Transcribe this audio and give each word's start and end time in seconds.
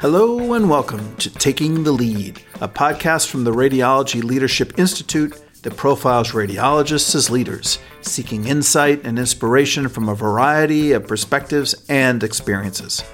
Hello 0.00 0.54
and 0.54 0.70
welcome 0.70 1.14
to 1.16 1.28
Taking 1.28 1.84
the 1.84 1.92
Lead, 1.92 2.42
a 2.62 2.66
podcast 2.66 3.28
from 3.28 3.44
the 3.44 3.52
Radiology 3.52 4.24
Leadership 4.24 4.78
Institute 4.78 5.38
that 5.60 5.76
profiles 5.76 6.30
radiologists 6.30 7.14
as 7.14 7.28
leaders, 7.28 7.78
seeking 8.00 8.46
insight 8.46 9.04
and 9.04 9.18
inspiration 9.18 9.90
from 9.90 10.08
a 10.08 10.14
variety 10.14 10.92
of 10.92 11.06
perspectives 11.06 11.84
and 11.90 12.24
experiences. 12.24 13.04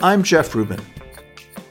I'm 0.00 0.24
Jeff 0.24 0.56
Rubin. 0.56 0.80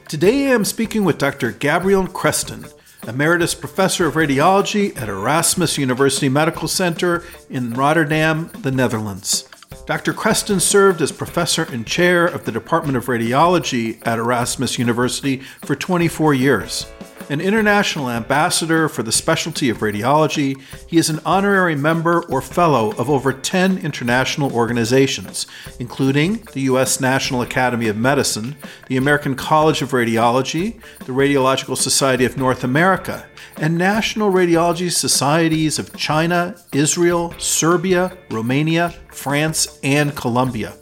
Today 0.08 0.50
I'm 0.50 0.64
speaking 0.64 1.04
with 1.04 1.18
Dr. 1.18 1.52
Gabriel 1.52 2.06
Krestin, 2.06 2.72
Emeritus 3.06 3.54
Professor 3.54 4.06
of 4.06 4.14
Radiology 4.14 4.96
at 4.96 5.10
Erasmus 5.10 5.76
University 5.76 6.30
Medical 6.30 6.66
Center 6.66 7.22
in 7.50 7.74
Rotterdam, 7.74 8.50
the 8.62 8.72
Netherlands. 8.72 9.46
Dr. 9.92 10.14
Krestin 10.14 10.58
served 10.58 11.02
as 11.02 11.12
professor 11.12 11.64
and 11.64 11.86
chair 11.86 12.24
of 12.24 12.46
the 12.46 12.50
Department 12.50 12.96
of 12.96 13.04
Radiology 13.08 14.00
at 14.06 14.18
Erasmus 14.18 14.78
University 14.78 15.42
for 15.66 15.76
24 15.76 16.32
years. 16.32 16.86
An 17.30 17.40
international 17.40 18.10
ambassador 18.10 18.88
for 18.88 19.02
the 19.02 19.12
specialty 19.12 19.70
of 19.70 19.78
radiology, 19.78 20.60
he 20.86 20.98
is 20.98 21.08
an 21.08 21.20
honorary 21.24 21.74
member 21.74 22.24
or 22.24 22.42
fellow 22.42 22.92
of 22.92 23.08
over 23.08 23.32
10 23.32 23.78
international 23.78 24.52
organizations, 24.52 25.46
including 25.78 26.46
the 26.52 26.62
U.S. 26.62 27.00
National 27.00 27.42
Academy 27.42 27.88
of 27.88 27.96
Medicine, 27.96 28.56
the 28.88 28.96
American 28.96 29.34
College 29.34 29.82
of 29.82 29.90
Radiology, 29.90 30.80
the 31.00 31.12
Radiological 31.12 31.76
Society 31.76 32.24
of 32.24 32.36
North 32.36 32.64
America, 32.64 33.26
and 33.56 33.78
National 33.78 34.32
Radiology 34.32 34.90
Societies 34.90 35.78
of 35.78 35.96
China, 35.96 36.56
Israel, 36.72 37.34
Serbia, 37.38 38.16
Romania, 38.30 38.90
France, 39.10 39.78
and 39.82 40.14
Colombia. 40.16 40.74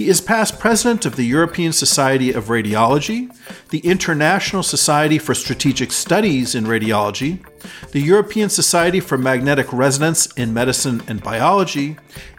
He 0.00 0.08
is 0.08 0.22
past 0.22 0.58
president 0.58 1.04
of 1.04 1.16
the 1.16 1.26
European 1.26 1.74
Society 1.74 2.32
of 2.32 2.46
Radiology, 2.46 3.30
the 3.68 3.80
International 3.80 4.62
Society 4.62 5.18
for 5.18 5.34
Strategic 5.34 5.92
Studies 5.92 6.54
in 6.54 6.64
Radiology, 6.64 7.44
the 7.90 8.00
European 8.00 8.48
Society 8.48 9.00
for 9.00 9.18
Magnetic 9.18 9.70
Resonance 9.70 10.24
in 10.38 10.54
Medicine 10.54 11.02
and 11.06 11.22
Biology, 11.22 11.98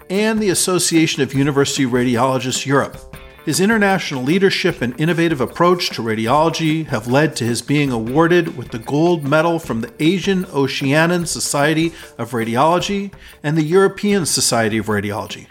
and 0.09 0.39
the 0.39 0.49
Association 0.49 1.21
of 1.21 1.35
University 1.35 1.85
Radiologists 1.85 2.65
Europe. 2.65 3.15
His 3.45 3.59
international 3.59 4.23
leadership 4.23 4.81
and 4.81 4.99
innovative 4.99 5.39
approach 5.39 5.91
to 5.91 6.01
radiology 6.01 6.87
have 6.87 7.05
led 7.05 7.35
to 7.35 7.43
his 7.43 7.61
being 7.61 7.91
awarded 7.91 8.57
with 8.57 8.71
the 8.71 8.79
gold 8.79 9.23
medal 9.23 9.59
from 9.59 9.81
the 9.81 9.93
Asian 9.99 10.45
Oceanian 10.45 11.27
Society 11.27 11.93
of 12.17 12.31
Radiology 12.31 13.13
and 13.43 13.55
the 13.55 13.61
European 13.61 14.25
Society 14.25 14.79
of 14.79 14.87
Radiology. 14.87 15.45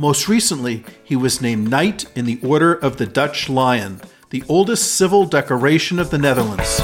Most 0.00 0.28
recently, 0.28 0.82
he 1.04 1.14
was 1.14 1.42
named 1.42 1.68
Knight 1.68 2.06
in 2.16 2.24
the 2.24 2.40
Order 2.42 2.72
of 2.72 2.96
the 2.96 3.04
Dutch 3.04 3.50
Lion, 3.50 4.00
the 4.30 4.42
oldest 4.48 4.94
civil 4.94 5.26
decoration 5.26 5.98
of 5.98 6.08
the 6.08 6.16
Netherlands. 6.16 6.80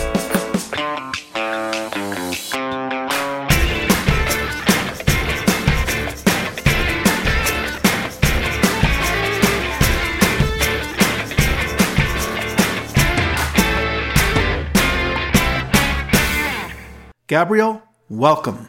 Gabriel, 17.26 17.82
welcome. 18.10 18.68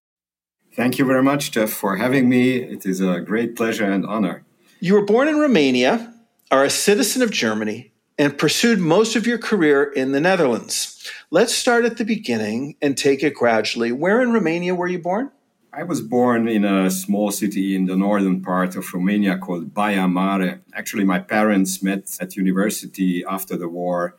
Thank 0.77 0.99
you 0.99 1.05
very 1.05 1.23
much, 1.23 1.49
Jeff, 1.53 1.71
for 1.71 1.95
having 1.95 2.29
me. 2.29 2.57
It 2.57 2.85
is 2.85 3.01
a 3.01 3.19
great 3.19 3.55
pleasure 3.55 3.91
and 3.91 4.05
honor. 4.05 4.45
You 4.79 4.93
were 4.93 5.05
born 5.05 5.27
in 5.27 5.39
Romania, 5.39 6.13
are 6.51 6.63
a 6.63 6.69
citizen 6.69 7.23
of 7.23 7.31
Germany, 7.31 7.93
and 8.19 8.37
pursued 8.37 8.77
most 8.77 9.15
of 9.15 9.25
your 9.25 9.39
career 9.39 9.83
in 9.83 10.11
the 10.11 10.21
Netherlands. 10.21 11.11
Let's 11.31 11.55
start 11.55 11.83
at 11.85 11.97
the 11.97 12.05
beginning 12.05 12.75
and 12.79 12.95
take 12.95 13.23
it 13.23 13.33
gradually. 13.33 13.91
Where 13.91 14.21
in 14.21 14.31
Romania 14.33 14.75
were 14.75 14.87
you 14.87 14.99
born? 14.99 15.31
I 15.73 15.81
was 15.81 15.99
born 15.99 16.47
in 16.47 16.63
a 16.63 16.91
small 16.91 17.31
city 17.31 17.75
in 17.75 17.87
the 17.87 17.97
northern 17.97 18.43
part 18.43 18.75
of 18.75 18.93
Romania 18.93 19.35
called 19.39 19.73
Baia 19.73 20.07
Mare. 20.07 20.61
Actually, 20.75 21.05
my 21.05 21.17
parents 21.17 21.81
met 21.81 22.15
at 22.21 22.35
university 22.35 23.25
after 23.25 23.57
the 23.57 23.67
war 23.67 24.15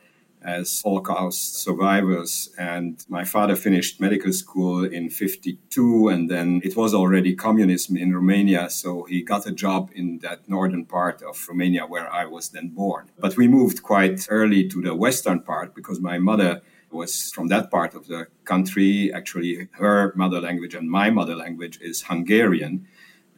as 0.49 0.83
Holocaust 0.83 1.63
survivors. 1.63 2.51
And 2.59 3.05
my 3.09 3.25
father 3.25 3.57
finished 3.57 4.01
medical 4.01 4.33
school 4.33 4.85
in 4.85 5.11
52, 5.11 6.09
and 6.09 6.31
then 6.31 6.61
it 6.65 6.75
was 6.77 6.95
already 6.95 7.35
communism 7.35 7.97
in 7.97 8.15
Romania. 8.15 8.71
So 8.71 9.05
he 9.05 9.23
got 9.23 9.47
a 9.47 9.53
job 9.53 9.91
in 9.95 10.07
that 10.27 10.49
northern 10.49 10.85
part 10.87 11.23
of 11.23 11.37
Romania 11.49 11.85
where 11.87 12.09
I 12.23 12.25
was 12.25 12.49
then 12.49 12.69
born. 12.69 13.05
But 13.19 13.37
we 13.37 13.47
moved 13.49 13.83
quite 13.83 14.27
early 14.31 14.69
to 14.69 14.79
the 14.81 14.95
western 14.95 15.41
part 15.41 15.75
because 15.75 16.01
my 16.01 16.19
mother 16.19 16.63
was 16.91 17.31
from 17.35 17.49
that 17.49 17.71
part 17.71 17.95
of 17.95 18.07
the 18.07 18.27
country. 18.45 19.13
Actually, 19.13 19.69
her 19.73 20.13
mother 20.17 20.41
language 20.41 20.75
and 20.75 20.91
my 20.91 21.11
mother 21.11 21.37
language 21.37 21.79
is 21.81 22.03
Hungarian 22.03 22.87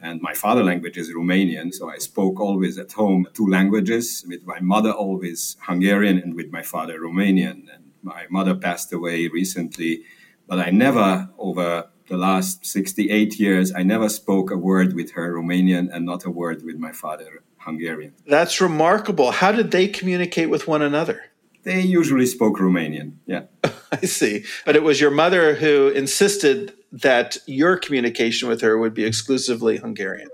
and 0.03 0.21
my 0.23 0.35
father 0.35 0.65
language 0.65 0.97
is 0.97 1.13
Romanian. 1.13 1.73
So 1.73 1.91
I 1.91 1.99
spoke 1.99 2.41
always 2.41 2.79
at 2.79 2.93
home 2.93 3.27
two 3.35 3.47
languages 3.47 4.25
with 4.27 4.47
my 4.47 4.61
mother, 4.61 4.93
always 4.93 5.57
Hungarian, 5.61 6.19
and 6.19 6.35
with 6.35 6.51
my 6.51 6.63
father, 6.63 6.99
Romanian. 6.99 7.67
And 7.75 7.93
my 8.03 8.27
mother 8.31 8.55
passed 8.55 8.93
away 8.93 9.29
recently, 9.29 10.03
but 10.47 10.59
I 10.59 10.71
never, 10.71 11.29
over 11.39 11.89
the 12.09 12.17
last 12.17 12.67
68 12.67 13.39
years, 13.39 13.73
I 13.73 13.83
never 13.83 14.09
spoke 14.09 14.51
a 14.51 14.57
word 14.57 14.95
with 14.95 15.13
her 15.13 15.33
Romanian 15.35 15.89
and 15.93 16.07
not 16.07 16.25
a 16.25 16.31
word 16.31 16.65
with 16.65 16.77
my 16.77 16.93
father, 16.93 17.43
Hungarian. 17.59 18.15
That's 18.27 18.61
remarkable. 18.61 19.31
How 19.31 19.53
did 19.53 19.71
they 19.71 19.87
communicate 19.87 20.51
with 20.51 20.67
one 20.67 20.83
another? 20.83 21.23
They 21.63 21.83
usually 21.83 22.27
spoke 22.27 22.59
Romanian, 22.59 23.17
yeah. 23.27 23.43
I 23.93 24.07
see. 24.07 24.45
But 24.65 24.77
it 24.77 24.83
was 24.83 25.01
your 25.01 25.11
mother 25.11 25.55
who 25.55 25.89
insisted 25.89 26.75
that 26.93 27.39
your 27.47 27.77
communication 27.77 28.49
with 28.49 28.61
her 28.63 28.79
would 28.79 28.95
be 28.95 29.05
exclusively 29.05 29.79
Hungarian? 29.79 30.29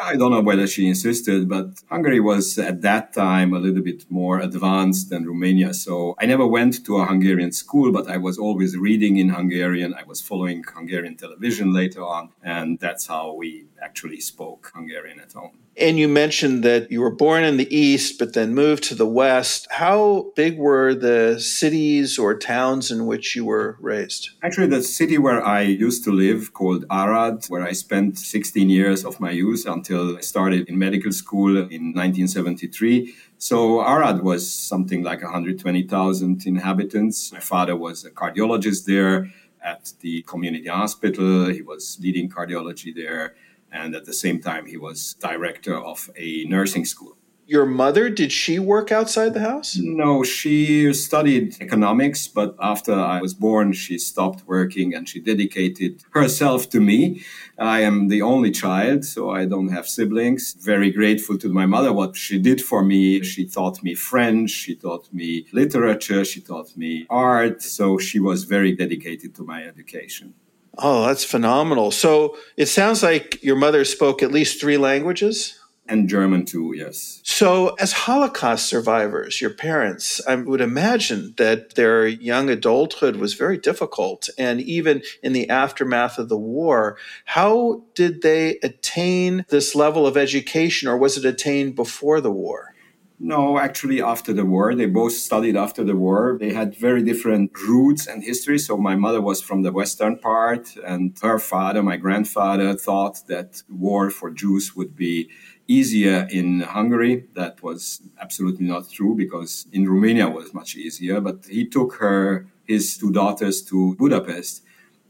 I 0.00 0.16
don't 0.16 0.30
know 0.30 0.40
whether 0.40 0.66
she 0.66 0.86
insisted, 0.86 1.48
but 1.48 1.82
Hungary 1.88 2.20
was 2.20 2.58
at 2.58 2.82
that 2.82 3.12
time 3.12 3.52
a 3.52 3.58
little 3.58 3.82
bit 3.82 4.04
more 4.10 4.38
advanced 4.38 5.10
than 5.10 5.26
Romania. 5.26 5.74
So 5.74 6.14
I 6.20 6.26
never 6.26 6.46
went 6.46 6.84
to 6.86 6.98
a 6.98 7.06
Hungarian 7.06 7.52
school, 7.52 7.92
but 7.92 8.08
I 8.08 8.16
was 8.16 8.38
always 8.38 8.76
reading 8.76 9.16
in 9.16 9.30
Hungarian. 9.30 9.94
I 9.94 10.04
was 10.04 10.20
following 10.20 10.62
Hungarian 10.62 11.16
television 11.16 11.72
later 11.72 12.04
on, 12.04 12.30
and 12.42 12.78
that's 12.78 13.06
how 13.06 13.34
we 13.34 13.66
actually 13.82 14.20
spoke 14.20 14.70
Hungarian 14.74 15.18
at 15.20 15.32
home. 15.32 15.58
And 15.78 15.98
you 15.98 16.08
mentioned 16.08 16.64
that 16.64 16.90
you 16.90 17.02
were 17.02 17.14
born 17.14 17.44
in 17.44 17.58
the 17.58 17.76
East, 17.76 18.18
but 18.18 18.32
then 18.32 18.54
moved 18.54 18.82
to 18.84 18.94
the 18.94 19.06
West. 19.06 19.66
How 19.70 20.32
big 20.34 20.56
were 20.56 20.94
the 20.94 21.38
cities 21.38 22.18
or 22.18 22.38
towns 22.38 22.90
in 22.90 23.04
which 23.04 23.36
you 23.36 23.44
were 23.44 23.76
raised? 23.78 24.30
Actually, 24.42 24.68
the 24.68 24.82
city 24.82 25.18
where 25.18 25.44
I 25.44 25.60
used 25.60 26.02
to 26.04 26.12
live, 26.12 26.54
called 26.54 26.86
Arad, 26.90 27.44
where 27.48 27.62
I 27.62 27.72
spent 27.72 28.18
16 28.18 28.70
years 28.70 29.04
of 29.04 29.20
my 29.20 29.30
youth 29.32 29.66
until 29.66 30.16
I 30.16 30.22
started 30.22 30.66
in 30.66 30.78
medical 30.78 31.12
school 31.12 31.58
in 31.58 31.92
1973. 31.92 33.14
So 33.36 33.80
Arad 33.80 34.22
was 34.22 34.50
something 34.50 35.02
like 35.02 35.22
120,000 35.22 36.46
inhabitants. 36.46 37.32
My 37.32 37.40
father 37.40 37.76
was 37.76 38.02
a 38.06 38.10
cardiologist 38.10 38.86
there 38.86 39.30
at 39.62 39.92
the 40.00 40.22
community 40.22 40.68
hospital. 40.68 41.48
He 41.48 41.60
was 41.60 41.98
leading 42.00 42.30
cardiology 42.30 42.94
there 42.94 43.34
and 43.76 43.94
at 43.94 44.04
the 44.04 44.12
same 44.12 44.40
time, 44.40 44.66
he 44.66 44.76
was 44.76 45.14
director 45.20 45.76
of 45.76 46.10
a 46.16 46.44
nursing 46.44 46.84
school. 46.84 47.16
Your 47.48 47.64
mother, 47.64 48.10
did 48.10 48.32
she 48.32 48.58
work 48.58 48.90
outside 48.90 49.32
the 49.32 49.40
house? 49.52 49.76
No, 49.76 50.24
she 50.24 50.92
studied 50.92 51.56
economics, 51.60 52.26
but 52.26 52.56
after 52.60 52.92
I 52.92 53.20
was 53.20 53.34
born, 53.34 53.72
she 53.72 53.98
stopped 53.98 54.42
working 54.48 54.92
and 54.92 55.08
she 55.08 55.20
dedicated 55.20 56.02
herself 56.10 56.68
to 56.70 56.80
me. 56.80 57.22
I 57.56 57.82
am 57.82 58.08
the 58.08 58.20
only 58.20 58.50
child, 58.50 59.04
so 59.04 59.30
I 59.30 59.44
don't 59.44 59.68
have 59.68 59.86
siblings. 59.86 60.56
Very 60.60 60.90
grateful 60.90 61.38
to 61.38 61.48
my 61.48 61.66
mother, 61.66 61.92
what 61.92 62.16
she 62.16 62.40
did 62.40 62.60
for 62.60 62.82
me. 62.82 63.22
She 63.22 63.46
taught 63.46 63.80
me 63.80 63.94
French, 63.94 64.50
she 64.50 64.74
taught 64.74 65.06
me 65.12 65.46
literature, 65.52 66.24
she 66.24 66.40
taught 66.40 66.76
me 66.76 67.06
art, 67.08 67.62
so 67.62 67.96
she 67.96 68.18
was 68.18 68.42
very 68.42 68.72
dedicated 68.72 69.36
to 69.36 69.44
my 69.44 69.62
education. 69.62 70.34
Oh, 70.78 71.06
that's 71.06 71.24
phenomenal. 71.24 71.90
So 71.90 72.36
it 72.56 72.66
sounds 72.66 73.02
like 73.02 73.42
your 73.42 73.56
mother 73.56 73.84
spoke 73.84 74.22
at 74.22 74.32
least 74.32 74.60
three 74.60 74.76
languages? 74.76 75.58
And 75.88 76.08
German 76.08 76.44
too, 76.44 76.74
yes. 76.76 77.20
So, 77.22 77.74
as 77.74 77.92
Holocaust 77.92 78.66
survivors, 78.66 79.40
your 79.40 79.50
parents, 79.50 80.20
I 80.26 80.34
would 80.34 80.60
imagine 80.60 81.34
that 81.36 81.76
their 81.76 82.06
young 82.08 82.50
adulthood 82.50 83.16
was 83.16 83.34
very 83.34 83.56
difficult. 83.56 84.28
And 84.36 84.60
even 84.60 85.02
in 85.22 85.32
the 85.32 85.48
aftermath 85.48 86.18
of 86.18 86.28
the 86.28 86.36
war, 86.36 86.98
how 87.24 87.84
did 87.94 88.22
they 88.22 88.58
attain 88.64 89.44
this 89.48 89.76
level 89.76 90.08
of 90.08 90.16
education, 90.16 90.88
or 90.88 90.96
was 90.96 91.16
it 91.16 91.24
attained 91.24 91.76
before 91.76 92.20
the 92.20 92.32
war? 92.32 92.74
No, 93.18 93.58
actually, 93.58 94.02
after 94.02 94.34
the 94.34 94.44
war, 94.44 94.74
they 94.74 94.84
both 94.84 95.14
studied 95.14 95.56
after 95.56 95.82
the 95.82 95.96
war. 95.96 96.36
They 96.38 96.52
had 96.52 96.76
very 96.76 97.02
different 97.02 97.50
roots 97.66 98.06
and 98.06 98.22
history. 98.22 98.58
So, 98.58 98.76
my 98.76 98.94
mother 98.94 99.22
was 99.22 99.40
from 99.40 99.62
the 99.62 99.72
western 99.72 100.18
part, 100.18 100.76
and 100.84 101.18
her 101.22 101.38
father, 101.38 101.82
my 101.82 101.96
grandfather, 101.96 102.74
thought 102.74 103.26
that 103.28 103.62
war 103.70 104.10
for 104.10 104.30
Jews 104.30 104.76
would 104.76 104.94
be 104.94 105.30
easier 105.66 106.28
in 106.30 106.60
Hungary. 106.60 107.24
That 107.34 107.62
was 107.62 108.02
absolutely 108.20 108.66
not 108.66 108.90
true 108.90 109.14
because 109.16 109.66
in 109.72 109.88
Romania 109.88 110.28
was 110.28 110.52
much 110.52 110.76
easier. 110.76 111.20
But 111.22 111.46
he 111.46 111.66
took 111.66 111.94
her, 111.94 112.46
his 112.66 112.98
two 112.98 113.12
daughters, 113.12 113.62
to 113.62 113.96
Budapest. 113.96 114.62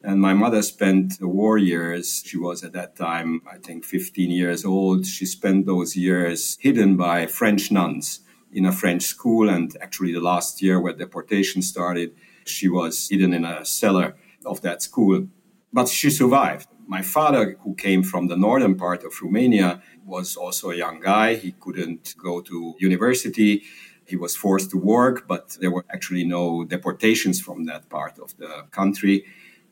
And 0.06 0.20
my 0.20 0.34
mother 0.34 0.62
spent 0.62 1.18
the 1.18 1.26
war 1.26 1.58
years. 1.58 2.22
She 2.24 2.38
was 2.38 2.62
at 2.62 2.72
that 2.74 2.94
time, 2.94 3.42
I 3.52 3.58
think, 3.58 3.84
15 3.84 4.30
years 4.30 4.64
old. 4.64 5.04
She 5.04 5.26
spent 5.26 5.66
those 5.66 5.96
years 5.96 6.56
hidden 6.60 6.96
by 6.96 7.26
French 7.26 7.72
nuns 7.72 8.20
in 8.52 8.66
a 8.66 8.70
French 8.70 9.02
school. 9.02 9.48
And 9.48 9.76
actually, 9.82 10.12
the 10.12 10.20
last 10.20 10.62
year 10.62 10.78
where 10.78 10.92
deportation 10.92 11.60
started, 11.60 12.14
she 12.44 12.68
was 12.68 13.08
hidden 13.08 13.34
in 13.34 13.44
a 13.44 13.64
cellar 13.64 14.14
of 14.44 14.60
that 14.60 14.80
school. 14.80 15.26
But 15.72 15.88
she 15.88 16.10
survived. 16.10 16.68
My 16.86 17.02
father, 17.02 17.56
who 17.64 17.74
came 17.74 18.04
from 18.04 18.28
the 18.28 18.36
northern 18.36 18.76
part 18.76 19.02
of 19.02 19.20
Romania, 19.20 19.82
was 20.04 20.36
also 20.36 20.70
a 20.70 20.76
young 20.76 21.00
guy. 21.00 21.34
He 21.34 21.50
couldn't 21.50 22.14
go 22.16 22.40
to 22.42 22.76
university. 22.78 23.64
He 24.06 24.14
was 24.14 24.36
forced 24.36 24.70
to 24.70 24.78
work, 24.78 25.26
but 25.26 25.56
there 25.60 25.72
were 25.72 25.84
actually 25.90 26.24
no 26.24 26.62
deportations 26.62 27.40
from 27.40 27.64
that 27.64 27.88
part 27.88 28.20
of 28.20 28.36
the 28.36 28.66
country. 28.70 29.24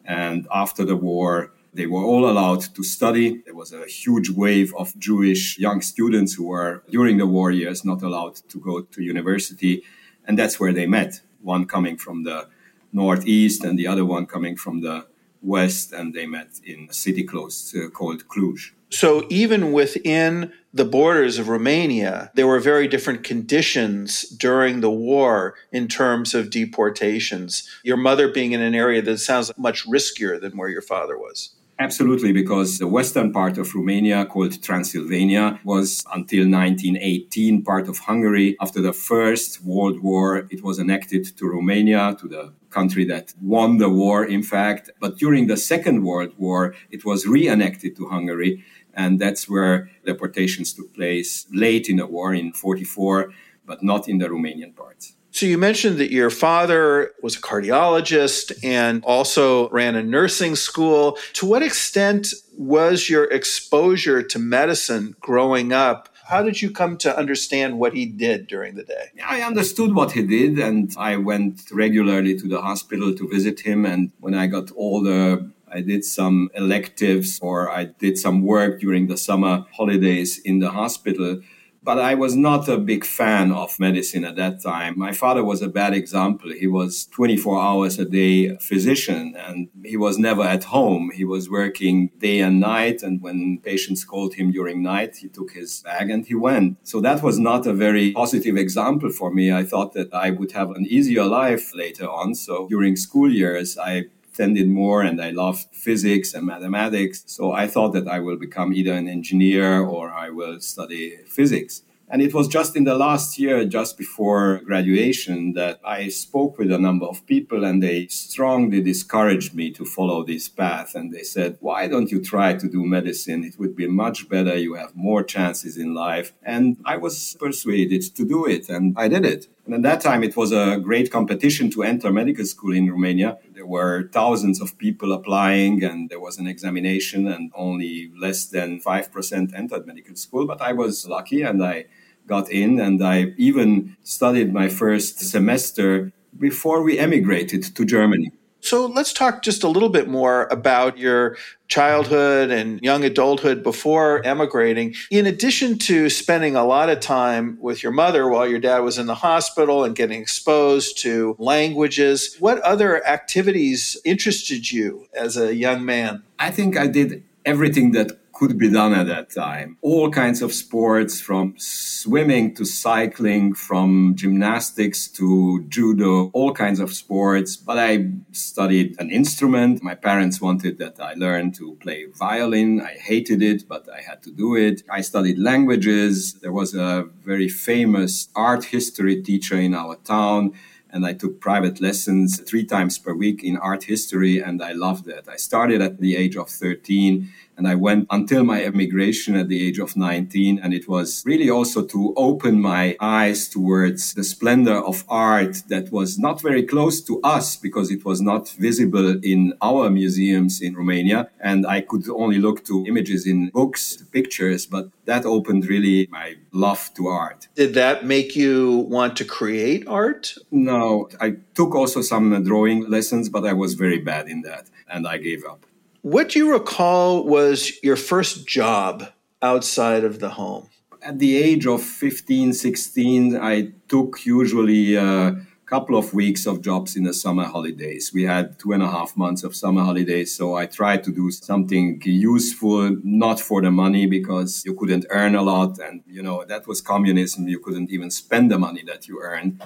And 0.04 0.46
after 0.52 0.84
the 0.84 0.96
war, 0.96 1.52
they 1.72 1.86
were 1.86 2.04
all 2.04 2.28
allowed 2.30 2.62
to 2.74 2.82
study. 2.84 3.42
There 3.44 3.54
was 3.54 3.72
a 3.72 3.86
huge 3.86 4.30
wave 4.30 4.72
of 4.76 4.96
Jewish 4.98 5.58
young 5.58 5.80
students 5.80 6.34
who 6.34 6.46
were, 6.46 6.84
during 6.88 7.18
the 7.18 7.26
war 7.26 7.50
years, 7.50 7.84
not 7.84 8.02
allowed 8.02 8.36
to 8.48 8.60
go 8.60 8.82
to 8.82 9.02
university. 9.02 9.82
And 10.26 10.38
that's 10.38 10.60
where 10.60 10.72
they 10.72 10.86
met. 10.86 11.20
One 11.42 11.66
coming 11.66 11.96
from 11.96 12.22
the 12.22 12.48
northeast 12.92 13.64
and 13.64 13.78
the 13.78 13.88
other 13.88 14.04
one 14.04 14.26
coming 14.26 14.56
from 14.56 14.82
the 14.82 15.06
west. 15.42 15.92
And 15.92 16.14
they 16.14 16.26
met 16.26 16.60
in 16.64 16.86
a 16.90 16.92
city 16.92 17.24
close 17.24 17.74
uh, 17.74 17.88
called 17.88 18.28
Cluj. 18.28 18.70
So 18.94 19.26
even 19.28 19.72
within 19.72 20.52
the 20.72 20.84
borders 20.84 21.40
of 21.40 21.48
Romania, 21.48 22.30
there 22.34 22.46
were 22.46 22.60
very 22.60 22.86
different 22.86 23.24
conditions 23.24 24.22
during 24.22 24.82
the 24.82 24.90
war 24.90 25.56
in 25.72 25.88
terms 25.88 26.32
of 26.32 26.48
deportations. 26.48 27.68
Your 27.82 27.96
mother 27.96 28.28
being 28.28 28.52
in 28.52 28.62
an 28.62 28.72
area 28.72 29.02
that 29.02 29.18
sounds 29.18 29.50
much 29.58 29.84
riskier 29.84 30.40
than 30.40 30.56
where 30.56 30.68
your 30.68 30.80
father 30.80 31.18
was. 31.18 31.56
Absolutely, 31.80 32.32
because 32.32 32.78
the 32.78 32.86
western 32.86 33.32
part 33.32 33.58
of 33.58 33.74
Romania, 33.74 34.24
called 34.26 34.62
Transylvania, 34.62 35.58
was 35.64 36.04
until 36.14 36.48
1918 36.48 37.64
part 37.64 37.88
of 37.88 37.98
Hungary. 37.98 38.56
After 38.60 38.80
the 38.80 38.92
First 38.92 39.60
World 39.64 39.98
War, 40.00 40.46
it 40.50 40.62
was 40.62 40.78
annexed 40.78 41.36
to 41.36 41.46
Romania, 41.48 42.16
to 42.20 42.28
the 42.28 42.52
country 42.70 43.04
that 43.06 43.34
won 43.42 43.78
the 43.78 43.88
war, 43.88 44.24
in 44.24 44.42
fact. 44.42 44.90
But 45.00 45.16
during 45.18 45.48
the 45.48 45.56
Second 45.56 46.04
World 46.04 46.32
War, 46.38 46.74
it 46.90 47.04
was 47.04 47.26
re 47.26 47.48
annexed 47.48 47.86
to 47.96 48.08
Hungary. 48.08 48.62
And 48.96 49.18
that's 49.18 49.48
where 49.48 49.90
deportations 50.04 50.72
took 50.72 50.94
place 50.94 51.46
late 51.52 51.88
in 51.88 51.96
the 51.96 52.06
war 52.06 52.34
in 52.34 52.52
44, 52.52 53.32
but 53.66 53.82
not 53.82 54.08
in 54.08 54.18
the 54.18 54.28
Romanian 54.28 54.74
parts. 54.74 55.14
So 55.34 55.46
you 55.46 55.58
mentioned 55.58 55.98
that 55.98 56.12
your 56.12 56.30
father 56.30 57.10
was 57.20 57.34
a 57.34 57.40
cardiologist 57.40 58.52
and 58.62 59.02
also 59.04 59.68
ran 59.70 59.96
a 59.96 60.02
nursing 60.02 60.54
school. 60.54 61.18
To 61.32 61.46
what 61.46 61.60
extent 61.60 62.28
was 62.56 63.10
your 63.10 63.24
exposure 63.24 64.22
to 64.22 64.38
medicine 64.38 65.16
growing 65.18 65.72
up? 65.72 66.08
How 66.26 66.44
did 66.44 66.62
you 66.62 66.70
come 66.70 66.96
to 66.98 67.18
understand 67.18 67.80
what 67.80 67.94
he 67.94 68.06
did 68.06 68.46
during 68.46 68.76
the 68.76 68.84
day? 68.84 69.10
I 69.26 69.42
understood 69.42 69.92
what 69.92 70.12
he 70.12 70.22
did, 70.22 70.58
and 70.60 70.94
I 70.96 71.16
went 71.16 71.62
regularly 71.72 72.38
to 72.38 72.46
the 72.46 72.62
hospital 72.62 73.12
to 73.12 73.28
visit 73.28 73.58
him. 73.58 73.84
And 73.84 74.12
when 74.20 74.34
I 74.34 74.46
got 74.46 74.70
older, 74.76 75.44
I 75.74 75.80
did 75.80 76.04
some 76.04 76.50
electives 76.54 77.40
or 77.42 77.68
I 77.70 77.84
did 77.84 78.16
some 78.16 78.42
work 78.42 78.80
during 78.80 79.08
the 79.08 79.16
summer 79.16 79.64
holidays 79.72 80.38
in 80.38 80.60
the 80.60 80.70
hospital. 80.70 81.40
But 81.82 81.98
I 81.98 82.14
was 82.14 82.34
not 82.34 82.66
a 82.66 82.78
big 82.78 83.04
fan 83.04 83.52
of 83.52 83.78
medicine 83.78 84.24
at 84.24 84.36
that 84.36 84.62
time. 84.62 84.98
My 84.98 85.12
father 85.12 85.44
was 85.44 85.60
a 85.60 85.68
bad 85.68 85.92
example. 85.92 86.50
He 86.50 86.66
was 86.66 87.04
24 87.12 87.60
hours 87.60 87.98
a 87.98 88.06
day 88.06 88.56
physician 88.56 89.34
and 89.36 89.68
he 89.84 89.98
was 89.98 90.16
never 90.16 90.42
at 90.42 90.64
home. 90.64 91.10
He 91.14 91.26
was 91.26 91.50
working 91.50 92.10
day 92.18 92.40
and 92.40 92.58
night. 92.58 93.02
And 93.02 93.20
when 93.20 93.58
patients 93.62 94.02
called 94.02 94.32
him 94.32 94.50
during 94.50 94.82
night, 94.82 95.16
he 95.16 95.28
took 95.28 95.50
his 95.52 95.82
bag 95.82 96.08
and 96.08 96.24
he 96.24 96.34
went. 96.34 96.78
So 96.84 97.02
that 97.02 97.22
was 97.22 97.38
not 97.38 97.66
a 97.66 97.74
very 97.74 98.12
positive 98.12 98.56
example 98.56 99.10
for 99.10 99.30
me. 99.30 99.52
I 99.52 99.64
thought 99.64 99.92
that 99.92 100.14
I 100.14 100.30
would 100.30 100.52
have 100.52 100.70
an 100.70 100.86
easier 100.86 101.24
life 101.24 101.74
later 101.74 102.08
on. 102.08 102.34
So 102.34 102.66
during 102.68 102.96
school 102.96 103.30
years, 103.30 103.76
I 103.76 104.04
tended 104.34 104.68
more 104.68 105.02
and 105.02 105.20
I 105.20 105.30
loved 105.30 105.66
physics 105.72 106.34
and 106.34 106.46
mathematics. 106.46 107.24
So 107.26 107.52
I 107.52 107.66
thought 107.66 107.92
that 107.92 108.08
I 108.08 108.20
will 108.20 108.36
become 108.36 108.72
either 108.72 108.92
an 108.92 109.08
engineer 109.08 109.80
or 109.80 110.10
I 110.10 110.30
will 110.30 110.60
study 110.60 111.16
physics. 111.26 111.82
And 112.08 112.20
it 112.20 112.34
was 112.34 112.48
just 112.48 112.76
in 112.76 112.84
the 112.84 112.94
last 112.94 113.38
year, 113.38 113.64
just 113.64 113.96
before 113.96 114.60
graduation, 114.64 115.54
that 115.54 115.80
I 115.84 116.08
spoke 116.08 116.58
with 116.58 116.70
a 116.70 116.78
number 116.78 117.06
of 117.06 117.26
people 117.26 117.64
and 117.64 117.82
they 117.82 118.06
strongly 118.08 118.82
discouraged 118.82 119.54
me 119.54 119.70
to 119.72 119.84
follow 119.84 120.22
this 120.22 120.48
path. 120.48 120.94
And 120.94 121.12
they 121.12 121.22
said, 121.22 121.56
Why 121.60 121.88
don't 121.88 122.10
you 122.12 122.22
try 122.22 122.54
to 122.54 122.68
do 122.68 122.84
medicine? 122.84 123.42
It 123.42 123.58
would 123.58 123.74
be 123.74 123.88
much 123.88 124.28
better. 124.28 124.56
You 124.56 124.74
have 124.74 124.94
more 124.94 125.22
chances 125.22 125.76
in 125.78 125.94
life. 125.94 126.34
And 126.42 126.76
I 126.84 126.98
was 126.98 127.36
persuaded 127.40 128.02
to 128.14 128.24
do 128.24 128.46
it 128.46 128.68
and 128.68 128.94
I 128.96 129.08
did 129.08 129.24
it. 129.24 129.48
And 129.64 129.74
at 129.74 129.82
that 129.82 130.02
time, 130.02 130.22
it 130.22 130.36
was 130.36 130.52
a 130.52 130.78
great 130.78 131.10
competition 131.10 131.70
to 131.70 131.82
enter 131.82 132.12
medical 132.12 132.44
school 132.44 132.74
in 132.74 132.90
Romania. 132.90 133.38
There 133.54 133.66
were 133.66 134.08
thousands 134.12 134.60
of 134.60 134.76
people 134.78 135.12
applying, 135.12 135.84
and 135.84 136.10
there 136.10 136.20
was 136.20 136.38
an 136.38 136.46
examination, 136.46 137.28
and 137.28 137.52
only 137.54 138.10
less 138.18 138.46
than 138.46 138.80
5% 138.80 139.54
entered 139.54 139.86
medical 139.86 140.16
school. 140.16 140.46
But 140.46 140.60
I 140.60 140.72
was 140.72 141.06
lucky 141.06 141.42
and 141.42 141.62
I 141.64 141.86
got 142.26 142.50
in, 142.50 142.80
and 142.80 143.02
I 143.02 143.32
even 143.36 143.96
studied 144.02 144.52
my 144.52 144.68
first 144.68 145.20
semester 145.20 146.12
before 146.36 146.82
we 146.82 146.98
emigrated 146.98 147.62
to 147.76 147.84
Germany. 147.84 148.32
So 148.64 148.86
let's 148.86 149.12
talk 149.12 149.42
just 149.42 149.62
a 149.62 149.68
little 149.68 149.90
bit 149.90 150.08
more 150.08 150.48
about 150.50 150.96
your 150.96 151.36
childhood 151.68 152.50
and 152.50 152.80
young 152.80 153.04
adulthood 153.04 153.62
before 153.62 154.24
emigrating. 154.24 154.94
In 155.10 155.26
addition 155.26 155.76
to 155.80 156.08
spending 156.08 156.56
a 156.56 156.64
lot 156.64 156.88
of 156.88 157.00
time 157.00 157.58
with 157.60 157.82
your 157.82 157.92
mother 157.92 158.26
while 158.26 158.48
your 158.48 158.58
dad 158.58 158.78
was 158.78 158.96
in 158.96 159.04
the 159.04 159.16
hospital 159.16 159.84
and 159.84 159.94
getting 159.94 160.18
exposed 160.18 160.96
to 161.02 161.36
languages, 161.38 162.36
what 162.40 162.58
other 162.62 163.06
activities 163.06 163.98
interested 164.02 164.72
you 164.72 165.08
as 165.12 165.36
a 165.36 165.54
young 165.54 165.84
man? 165.84 166.22
I 166.38 166.50
think 166.50 166.78
I 166.78 166.86
did 166.86 167.22
everything 167.44 167.92
that 167.92 168.12
could 168.34 168.58
be 168.58 168.70
done 168.70 168.92
at 168.92 169.06
that 169.06 169.30
time. 169.30 169.78
All 169.80 170.10
kinds 170.10 170.42
of 170.42 170.52
sports 170.52 171.20
from 171.20 171.54
swimming 171.56 172.54
to 172.56 172.64
cycling, 172.64 173.54
from 173.54 174.14
gymnastics 174.16 175.08
to 175.08 175.64
judo, 175.68 176.30
all 176.32 176.52
kinds 176.52 176.80
of 176.80 176.92
sports. 176.92 177.56
But 177.56 177.78
I 177.78 178.10
studied 178.32 178.96
an 178.98 179.10
instrument. 179.10 179.82
My 179.82 179.94
parents 179.94 180.40
wanted 180.40 180.78
that 180.78 181.00
I 181.00 181.14
learn 181.14 181.52
to 181.52 181.76
play 181.80 182.06
violin. 182.06 182.80
I 182.80 182.94
hated 182.94 183.40
it, 183.42 183.68
but 183.68 183.88
I 183.88 184.00
had 184.00 184.22
to 184.24 184.30
do 184.30 184.56
it. 184.56 184.82
I 184.90 185.00
studied 185.00 185.38
languages. 185.38 186.34
There 186.34 186.52
was 186.52 186.74
a 186.74 187.06
very 187.24 187.48
famous 187.48 188.28
art 188.34 188.64
history 188.64 189.22
teacher 189.22 189.56
in 189.56 189.74
our 189.74 189.96
town 189.96 190.52
and 190.94 191.04
I 191.04 191.12
took 191.12 191.40
private 191.40 191.80
lessons 191.80 192.40
three 192.40 192.64
times 192.64 192.98
per 192.98 193.12
week 193.12 193.42
in 193.42 193.56
art 193.56 193.82
history, 193.82 194.38
and 194.38 194.62
I 194.62 194.70
loved 194.70 195.08
it. 195.08 195.28
I 195.28 195.34
started 195.34 195.82
at 195.82 195.98
the 195.98 196.14
age 196.16 196.36
of 196.36 196.48
13 196.48 197.28
and 197.56 197.68
I 197.68 197.74
went 197.74 198.06
until 198.10 198.44
my 198.44 198.62
emigration 198.64 199.36
at 199.36 199.48
the 199.48 199.66
age 199.66 199.78
of 199.78 199.96
19. 199.96 200.58
And 200.58 200.74
it 200.74 200.88
was 200.88 201.22
really 201.24 201.50
also 201.50 201.84
to 201.86 202.14
open 202.16 202.60
my 202.60 202.96
eyes 203.00 203.48
towards 203.48 204.14
the 204.14 204.24
splendor 204.24 204.78
of 204.84 205.04
art 205.08 205.62
that 205.68 205.92
was 205.92 206.18
not 206.18 206.40
very 206.40 206.62
close 206.62 207.00
to 207.02 207.20
us 207.22 207.56
because 207.56 207.90
it 207.90 208.04
was 208.04 208.20
not 208.20 208.48
visible 208.50 209.18
in 209.22 209.54
our 209.62 209.90
museums 209.90 210.60
in 210.60 210.74
Romania. 210.74 211.30
And 211.40 211.66
I 211.66 211.80
could 211.80 212.08
only 212.08 212.38
look 212.38 212.64
to 212.64 212.84
images 212.86 213.26
in 213.26 213.50
books, 213.50 214.02
pictures, 214.12 214.66
but 214.66 214.88
that 215.04 215.24
opened 215.24 215.66
really 215.66 216.08
my 216.10 216.36
love 216.52 216.90
to 216.94 217.08
art. 217.08 217.48
Did 217.54 217.74
that 217.74 218.04
make 218.04 218.34
you 218.34 218.86
want 218.88 219.16
to 219.18 219.24
create 219.24 219.86
art? 219.86 220.34
No, 220.50 221.08
I 221.20 221.36
took 221.54 221.74
also 221.74 222.02
some 222.02 222.42
drawing 222.42 222.90
lessons, 222.90 223.28
but 223.28 223.44
I 223.44 223.52
was 223.52 223.74
very 223.74 223.98
bad 223.98 224.28
in 224.28 224.42
that 224.42 224.70
and 224.88 225.06
I 225.06 225.18
gave 225.18 225.44
up. 225.44 225.66
What 226.04 226.28
do 226.28 226.38
you 226.38 226.52
recall 226.52 227.24
was 227.24 227.82
your 227.82 227.96
first 227.96 228.46
job 228.46 229.04
outside 229.40 230.04
of 230.04 230.18
the 230.18 230.28
home? 230.28 230.68
At 231.00 231.18
the 231.18 231.34
age 231.34 231.66
of 231.66 231.82
15, 231.82 232.52
16, 232.52 233.38
I 233.38 233.72
took 233.88 234.26
usually 234.26 234.96
a 234.96 235.34
couple 235.64 235.96
of 235.96 236.12
weeks 236.12 236.44
of 236.44 236.60
jobs 236.60 236.94
in 236.94 237.04
the 237.04 237.14
summer 237.14 237.44
holidays. 237.44 238.10
We 238.12 238.24
had 238.24 238.58
two 238.58 238.72
and 238.72 238.82
a 238.82 238.86
half 238.86 239.16
months 239.16 239.44
of 239.44 239.56
summer 239.56 239.82
holidays, 239.82 240.36
so 240.36 240.56
I 240.56 240.66
tried 240.66 241.04
to 241.04 241.10
do 241.10 241.30
something 241.30 242.02
useful, 242.04 242.98
not 243.02 243.40
for 243.40 243.62
the 243.62 243.70
money 243.70 244.04
because 244.04 244.62
you 244.66 244.74
couldn't 244.74 245.06
earn 245.08 245.34
a 245.34 245.40
lot. 245.40 245.78
And, 245.78 246.02
you 246.06 246.22
know, 246.22 246.44
that 246.44 246.66
was 246.66 246.82
communism. 246.82 247.48
You 247.48 247.60
couldn't 247.60 247.90
even 247.90 248.10
spend 248.10 248.50
the 248.50 248.58
money 248.58 248.82
that 248.88 249.08
you 249.08 249.22
earned. 249.22 249.62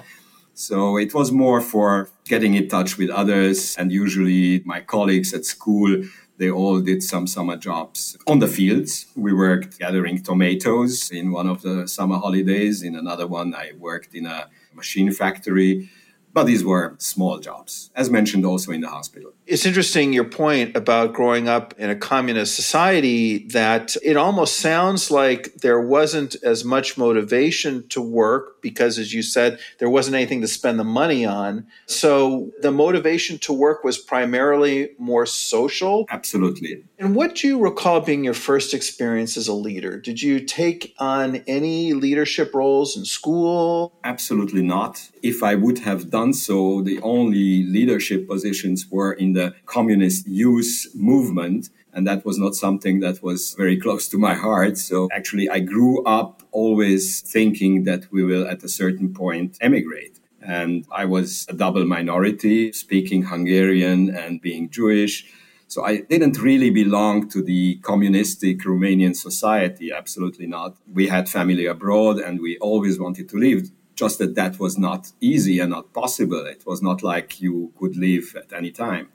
So 0.53 0.95
it 0.97 1.13
was 1.13 1.33
more 1.33 1.59
for 1.59 2.09
getting 2.23 2.53
in 2.53 2.69
touch 2.69 2.97
with 2.97 3.09
others. 3.09 3.75
And 3.77 3.91
usually 3.91 4.61
my 4.65 4.79
colleagues 4.79 5.33
at 5.33 5.43
school 5.43 6.03
they 6.39 6.49
all 6.49 6.79
did 6.79 7.03
some 7.03 7.27
summer 7.27 7.57
jobs 7.57 8.17
on 8.25 8.39
the 8.39 8.47
fields. 8.47 9.05
We 9.15 9.33
worked 9.33 9.77
gathering 9.77 10.23
tomatoes 10.23 11.11
in 11.11 11.31
one 11.31 11.47
of 11.47 11.61
the 11.61 11.87
summer 11.87 12.17
holidays. 12.17 12.81
In 12.81 12.95
another 12.95 13.27
one, 13.27 13.53
I 13.53 13.73
worked 13.77 14.15
in 14.15 14.25
a 14.25 14.49
machine 14.73 15.11
factory. 15.11 15.89
But 16.31 16.43
these 16.45 16.63
were 16.63 16.95
small 16.99 17.39
jobs, 17.39 17.89
as 17.95 18.09
mentioned 18.09 18.45
also 18.45 18.71
in 18.71 18.81
the 18.81 18.87
hospital. 18.87 19.33
It's 19.47 19.65
interesting 19.65 20.13
your 20.13 20.25
point 20.25 20.77
about 20.77 21.13
growing 21.13 21.49
up 21.49 21.73
in 21.79 21.89
a 21.89 21.95
communist 21.95 22.55
society 22.55 23.47
that 23.47 23.95
it 24.03 24.15
almost 24.15 24.59
sounds 24.59 25.09
like 25.09 25.55
there 25.55 25.81
wasn't 25.81 26.35
as 26.43 26.63
much 26.63 26.97
motivation 26.97 27.87
to 27.89 28.01
work 28.01 28.61
because, 28.61 28.99
as 28.99 29.11
you 29.11 29.23
said, 29.23 29.59
there 29.79 29.89
wasn't 29.89 30.15
anything 30.15 30.41
to 30.41 30.47
spend 30.47 30.79
the 30.79 30.83
money 30.83 31.25
on. 31.25 31.65
So 31.87 32.51
the 32.61 32.71
motivation 32.71 33.39
to 33.39 33.53
work 33.53 33.83
was 33.83 33.97
primarily 33.97 34.91
more 34.99 35.25
social. 35.25 36.05
Absolutely. 36.11 36.83
And 36.99 37.15
what 37.15 37.35
do 37.35 37.47
you 37.47 37.57
recall 37.57 38.01
being 38.01 38.25
your 38.25 38.33
first 38.33 38.73
experience 38.73 39.37
as 39.37 39.47
a 39.47 39.53
leader? 39.53 39.97
Did 39.97 40.21
you 40.21 40.41
take 40.41 40.93
on 40.99 41.37
any 41.47 41.93
leadership 41.93 42.53
roles 42.53 42.97
in 42.97 43.05
school? 43.05 43.93
Absolutely 44.03 44.61
not. 44.61 45.09
If 45.23 45.41
I 45.41 45.55
would 45.55 45.79
have 45.79 46.09
done 46.09 46.33
so, 46.33 46.81
the 46.81 46.99
only 47.01 47.63
leadership 47.63 48.27
positions 48.27 48.87
were 48.91 49.13
in 49.13 49.31
the 49.31 49.55
communist 49.65 50.27
youth 50.27 50.87
movement. 50.93 51.69
And 51.93 52.05
that 52.05 52.25
was 52.25 52.37
not 52.37 52.53
something 52.53 52.99
that 52.99 53.23
was 53.23 53.53
very 53.53 53.79
close 53.79 54.09
to 54.09 54.17
my 54.17 54.33
heart. 54.33 54.77
So 54.77 55.07
actually, 55.13 55.49
I 55.49 55.59
grew 55.59 56.03
up 56.03 56.43
always 56.51 57.21
thinking 57.21 57.85
that 57.85 58.11
we 58.11 58.25
will 58.25 58.45
at 58.45 58.61
a 58.61 58.67
certain 58.67 59.13
point 59.13 59.57
emigrate. 59.61 60.19
And 60.41 60.85
I 60.91 61.05
was 61.05 61.45
a 61.47 61.53
double 61.53 61.85
minority, 61.85 62.73
speaking 62.73 63.23
Hungarian 63.23 64.13
and 64.13 64.41
being 64.41 64.69
Jewish. 64.69 65.25
So 65.69 65.85
I 65.85 66.01
didn't 66.01 66.41
really 66.41 66.71
belong 66.71 67.29
to 67.29 67.43
the 67.43 67.75
communistic 67.83 68.57
Romanian 68.61 69.15
society. 69.15 69.91
Absolutely 69.91 70.47
not. 70.47 70.75
We 70.91 71.07
had 71.07 71.29
family 71.29 71.67
abroad 71.67 72.17
and 72.17 72.41
we 72.41 72.57
always 72.57 72.99
wanted 72.99 73.29
to 73.29 73.37
leave 73.37 73.69
just 73.93 74.17
that 74.17 74.33
that 74.33 74.59
was 74.59 74.79
not 74.79 75.11
easy 75.21 75.59
and 75.59 75.69
not 75.69 75.93
possible. 75.93 76.43
It 76.47 76.63
was 76.65 76.81
not 76.81 77.03
like 77.03 77.39
you 77.39 77.71
could 77.77 77.95
leave 77.95 78.35
at 78.35 78.51
any 78.51 78.71
time. 78.71 79.09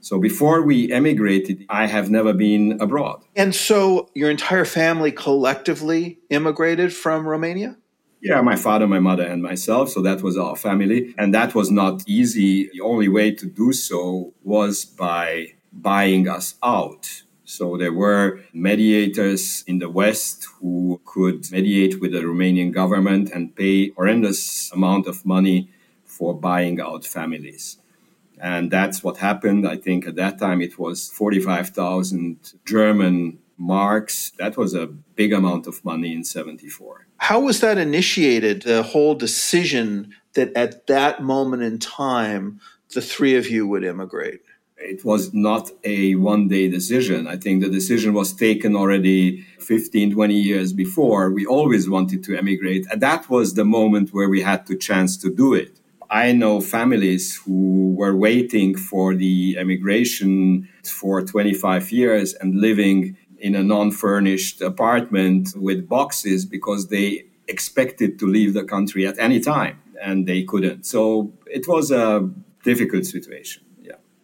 So 0.00 0.20
before 0.20 0.62
we 0.62 0.92
emigrated, 0.92 1.64
I 1.68 1.86
have 1.86 2.10
never 2.10 2.32
been 2.32 2.78
abroad. 2.80 3.24
And 3.34 3.52
so 3.52 4.08
your 4.14 4.30
entire 4.30 4.64
family 4.64 5.10
collectively 5.10 6.20
immigrated 6.30 6.94
from 6.94 7.26
Romania? 7.26 7.76
Yeah, 8.20 8.40
my 8.40 8.54
father, 8.54 8.86
my 8.86 9.00
mother, 9.00 9.24
and 9.24 9.42
myself. 9.42 9.90
So 9.90 10.00
that 10.02 10.22
was 10.22 10.38
our 10.38 10.54
family. 10.54 11.12
And 11.18 11.34
that 11.34 11.56
was 11.56 11.72
not 11.72 12.04
easy. 12.06 12.68
The 12.72 12.82
only 12.82 13.08
way 13.08 13.32
to 13.32 13.46
do 13.46 13.72
so 13.72 14.32
was 14.44 14.84
by 14.84 15.54
buying 15.72 16.28
us 16.28 16.54
out. 16.62 17.22
So 17.44 17.76
there 17.76 17.92
were 17.92 18.40
mediators 18.52 19.64
in 19.66 19.78
the 19.78 19.90
West 19.90 20.46
who 20.58 21.00
could 21.04 21.50
mediate 21.50 22.00
with 22.00 22.12
the 22.12 22.20
Romanian 22.20 22.72
government 22.72 23.30
and 23.34 23.54
pay 23.54 23.90
horrendous 23.90 24.72
amount 24.72 25.06
of 25.06 25.26
money 25.26 25.68
for 26.04 26.34
buying 26.34 26.80
out 26.80 27.04
families. 27.04 27.78
And 28.40 28.70
that's 28.70 29.04
what 29.04 29.18
happened. 29.18 29.68
I 29.68 29.76
think 29.76 30.06
at 30.06 30.16
that 30.16 30.38
time 30.38 30.60
it 30.60 30.78
was 30.78 31.10
45,000 31.10 32.54
German 32.64 33.38
marks. 33.56 34.32
That 34.38 34.56
was 34.56 34.74
a 34.74 34.86
big 34.86 35.32
amount 35.32 35.66
of 35.66 35.84
money 35.84 36.12
in 36.12 36.24
74. 36.24 37.06
How 37.18 37.40
was 37.40 37.60
that 37.60 37.78
initiated, 37.78 38.62
the 38.62 38.82
whole 38.82 39.14
decision 39.14 40.14
that 40.34 40.52
at 40.56 40.86
that 40.88 41.22
moment 41.22 41.62
in 41.62 41.78
time, 41.78 42.60
the 42.94 43.00
three 43.00 43.36
of 43.36 43.48
you 43.48 43.66
would 43.66 43.84
immigrate? 43.84 44.40
It 44.82 45.04
was 45.04 45.32
not 45.32 45.70
a 45.84 46.14
one 46.16 46.48
day 46.48 46.68
decision. 46.68 47.26
I 47.26 47.36
think 47.36 47.62
the 47.62 47.68
decision 47.68 48.14
was 48.14 48.32
taken 48.32 48.76
already 48.76 49.42
15, 49.60 50.12
20 50.12 50.34
years 50.34 50.72
before. 50.72 51.30
We 51.30 51.46
always 51.46 51.88
wanted 51.88 52.24
to 52.24 52.36
emigrate. 52.36 52.86
And 52.90 53.00
that 53.00 53.30
was 53.30 53.54
the 53.54 53.64
moment 53.64 54.12
where 54.12 54.28
we 54.28 54.42
had 54.42 54.66
the 54.66 54.76
chance 54.76 55.16
to 55.18 55.34
do 55.34 55.54
it. 55.54 55.78
I 56.10 56.32
know 56.32 56.60
families 56.60 57.36
who 57.36 57.94
were 57.94 58.14
waiting 58.14 58.76
for 58.76 59.14
the 59.14 59.56
emigration 59.58 60.68
for 60.84 61.22
25 61.22 61.90
years 61.90 62.34
and 62.34 62.60
living 62.60 63.16
in 63.38 63.54
a 63.54 63.62
non 63.62 63.90
furnished 63.90 64.60
apartment 64.60 65.54
with 65.56 65.88
boxes 65.88 66.44
because 66.44 66.88
they 66.88 67.24
expected 67.48 68.18
to 68.18 68.26
leave 68.26 68.54
the 68.54 68.64
country 68.64 69.06
at 69.06 69.18
any 69.18 69.40
time 69.40 69.80
and 70.02 70.26
they 70.26 70.42
couldn't. 70.42 70.84
So 70.84 71.32
it 71.46 71.66
was 71.66 71.90
a 71.90 72.30
difficult 72.62 73.06
situation. 73.06 73.62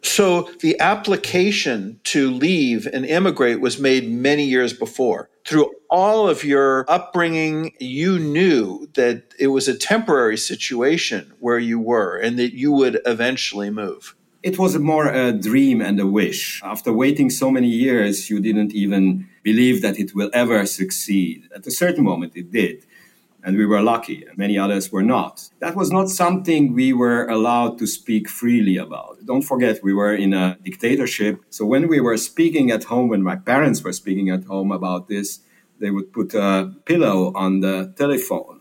So 0.08 0.48
the 0.60 0.80
application 0.80 2.00
to 2.04 2.30
leave 2.30 2.86
and 2.86 3.04
immigrate 3.04 3.60
was 3.60 3.78
made 3.78 4.10
many 4.10 4.44
years 4.44 4.72
before. 4.72 5.28
Through 5.46 5.70
all 5.90 6.28
of 6.28 6.44
your 6.44 6.90
upbringing, 6.90 7.74
you 7.78 8.18
knew 8.18 8.88
that 8.94 9.34
it 9.38 9.48
was 9.48 9.68
a 9.68 9.76
temporary 9.76 10.38
situation 10.38 11.32
where 11.40 11.58
you 11.58 11.78
were 11.78 12.16
and 12.16 12.38
that 12.38 12.54
you 12.54 12.72
would 12.72 13.00
eventually 13.04 13.70
move. 13.70 14.16
It 14.42 14.58
was 14.58 14.78
more 14.78 15.08
a 15.08 15.32
dream 15.32 15.82
and 15.82 16.00
a 16.00 16.06
wish. 16.06 16.62
After 16.64 16.90
waiting 16.90 17.28
so 17.28 17.50
many 17.50 17.68
years, 17.68 18.30
you 18.30 18.40
didn't 18.40 18.72
even 18.72 19.28
believe 19.42 19.82
that 19.82 19.98
it 19.98 20.14
will 20.14 20.30
ever 20.32 20.64
succeed. 20.64 21.48
At 21.54 21.66
a 21.66 21.70
certain 21.70 22.04
moment, 22.04 22.32
it 22.34 22.50
did 22.50 22.86
and 23.44 23.56
we 23.56 23.66
were 23.66 23.80
lucky, 23.80 24.24
and 24.24 24.36
many 24.36 24.58
others 24.58 24.90
were 24.90 25.02
not. 25.02 25.48
That 25.60 25.76
was 25.76 25.90
not 25.90 26.08
something 26.08 26.74
we 26.74 26.92
were 26.92 27.26
allowed 27.26 27.78
to 27.78 27.86
speak 27.86 28.28
freely 28.28 28.76
about. 28.76 29.24
Don't 29.24 29.42
forget, 29.42 29.80
we 29.82 29.94
were 29.94 30.14
in 30.14 30.32
a 30.34 30.58
dictatorship. 30.62 31.40
So 31.50 31.64
when 31.64 31.88
we 31.88 32.00
were 32.00 32.16
speaking 32.16 32.70
at 32.70 32.84
home, 32.84 33.08
when 33.08 33.22
my 33.22 33.36
parents 33.36 33.82
were 33.82 33.92
speaking 33.92 34.28
at 34.30 34.44
home 34.44 34.72
about 34.72 35.08
this, 35.08 35.40
they 35.78 35.90
would 35.90 36.12
put 36.12 36.34
a 36.34 36.74
pillow 36.84 37.32
on 37.34 37.60
the 37.60 37.94
telephone 37.96 38.60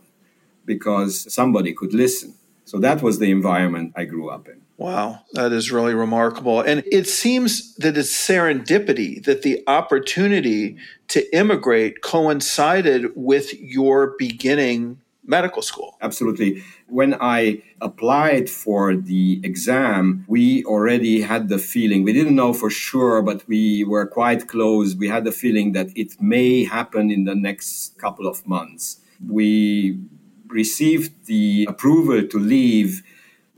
because 0.65 1.33
somebody 1.33 1.73
could 1.73 1.93
listen. 1.93 2.35
So 2.65 2.79
that 2.79 3.01
was 3.01 3.17
the 3.19 3.31
environment 3.31 3.93
I 3.95 4.05
grew 4.05 4.29
up 4.29 4.47
in. 4.47 4.61
Wow, 4.77 5.21
that 5.33 5.51
is 5.51 5.71
really 5.71 5.95
remarkable. 5.95 6.61
And 6.61 6.83
it 6.91 7.07
seems 7.07 7.73
that 7.75 7.97
it's 7.97 8.11
serendipity 8.11 9.23
that 9.25 9.41
the 9.41 9.63
opportunity 9.65 10.77
to 11.07 11.35
immigrate 11.35 12.01
coincided 12.01 13.11
with 13.15 13.53
your 13.59 14.13
beginning 14.19 14.99
medical 15.25 15.63
school. 15.63 15.97
Absolutely. 16.01 16.63
When 16.87 17.15
I 17.19 17.63
applied 17.81 18.49
for 18.51 18.95
the 18.95 19.41
exam, 19.43 20.23
we 20.27 20.63
already 20.65 21.21
had 21.21 21.49
the 21.49 21.57
feeling, 21.57 22.03
we 22.03 22.13
didn't 22.13 22.35
know 22.35 22.53
for 22.53 22.69
sure, 22.69 23.21
but 23.23 23.47
we 23.47 23.83
were 23.83 24.05
quite 24.05 24.47
close. 24.47 24.95
We 24.95 25.09
had 25.09 25.25
the 25.25 25.31
feeling 25.31 25.73
that 25.73 25.87
it 25.95 26.21
may 26.21 26.63
happen 26.63 27.11
in 27.11 27.25
the 27.25 27.35
next 27.35 27.97
couple 27.97 28.27
of 28.27 28.47
months. 28.47 29.01
We 29.27 29.99
received 30.47 31.25
the 31.25 31.65
approval 31.67 32.25
to 32.25 32.39
leave 32.39 33.03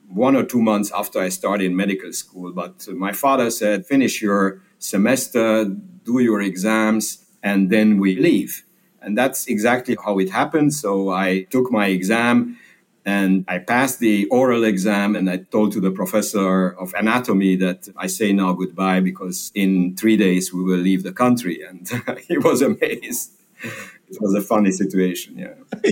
one 0.09 0.35
or 0.35 0.43
two 0.43 0.61
months 0.61 0.91
after 0.91 1.19
I 1.19 1.29
started 1.29 1.71
medical 1.71 2.11
school. 2.13 2.51
But 2.51 2.87
my 2.89 3.11
father 3.11 3.51
said, 3.51 3.85
finish 3.85 4.21
your 4.21 4.61
semester, 4.79 5.65
do 6.03 6.19
your 6.19 6.41
exams, 6.41 7.25
and 7.43 7.69
then 7.69 7.99
we 7.99 8.15
leave. 8.15 8.63
And 9.01 9.17
that's 9.17 9.47
exactly 9.47 9.95
how 10.03 10.19
it 10.19 10.29
happened. 10.29 10.73
So 10.73 11.09
I 11.09 11.43
took 11.49 11.71
my 11.71 11.87
exam 11.87 12.57
and 13.05 13.45
I 13.47 13.59
passed 13.59 13.99
the 13.99 14.25
oral 14.25 14.63
exam 14.65 15.15
and 15.15 15.29
I 15.29 15.37
told 15.37 15.71
to 15.73 15.79
the 15.79 15.91
professor 15.91 16.69
of 16.71 16.93
anatomy 16.95 17.55
that 17.57 17.87
I 17.95 18.07
say 18.07 18.33
now 18.33 18.53
goodbye 18.53 18.99
because 18.99 19.51
in 19.55 19.95
three 19.95 20.17
days 20.17 20.53
we 20.53 20.63
will 20.63 20.79
leave 20.79 21.03
the 21.03 21.13
country. 21.13 21.61
And 21.63 21.89
he 22.27 22.37
was 22.37 22.61
amazed. 22.61 23.31
It 23.63 24.17
was 24.19 24.33
a 24.35 24.41
funny 24.41 24.71
situation. 24.71 25.37
Yeah. 25.37 25.91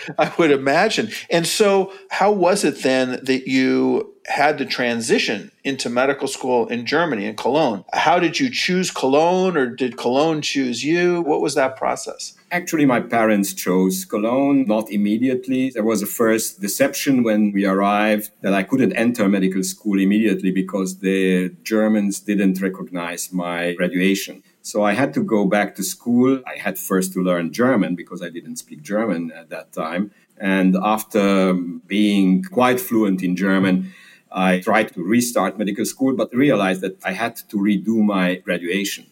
I 0.18 0.32
would 0.38 0.50
imagine. 0.50 1.10
And 1.30 1.46
so, 1.46 1.92
how 2.10 2.32
was 2.32 2.64
it 2.64 2.82
then 2.82 3.20
that 3.24 3.48
you 3.48 4.14
had 4.28 4.58
to 4.58 4.64
transition 4.64 5.50
into 5.64 5.88
medical 5.88 6.28
school 6.28 6.66
in 6.68 6.86
Germany, 6.86 7.24
in 7.26 7.36
Cologne? 7.36 7.84
How 7.92 8.18
did 8.18 8.38
you 8.38 8.50
choose 8.50 8.90
Cologne, 8.90 9.56
or 9.56 9.66
did 9.66 9.96
Cologne 9.96 10.42
choose 10.42 10.84
you? 10.84 11.22
What 11.22 11.40
was 11.40 11.54
that 11.54 11.76
process? 11.76 12.34
Actually, 12.50 12.86
my 12.86 13.00
parents 13.00 13.52
chose 13.52 14.04
Cologne, 14.04 14.66
not 14.66 14.90
immediately. 14.90 15.70
There 15.70 15.84
was 15.84 16.02
a 16.02 16.06
first 16.06 16.60
deception 16.60 17.22
when 17.22 17.52
we 17.52 17.66
arrived 17.66 18.30
that 18.42 18.54
I 18.54 18.62
couldn't 18.62 18.94
enter 18.94 19.28
medical 19.28 19.62
school 19.62 19.98
immediately 19.98 20.50
because 20.50 20.98
the 20.98 21.50
Germans 21.62 22.20
didn't 22.20 22.60
recognize 22.60 23.32
my 23.32 23.72
graduation. 23.74 24.42
So 24.68 24.82
I 24.82 24.92
had 24.92 25.14
to 25.14 25.22
go 25.22 25.46
back 25.46 25.76
to 25.76 25.82
school. 25.82 26.42
I 26.46 26.56
had 26.58 26.78
first 26.78 27.14
to 27.14 27.22
learn 27.22 27.54
German 27.54 27.94
because 27.94 28.20
I 28.20 28.28
didn't 28.28 28.56
speak 28.56 28.82
German 28.82 29.32
at 29.32 29.48
that 29.48 29.72
time. 29.72 30.10
And 30.36 30.76
after 30.76 31.54
being 31.54 32.42
quite 32.42 32.78
fluent 32.78 33.22
in 33.22 33.34
German, 33.34 33.94
I 34.30 34.60
tried 34.60 34.92
to 34.92 35.02
restart 35.02 35.56
medical 35.56 35.86
school, 35.86 36.14
but 36.14 36.28
realized 36.34 36.82
that 36.82 36.96
I 37.02 37.12
had 37.12 37.36
to 37.50 37.56
redo 37.56 37.96
my 38.04 38.34
graduation. 38.46 39.06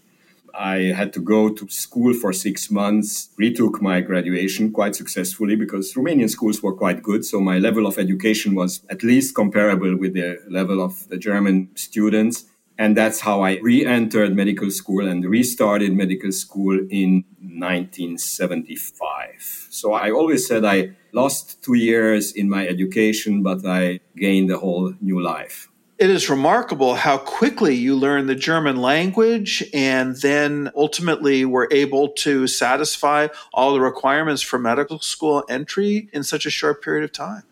I 0.52 0.92
had 1.00 1.14
to 1.14 1.20
go 1.20 1.48
to 1.48 1.66
school 1.70 2.12
for 2.12 2.34
six 2.34 2.70
months, 2.70 3.30
retook 3.38 3.80
my 3.80 4.02
graduation 4.02 4.72
quite 4.72 4.94
successfully 4.94 5.56
because 5.56 5.94
Romanian 5.94 6.28
schools 6.28 6.62
were 6.62 6.74
quite 6.74 7.02
good. 7.02 7.24
So 7.24 7.40
my 7.40 7.58
level 7.58 7.86
of 7.86 7.96
education 7.96 8.54
was 8.54 8.82
at 8.90 9.02
least 9.02 9.34
comparable 9.34 9.96
with 9.96 10.12
the 10.12 10.38
level 10.50 10.82
of 10.82 11.08
the 11.08 11.16
German 11.16 11.70
students. 11.76 12.44
And 12.78 12.96
that's 12.96 13.20
how 13.20 13.42
I 13.42 13.58
re 13.62 13.84
entered 13.86 14.34
medical 14.36 14.70
school 14.70 15.08
and 15.08 15.24
restarted 15.24 15.94
medical 15.94 16.30
school 16.32 16.78
in 16.90 17.24
1975. 17.40 19.68
So 19.70 19.94
I 19.94 20.10
always 20.10 20.46
said 20.46 20.62
I 20.64 20.90
lost 21.12 21.62
two 21.62 21.74
years 21.74 22.32
in 22.32 22.50
my 22.50 22.68
education, 22.68 23.42
but 23.42 23.64
I 23.64 24.00
gained 24.16 24.50
a 24.50 24.58
whole 24.58 24.92
new 25.00 25.22
life. 25.22 25.70
It 25.98 26.10
is 26.10 26.28
remarkable 26.28 26.96
how 26.96 27.16
quickly 27.16 27.74
you 27.74 27.96
learn 27.96 28.26
the 28.26 28.34
German 28.34 28.76
language 28.76 29.64
and 29.72 30.14
then 30.16 30.70
ultimately 30.76 31.46
were 31.46 31.68
able 31.70 32.10
to 32.24 32.46
satisfy 32.46 33.28
all 33.54 33.72
the 33.72 33.80
requirements 33.80 34.42
for 34.42 34.58
medical 34.58 34.98
school 34.98 35.42
entry 35.48 36.10
in 36.12 36.22
such 36.22 36.44
a 36.44 36.50
short 36.50 36.82
period 36.82 37.02
of 37.02 37.12
time. 37.12 37.44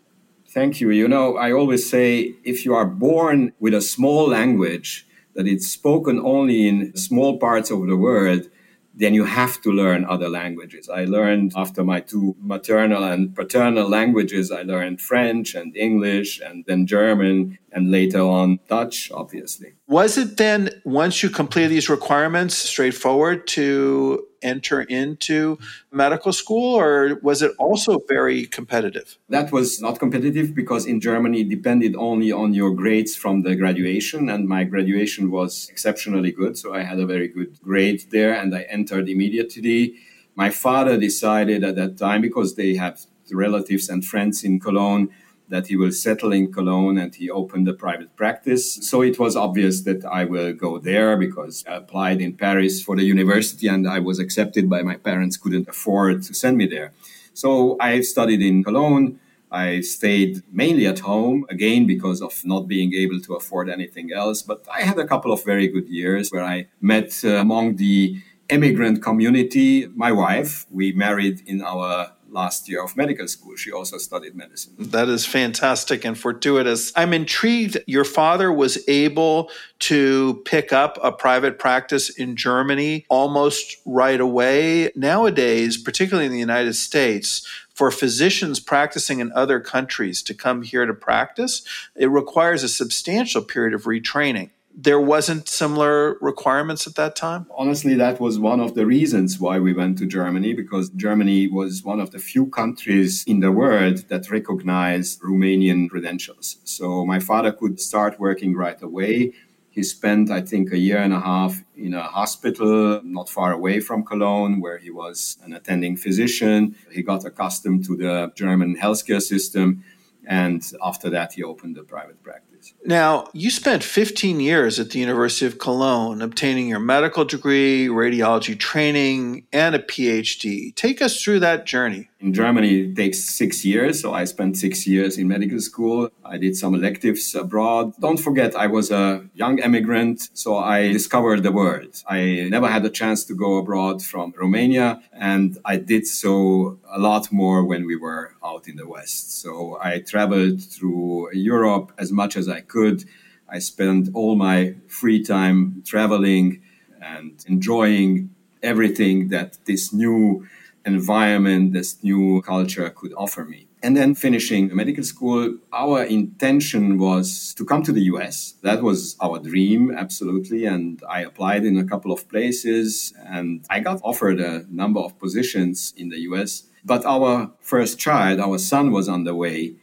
Thank 0.50 0.78
you. 0.78 0.90
You 0.90 1.08
know, 1.08 1.38
I 1.38 1.52
always 1.52 1.88
say 1.88 2.34
if 2.44 2.66
you 2.66 2.74
are 2.74 2.84
born 2.84 3.54
with 3.60 3.72
a 3.72 3.80
small 3.80 4.28
language 4.28 5.06
that 5.34 5.46
it's 5.46 5.66
spoken 5.66 6.20
only 6.20 6.68
in 6.68 6.96
small 6.96 7.38
parts 7.38 7.70
of 7.70 7.86
the 7.86 7.96
world, 7.96 8.48
then 8.96 9.12
you 9.12 9.24
have 9.24 9.60
to 9.62 9.72
learn 9.72 10.04
other 10.04 10.28
languages. 10.28 10.88
I 10.88 11.04
learned 11.04 11.52
after 11.56 11.82
my 11.82 12.00
two 12.00 12.36
maternal 12.40 13.02
and 13.02 13.34
paternal 13.34 13.88
languages, 13.88 14.52
I 14.52 14.62
learned 14.62 15.00
French 15.00 15.54
and 15.54 15.76
English 15.76 16.40
and 16.40 16.64
then 16.66 16.86
German 16.86 17.58
and 17.72 17.90
later 17.90 18.20
on 18.20 18.60
Dutch, 18.68 19.10
obviously. 19.12 19.74
Was 19.88 20.16
it 20.16 20.36
then, 20.36 20.70
once 20.84 21.22
you 21.22 21.28
completed 21.28 21.72
these 21.72 21.88
requirements, 21.88 22.54
straightforward 22.54 23.48
to 23.48 24.24
enter 24.44 24.82
into 24.82 25.58
medical 25.90 26.32
school, 26.32 26.74
or 26.74 27.18
was 27.22 27.42
it 27.42 27.52
also 27.58 27.98
very 28.08 28.46
competitive? 28.46 29.18
That 29.28 29.50
was 29.50 29.80
not 29.80 29.98
competitive 29.98 30.54
because 30.54 30.86
in 30.86 31.00
Germany 31.00 31.40
it 31.40 31.48
depended 31.48 31.96
only 31.96 32.30
on 32.30 32.54
your 32.54 32.70
grades 32.70 33.16
from 33.16 33.42
the 33.42 33.56
graduation, 33.56 34.28
and 34.28 34.46
my 34.46 34.62
graduation 34.64 35.30
was 35.30 35.68
exceptionally 35.70 36.30
good. 36.30 36.56
So 36.56 36.74
I 36.74 36.82
had 36.82 37.00
a 37.00 37.06
very 37.06 37.28
good 37.28 37.58
grade 37.62 38.04
there, 38.10 38.34
and 38.34 38.54
I 38.54 38.62
entered 38.62 39.08
immediately. 39.08 39.94
My 40.36 40.50
father 40.50 40.98
decided 40.98 41.64
at 41.64 41.76
that 41.76 41.96
time, 41.96 42.20
because 42.20 42.54
they 42.54 42.74
have 42.76 43.00
relatives 43.32 43.88
and 43.88 44.04
friends 44.04 44.44
in 44.44 44.60
Cologne, 44.60 45.08
that 45.48 45.66
he 45.66 45.76
will 45.76 45.92
settle 45.92 46.32
in 46.32 46.52
Cologne 46.52 46.98
and 46.98 47.14
he 47.14 47.30
opened 47.30 47.68
a 47.68 47.74
private 47.74 48.16
practice. 48.16 48.74
So 48.74 49.02
it 49.02 49.18
was 49.18 49.36
obvious 49.36 49.82
that 49.82 50.04
I 50.04 50.24
will 50.24 50.52
go 50.52 50.78
there 50.78 51.16
because 51.16 51.64
I 51.68 51.74
applied 51.76 52.20
in 52.20 52.32
Paris 52.34 52.82
for 52.82 52.96
the 52.96 53.04
university 53.04 53.68
and 53.68 53.86
I 53.88 53.98
was 53.98 54.18
accepted 54.18 54.70
by 54.70 54.82
my 54.82 54.96
parents 54.96 55.36
couldn't 55.36 55.68
afford 55.68 56.22
to 56.24 56.34
send 56.34 56.56
me 56.56 56.66
there. 56.66 56.92
So 57.34 57.76
I 57.80 58.00
studied 58.00 58.40
in 58.40 58.64
Cologne. 58.64 59.20
I 59.50 59.82
stayed 59.82 60.42
mainly 60.52 60.86
at 60.86 61.00
home 61.00 61.46
again 61.48 61.86
because 61.86 62.20
of 62.22 62.44
not 62.44 62.66
being 62.66 62.92
able 62.94 63.20
to 63.20 63.34
afford 63.34 63.68
anything 63.68 64.12
else. 64.12 64.42
But 64.42 64.64
I 64.72 64.82
had 64.82 64.98
a 64.98 65.06
couple 65.06 65.30
of 65.32 65.44
very 65.44 65.68
good 65.68 65.88
years 65.88 66.30
where 66.32 66.44
I 66.44 66.66
met 66.80 67.20
uh, 67.24 67.36
among 67.36 67.76
the 67.76 68.20
immigrant 68.48 69.02
community 69.02 69.86
my 69.94 70.12
wife. 70.12 70.66
We 70.70 70.92
married 70.92 71.42
in 71.46 71.62
our 71.62 72.12
last 72.34 72.68
year 72.68 72.82
of 72.82 72.96
medical 72.96 73.26
school. 73.28 73.56
She 73.56 73.72
also 73.72 73.96
studied 73.96 74.34
medicine. 74.34 74.74
That 74.78 75.08
is 75.08 75.24
fantastic 75.24 76.04
and 76.04 76.18
fortuitous. 76.18 76.92
I'm 76.96 77.14
intrigued. 77.14 77.78
Your 77.86 78.04
father 78.04 78.52
was 78.52 78.86
able 78.88 79.50
to 79.80 80.42
pick 80.44 80.72
up 80.72 80.98
a 81.02 81.12
private 81.12 81.58
practice 81.58 82.10
in 82.10 82.36
Germany 82.36 83.06
almost 83.08 83.76
right 83.86 84.20
away. 84.20 84.90
Nowadays, 84.96 85.78
particularly 85.78 86.26
in 86.26 86.32
the 86.32 86.38
United 86.38 86.74
States, 86.74 87.46
for 87.74 87.90
physicians 87.90 88.60
practicing 88.60 89.20
in 89.20 89.32
other 89.32 89.60
countries 89.60 90.22
to 90.22 90.34
come 90.34 90.62
here 90.62 90.86
to 90.86 90.94
practice, 90.94 91.62
it 91.96 92.06
requires 92.06 92.62
a 92.62 92.68
substantial 92.68 93.42
period 93.42 93.74
of 93.74 93.84
retraining 93.84 94.50
there 94.76 95.00
wasn't 95.00 95.48
similar 95.48 96.18
requirements 96.20 96.86
at 96.86 96.96
that 96.96 97.14
time? 97.14 97.46
Honestly, 97.56 97.94
that 97.94 98.20
was 98.20 98.38
one 98.38 98.60
of 98.60 98.74
the 98.74 98.86
reasons 98.86 99.38
why 99.38 99.58
we 99.58 99.72
went 99.72 99.98
to 99.98 100.06
Germany 100.06 100.52
because 100.52 100.90
Germany 100.90 101.46
was 101.46 101.84
one 101.84 102.00
of 102.00 102.10
the 102.10 102.18
few 102.18 102.46
countries 102.46 103.24
in 103.26 103.40
the 103.40 103.52
world 103.52 103.98
that 104.08 104.30
recognized 104.30 105.20
Romanian 105.22 105.88
credentials. 105.88 106.56
So 106.64 107.06
my 107.06 107.20
father 107.20 107.52
could 107.52 107.80
start 107.80 108.18
working 108.18 108.54
right 108.56 108.80
away. 108.82 109.32
He 109.70 109.82
spent, 109.82 110.30
I 110.30 110.40
think, 110.40 110.72
a 110.72 110.78
year 110.78 110.98
and 110.98 111.12
a 111.12 111.20
half 111.20 111.62
in 111.76 111.94
a 111.94 112.02
hospital 112.02 113.00
not 113.02 113.28
far 113.28 113.52
away 113.52 113.80
from 113.80 114.04
Cologne, 114.04 114.60
where 114.60 114.78
he 114.78 114.90
was 114.90 115.36
an 115.44 115.52
attending 115.52 115.96
physician. 115.96 116.76
He 116.92 117.02
got 117.02 117.24
accustomed 117.24 117.84
to 117.86 117.96
the 117.96 118.32
German 118.36 118.76
healthcare 118.76 119.22
system. 119.22 119.84
And 120.26 120.62
after 120.82 121.10
that, 121.10 121.32
he 121.34 121.42
opened 121.42 121.76
a 121.76 121.82
private 121.82 122.22
practice. 122.22 122.53
Now, 122.84 123.28
you 123.32 123.50
spent 123.50 123.82
15 123.82 124.40
years 124.40 124.78
at 124.78 124.90
the 124.90 124.98
University 124.98 125.46
of 125.46 125.58
Cologne 125.58 126.22
obtaining 126.22 126.68
your 126.68 126.80
medical 126.80 127.24
degree, 127.24 127.86
radiology 127.88 128.58
training, 128.58 129.46
and 129.52 129.74
a 129.74 129.78
PhD. 129.78 130.74
Take 130.74 131.00
us 131.00 131.22
through 131.22 131.40
that 131.40 131.66
journey. 131.66 132.10
In 132.24 132.32
Germany, 132.32 132.74
it 132.84 132.96
takes 132.96 133.18
six 133.22 133.66
years. 133.66 134.00
So 134.00 134.14
I 134.14 134.24
spent 134.24 134.56
six 134.56 134.86
years 134.86 135.18
in 135.18 135.28
medical 135.28 135.60
school. 135.60 136.08
I 136.24 136.38
did 136.38 136.56
some 136.56 136.74
electives 136.74 137.34
abroad. 137.34 137.92
Don't 138.00 138.16
forget, 138.16 138.56
I 138.56 138.66
was 138.66 138.90
a 138.90 139.28
young 139.34 139.58
immigrant. 139.58 140.30
So 140.32 140.56
I 140.56 140.90
discovered 140.90 141.42
the 141.42 141.52
world. 141.52 142.02
I 142.08 142.48
never 142.48 142.66
had 142.66 142.82
a 142.86 142.88
chance 142.88 143.24
to 143.26 143.34
go 143.34 143.58
abroad 143.58 144.02
from 144.02 144.32
Romania. 144.38 145.02
And 145.12 145.58
I 145.66 145.76
did 145.76 146.06
so 146.06 146.78
a 146.90 146.98
lot 146.98 147.30
more 147.30 147.62
when 147.62 147.84
we 147.84 147.94
were 147.94 148.32
out 148.42 148.68
in 148.68 148.76
the 148.76 148.88
West. 148.88 149.42
So 149.42 149.78
I 149.82 149.98
traveled 149.98 150.62
through 150.62 151.28
Europe 151.34 151.92
as 151.98 152.10
much 152.10 152.38
as 152.38 152.48
I 152.48 152.62
could. 152.62 153.04
I 153.50 153.58
spent 153.58 154.08
all 154.14 154.34
my 154.34 154.76
free 154.88 155.22
time 155.22 155.82
traveling 155.84 156.62
and 157.02 157.32
enjoying 157.46 158.30
everything 158.62 159.28
that 159.28 159.58
this 159.66 159.92
new 159.92 160.46
environment, 160.86 161.72
this 161.72 162.02
new 162.02 162.42
culture 162.42 162.90
could 162.90 163.12
offer 163.16 163.44
me. 163.44 163.68
And 163.82 163.96
then 163.96 164.14
finishing 164.14 164.74
medical 164.74 165.04
school, 165.04 165.58
our 165.72 166.04
intention 166.04 166.98
was 166.98 167.52
to 167.58 167.64
come 167.66 167.82
to 167.82 167.92
the 167.92 168.02
US. 168.14 168.54
That 168.62 168.82
was 168.82 169.16
our 169.20 169.38
dream, 169.38 169.94
absolutely. 169.94 170.64
And 170.64 171.02
I 171.08 171.20
applied 171.20 171.64
in 171.64 171.76
a 171.78 171.84
couple 171.84 172.10
of 172.10 172.28
places 172.28 173.12
and 173.26 173.64
I 173.68 173.80
got 173.80 174.00
offered 174.02 174.40
a 174.40 174.64
number 174.70 175.00
of 175.00 175.18
positions 175.18 175.92
in 175.96 176.08
the 176.08 176.20
US. 176.30 176.64
But 176.84 177.04
our 177.04 177.50
first 177.60 177.98
child, 177.98 178.40
our 178.40 178.58
son, 178.58 178.90
was 178.90 179.08
on 179.08 179.24
the 179.24 179.34
way. 179.34 179.74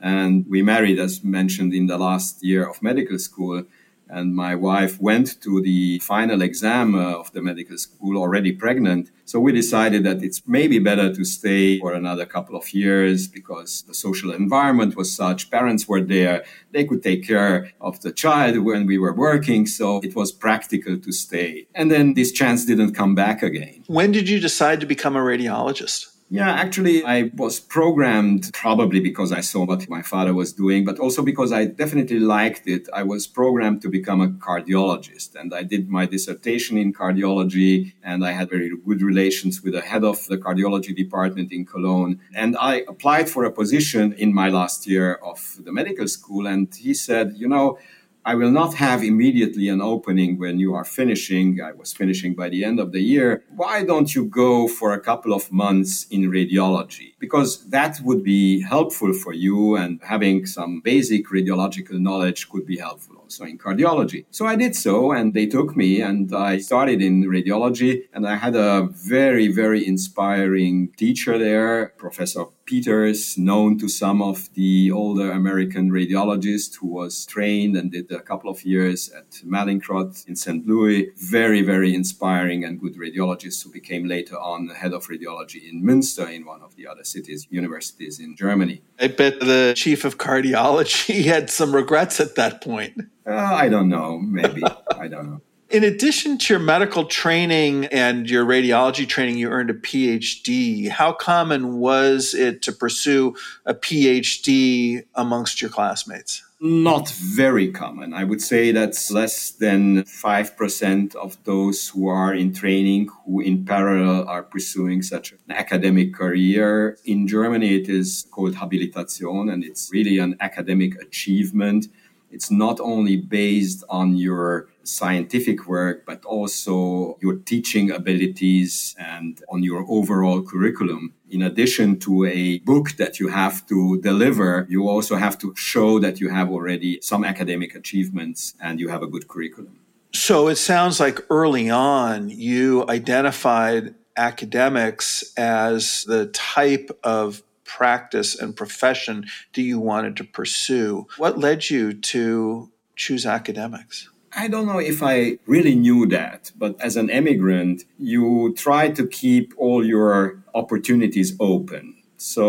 And 0.00 0.46
we 0.48 0.62
married, 0.62 0.98
as 0.98 1.22
mentioned, 1.22 1.74
in 1.74 1.86
the 1.86 1.98
last 1.98 2.42
year 2.42 2.66
of 2.66 2.82
medical 2.82 3.18
school 3.18 3.64
and 4.10 4.34
my 4.34 4.54
wife 4.54 5.00
went 5.00 5.40
to 5.42 5.60
the 5.62 5.98
final 6.00 6.42
exam 6.42 6.94
uh, 6.94 7.14
of 7.14 7.32
the 7.32 7.42
medical 7.42 7.78
school 7.78 8.16
already 8.18 8.52
pregnant. 8.52 9.10
So 9.24 9.38
we 9.38 9.52
decided 9.52 10.04
that 10.04 10.22
it's 10.22 10.42
maybe 10.46 10.78
better 10.78 11.14
to 11.14 11.24
stay 11.24 11.78
for 11.78 11.92
another 11.92 12.26
couple 12.26 12.56
of 12.56 12.74
years 12.74 13.28
because 13.28 13.82
the 13.82 13.94
social 13.94 14.32
environment 14.32 14.96
was 14.96 15.14
such. 15.14 15.50
Parents 15.50 15.86
were 15.88 16.00
there. 16.00 16.44
They 16.72 16.84
could 16.84 17.02
take 17.02 17.26
care 17.26 17.70
of 17.80 18.00
the 18.00 18.12
child 18.12 18.58
when 18.58 18.86
we 18.86 18.98
were 18.98 19.14
working. 19.14 19.66
So 19.66 20.00
it 20.02 20.16
was 20.16 20.32
practical 20.32 20.98
to 20.98 21.12
stay. 21.12 21.66
And 21.74 21.90
then 21.90 22.14
this 22.14 22.32
chance 22.32 22.64
didn't 22.64 22.94
come 22.94 23.14
back 23.14 23.42
again. 23.42 23.84
When 23.86 24.10
did 24.12 24.28
you 24.28 24.40
decide 24.40 24.80
to 24.80 24.86
become 24.86 25.14
a 25.16 25.20
radiologist? 25.20 26.08
Yeah, 26.32 26.48
actually, 26.48 27.04
I 27.04 27.32
was 27.34 27.58
programmed 27.58 28.52
probably 28.54 29.00
because 29.00 29.32
I 29.32 29.40
saw 29.40 29.64
what 29.64 29.88
my 29.88 30.00
father 30.00 30.32
was 30.32 30.52
doing, 30.52 30.84
but 30.84 31.00
also 31.00 31.24
because 31.24 31.50
I 31.50 31.64
definitely 31.64 32.20
liked 32.20 32.68
it. 32.68 32.88
I 32.92 33.02
was 33.02 33.26
programmed 33.26 33.82
to 33.82 33.88
become 33.88 34.20
a 34.20 34.28
cardiologist, 34.28 35.34
and 35.34 35.52
I 35.52 35.64
did 35.64 35.90
my 35.90 36.06
dissertation 36.06 36.78
in 36.78 36.92
cardiology, 36.92 37.94
and 38.04 38.24
I 38.24 38.30
had 38.30 38.48
very 38.48 38.70
good 38.70 39.02
relations 39.02 39.60
with 39.60 39.72
the 39.72 39.80
head 39.80 40.04
of 40.04 40.24
the 40.28 40.38
cardiology 40.38 40.94
department 40.94 41.50
in 41.50 41.66
Cologne. 41.66 42.20
And 42.32 42.56
I 42.60 42.84
applied 42.86 43.28
for 43.28 43.42
a 43.44 43.50
position 43.50 44.12
in 44.12 44.32
my 44.32 44.50
last 44.50 44.86
year 44.86 45.14
of 45.14 45.56
the 45.64 45.72
medical 45.72 46.06
school, 46.06 46.46
and 46.46 46.72
he 46.72 46.94
said, 46.94 47.32
You 47.38 47.48
know, 47.48 47.76
I 48.24 48.34
will 48.34 48.50
not 48.50 48.74
have 48.74 49.02
immediately 49.02 49.68
an 49.68 49.80
opening 49.80 50.38
when 50.38 50.58
you 50.58 50.74
are 50.74 50.84
finishing. 50.84 51.60
I 51.62 51.72
was 51.72 51.92
finishing 51.92 52.34
by 52.34 52.50
the 52.50 52.64
end 52.64 52.78
of 52.78 52.92
the 52.92 53.00
year. 53.00 53.44
Why 53.56 53.82
don't 53.82 54.14
you 54.14 54.26
go 54.26 54.68
for 54.68 54.92
a 54.92 55.00
couple 55.00 55.32
of 55.32 55.50
months 55.50 56.06
in 56.10 56.30
radiology? 56.30 57.14
Because 57.18 57.64
that 57.70 57.98
would 58.04 58.22
be 58.22 58.60
helpful 58.60 59.14
for 59.14 59.32
you 59.32 59.76
and 59.76 60.00
having 60.02 60.44
some 60.44 60.80
basic 60.80 61.28
radiological 61.28 61.98
knowledge 61.98 62.50
could 62.50 62.66
be 62.66 62.76
helpful 62.76 63.19
also 63.30 63.44
in 63.44 63.58
cardiology. 63.58 64.24
So 64.32 64.44
I 64.46 64.56
did 64.56 64.74
so 64.74 65.12
and 65.12 65.32
they 65.34 65.46
took 65.46 65.76
me 65.76 66.00
and 66.02 66.34
I 66.34 66.58
started 66.58 67.00
in 67.00 67.24
radiology 67.24 68.02
and 68.12 68.26
I 68.26 68.34
had 68.34 68.56
a 68.56 68.88
very, 68.90 69.46
very 69.48 69.86
inspiring 69.86 70.92
teacher 70.96 71.38
there, 71.38 71.92
Professor 71.96 72.46
Peters, 72.64 73.38
known 73.38 73.78
to 73.78 73.88
some 73.88 74.20
of 74.22 74.52
the 74.54 74.90
older 74.90 75.30
American 75.30 75.90
radiologists 75.90 76.76
who 76.76 76.88
was 76.88 77.24
trained 77.26 77.76
and 77.76 77.92
did 77.92 78.10
a 78.10 78.20
couple 78.20 78.50
of 78.50 78.64
years 78.64 79.10
at 79.10 79.30
Mallinckrodt 79.44 80.26
in 80.28 80.34
St. 80.36 80.66
Louis. 80.66 81.10
Very, 81.16 81.62
very 81.62 81.94
inspiring 81.94 82.64
and 82.64 82.80
good 82.80 82.96
radiologist 82.96 83.62
who 83.62 83.70
became 83.70 84.06
later 84.06 84.36
on 84.38 84.66
the 84.66 84.74
head 84.74 84.92
of 84.92 85.06
radiology 85.06 85.68
in 85.70 85.82
Münster 85.82 86.32
in 86.32 86.44
one 86.44 86.62
of 86.62 86.74
the 86.76 86.86
other 86.86 87.04
cities, 87.04 87.46
universities 87.50 88.18
in 88.18 88.36
Germany. 88.36 88.82
I 89.00 89.08
bet 89.08 89.40
the 89.40 89.72
chief 89.76 90.04
of 90.04 90.18
cardiology 90.18 91.24
had 91.34 91.50
some 91.50 91.74
regrets 91.74 92.20
at 92.20 92.34
that 92.36 92.60
point. 92.60 92.94
Uh, 93.26 93.34
I 93.34 93.68
don't 93.68 93.88
know. 93.88 94.18
Maybe. 94.18 94.62
I 94.96 95.08
don't 95.08 95.30
know. 95.30 95.40
In 95.70 95.84
addition 95.84 96.36
to 96.36 96.54
your 96.54 96.60
medical 96.60 97.04
training 97.04 97.84
and 97.86 98.28
your 98.28 98.44
radiology 98.44 99.08
training, 99.08 99.38
you 99.38 99.48
earned 99.50 99.70
a 99.70 99.74
PhD. 99.74 100.88
How 100.88 101.12
common 101.12 101.78
was 101.78 102.34
it 102.34 102.60
to 102.62 102.72
pursue 102.72 103.36
a 103.64 103.72
PhD 103.72 105.04
amongst 105.14 105.62
your 105.62 105.70
classmates? 105.70 106.42
Not 106.60 107.08
very 107.10 107.70
common. 107.70 108.12
I 108.12 108.24
would 108.24 108.42
say 108.42 108.72
that's 108.72 109.12
less 109.12 109.52
than 109.52 110.02
5% 110.02 111.14
of 111.14 111.42
those 111.44 111.88
who 111.88 112.08
are 112.08 112.34
in 112.34 112.52
training 112.52 113.08
who, 113.24 113.40
in 113.40 113.64
parallel, 113.64 114.28
are 114.28 114.42
pursuing 114.42 115.02
such 115.02 115.32
an 115.32 115.38
academic 115.48 116.12
career. 116.12 116.98
In 117.06 117.28
Germany, 117.28 117.76
it 117.76 117.88
is 117.88 118.26
called 118.32 118.56
Habilitation, 118.56 119.50
and 119.50 119.64
it's 119.64 119.88
really 119.92 120.18
an 120.18 120.36
academic 120.40 121.00
achievement. 121.00 121.86
It's 122.30 122.50
not 122.50 122.80
only 122.80 123.16
based 123.16 123.84
on 123.88 124.16
your 124.16 124.68
scientific 124.84 125.66
work, 125.66 126.04
but 126.06 126.24
also 126.24 127.16
your 127.20 127.36
teaching 127.36 127.90
abilities 127.90 128.94
and 128.98 129.42
on 129.48 129.62
your 129.62 129.84
overall 129.88 130.42
curriculum. 130.42 131.14
In 131.30 131.42
addition 131.42 131.98
to 132.00 132.24
a 132.24 132.58
book 132.60 132.92
that 132.92 133.20
you 133.20 133.28
have 133.28 133.66
to 133.66 134.00
deliver, 134.00 134.66
you 134.68 134.88
also 134.88 135.16
have 135.16 135.38
to 135.38 135.54
show 135.56 135.98
that 136.00 136.20
you 136.20 136.28
have 136.28 136.50
already 136.50 137.00
some 137.02 137.24
academic 137.24 137.74
achievements 137.74 138.54
and 138.60 138.80
you 138.80 138.88
have 138.88 139.02
a 139.02 139.06
good 139.06 139.28
curriculum. 139.28 139.76
So 140.12 140.48
it 140.48 140.56
sounds 140.56 140.98
like 140.98 141.20
early 141.30 141.70
on 141.70 142.30
you 142.30 142.84
identified 142.88 143.94
academics 144.16 145.32
as 145.36 146.04
the 146.04 146.26
type 146.26 146.90
of 147.04 147.42
practice 147.76 148.38
and 148.40 148.56
profession 148.56 149.26
that 149.54 149.62
you 149.62 149.78
wanted 149.78 150.16
to 150.16 150.24
pursue. 150.24 151.06
What 151.16 151.38
led 151.38 151.70
you 151.70 151.92
to 151.92 152.70
choose 152.96 153.24
academics? 153.26 154.08
I 154.32 154.48
don't 154.48 154.66
know 154.66 154.78
if 154.78 155.02
I 155.02 155.38
really 155.46 155.74
knew 155.74 156.06
that, 156.06 156.52
but 156.56 156.80
as 156.80 156.96
an 156.96 157.08
immigrant, 157.10 157.84
you 157.98 158.54
try 158.56 158.90
to 158.90 159.06
keep 159.06 159.54
all 159.56 159.84
your 159.84 160.42
opportunities 160.54 161.36
open. 161.40 161.84
So, 162.16 162.46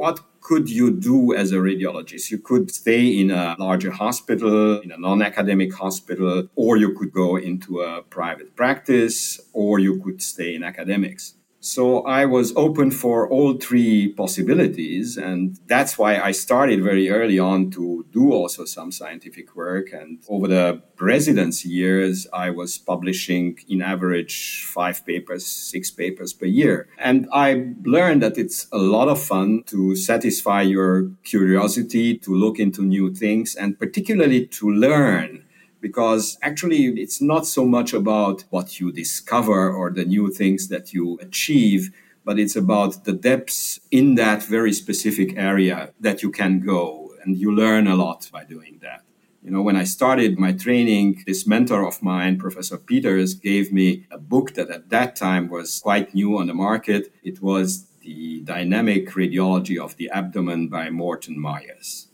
what 0.00 0.20
could 0.40 0.70
you 0.70 0.90
do 0.90 1.34
as 1.34 1.52
a 1.52 1.56
radiologist? 1.56 2.30
You 2.30 2.38
could 2.38 2.70
stay 2.70 3.04
in 3.20 3.30
a 3.30 3.56
larger 3.58 3.90
hospital, 3.90 4.80
in 4.80 4.90
a 4.92 4.96
non 4.96 5.20
academic 5.20 5.74
hospital, 5.74 6.48
or 6.56 6.78
you 6.78 6.94
could 6.94 7.12
go 7.12 7.36
into 7.36 7.80
a 7.80 8.02
private 8.02 8.56
practice, 8.56 9.40
or 9.52 9.78
you 9.78 10.00
could 10.02 10.22
stay 10.22 10.54
in 10.54 10.62
academics. 10.62 11.34
So 11.60 12.02
I 12.02 12.24
was 12.24 12.52
open 12.56 12.92
for 12.92 13.28
all 13.28 13.54
three 13.54 14.12
possibilities. 14.12 15.16
And 15.16 15.58
that's 15.66 15.98
why 15.98 16.18
I 16.18 16.30
started 16.30 16.82
very 16.82 17.10
early 17.10 17.38
on 17.38 17.70
to 17.72 18.06
do 18.12 18.32
also 18.32 18.64
some 18.64 18.92
scientific 18.92 19.56
work. 19.56 19.92
And 19.92 20.22
over 20.28 20.46
the 20.46 20.82
residency 21.00 21.68
years, 21.68 22.26
I 22.32 22.50
was 22.50 22.78
publishing 22.78 23.58
in 23.68 23.82
average 23.82 24.64
five 24.64 25.04
papers, 25.04 25.46
six 25.46 25.90
papers 25.90 26.32
per 26.32 26.46
year. 26.46 26.88
And 26.98 27.28
I 27.32 27.74
learned 27.84 28.22
that 28.22 28.38
it's 28.38 28.68
a 28.72 28.78
lot 28.78 29.08
of 29.08 29.20
fun 29.20 29.64
to 29.66 29.96
satisfy 29.96 30.62
your 30.62 31.10
curiosity, 31.24 32.18
to 32.18 32.34
look 32.34 32.60
into 32.60 32.82
new 32.82 33.12
things, 33.12 33.56
and 33.56 33.78
particularly 33.78 34.46
to 34.46 34.70
learn 34.70 35.44
because 35.80 36.38
actually 36.42 36.86
it's 37.00 37.20
not 37.20 37.46
so 37.46 37.64
much 37.64 37.92
about 37.92 38.44
what 38.50 38.80
you 38.80 38.92
discover 38.92 39.72
or 39.72 39.90
the 39.90 40.04
new 40.04 40.30
things 40.30 40.68
that 40.68 40.92
you 40.92 41.18
achieve, 41.20 41.90
but 42.24 42.38
it's 42.38 42.56
about 42.56 43.04
the 43.04 43.12
depths 43.12 43.80
in 43.90 44.16
that 44.16 44.42
very 44.42 44.72
specific 44.72 45.36
area 45.36 45.92
that 46.00 46.22
you 46.22 46.30
can 46.30 46.60
go. 46.60 47.12
And 47.22 47.36
you 47.36 47.54
learn 47.54 47.86
a 47.86 47.96
lot 47.96 48.28
by 48.32 48.44
doing 48.44 48.78
that. 48.82 49.02
You 49.42 49.50
know, 49.50 49.62
when 49.62 49.76
I 49.76 49.84
started 49.84 50.38
my 50.38 50.52
training, 50.52 51.22
this 51.26 51.46
mentor 51.46 51.86
of 51.86 52.02
mine, 52.02 52.38
Professor 52.38 52.76
Peters, 52.76 53.34
gave 53.34 53.72
me 53.72 54.06
a 54.10 54.18
book 54.18 54.54
that 54.54 54.68
at 54.68 54.90
that 54.90 55.16
time 55.16 55.48
was 55.48 55.80
quite 55.80 56.14
new 56.14 56.38
on 56.38 56.48
the 56.48 56.54
market. 56.54 57.12
It 57.22 57.40
was 57.40 57.86
The 58.00 58.40
Dynamic 58.42 59.08
Radiology 59.10 59.78
of 59.82 59.96
the 59.96 60.10
Abdomen 60.10 60.68
by 60.68 60.90
Morton 60.90 61.38
Meyers. 61.40 62.08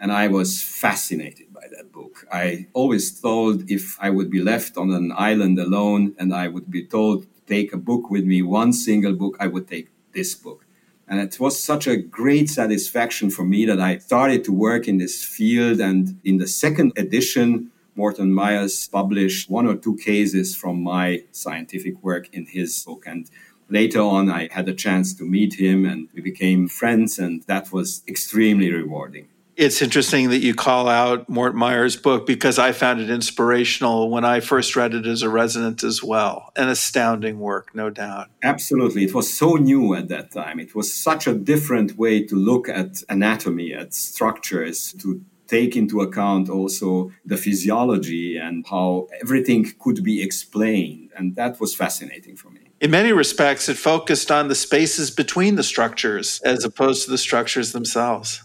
And 0.00 0.12
I 0.12 0.28
was 0.28 0.62
fascinated 0.62 1.51
that 1.70 1.92
book. 1.92 2.26
I 2.32 2.66
always 2.72 3.18
thought 3.18 3.62
if 3.68 3.96
I 4.00 4.10
would 4.10 4.30
be 4.30 4.42
left 4.42 4.76
on 4.76 4.90
an 4.92 5.12
island 5.16 5.58
alone 5.58 6.14
and 6.18 6.34
I 6.34 6.48
would 6.48 6.70
be 6.70 6.84
told 6.84 7.22
to 7.22 7.40
take 7.46 7.72
a 7.72 7.76
book 7.76 8.10
with 8.10 8.24
me, 8.24 8.42
one 8.42 8.72
single 8.72 9.14
book, 9.14 9.36
I 9.40 9.46
would 9.46 9.68
take 9.68 9.88
this 10.12 10.34
book. 10.34 10.64
And 11.08 11.20
it 11.20 11.38
was 11.38 11.62
such 11.62 11.86
a 11.86 11.96
great 11.96 12.48
satisfaction 12.48 13.30
for 13.30 13.44
me 13.44 13.66
that 13.66 13.80
I 13.80 13.98
started 13.98 14.44
to 14.44 14.52
work 14.52 14.88
in 14.88 14.98
this 14.98 15.22
field. 15.22 15.80
And 15.80 16.18
in 16.24 16.38
the 16.38 16.46
second 16.46 16.92
edition, 16.96 17.70
Morton 17.94 18.32
Meyers 18.32 18.88
published 18.88 19.50
one 19.50 19.66
or 19.66 19.76
two 19.76 19.96
cases 19.96 20.56
from 20.56 20.82
my 20.82 21.24
scientific 21.30 22.02
work 22.02 22.28
in 22.32 22.46
his 22.46 22.82
book. 22.84 23.04
And 23.06 23.28
later 23.68 24.00
on, 24.00 24.30
I 24.30 24.48
had 24.50 24.68
a 24.68 24.74
chance 24.74 25.12
to 25.14 25.24
meet 25.24 25.54
him 25.54 25.84
and 25.84 26.08
we 26.14 26.22
became 26.22 26.68
friends. 26.68 27.18
And 27.18 27.42
that 27.42 27.72
was 27.72 28.02
extremely 28.08 28.72
rewarding. 28.72 29.28
It's 29.62 29.80
interesting 29.80 30.30
that 30.30 30.40
you 30.40 30.56
call 30.56 30.88
out 30.88 31.28
Mort 31.28 31.54
Meyers' 31.54 31.94
book 31.94 32.26
because 32.26 32.58
I 32.58 32.72
found 32.72 33.00
it 33.00 33.08
inspirational 33.08 34.10
when 34.10 34.24
I 34.24 34.40
first 34.40 34.74
read 34.74 34.92
it 34.92 35.06
as 35.06 35.22
a 35.22 35.28
resident 35.28 35.84
as 35.84 36.02
well. 36.02 36.50
An 36.56 36.68
astounding 36.68 37.38
work, 37.38 37.72
no 37.72 37.88
doubt. 37.88 38.26
Absolutely. 38.42 39.04
It 39.04 39.14
was 39.14 39.32
so 39.32 39.54
new 39.54 39.94
at 39.94 40.08
that 40.08 40.32
time. 40.32 40.58
It 40.58 40.74
was 40.74 40.92
such 40.92 41.28
a 41.28 41.34
different 41.34 41.96
way 41.96 42.24
to 42.24 42.34
look 42.34 42.68
at 42.68 43.04
anatomy, 43.08 43.72
at 43.72 43.94
structures, 43.94 44.94
to 44.94 45.24
take 45.46 45.76
into 45.76 46.00
account 46.00 46.48
also 46.48 47.12
the 47.24 47.36
physiology 47.36 48.36
and 48.36 48.66
how 48.68 49.06
everything 49.20 49.72
could 49.78 50.02
be 50.02 50.24
explained. 50.24 51.10
And 51.16 51.36
that 51.36 51.60
was 51.60 51.72
fascinating 51.72 52.34
for 52.34 52.50
me. 52.50 52.72
In 52.80 52.90
many 52.90 53.12
respects, 53.12 53.68
it 53.68 53.76
focused 53.76 54.32
on 54.32 54.48
the 54.48 54.56
spaces 54.56 55.12
between 55.12 55.54
the 55.54 55.62
structures 55.62 56.40
as 56.44 56.64
opposed 56.64 57.04
to 57.04 57.12
the 57.12 57.18
structures 57.18 57.70
themselves 57.70 58.42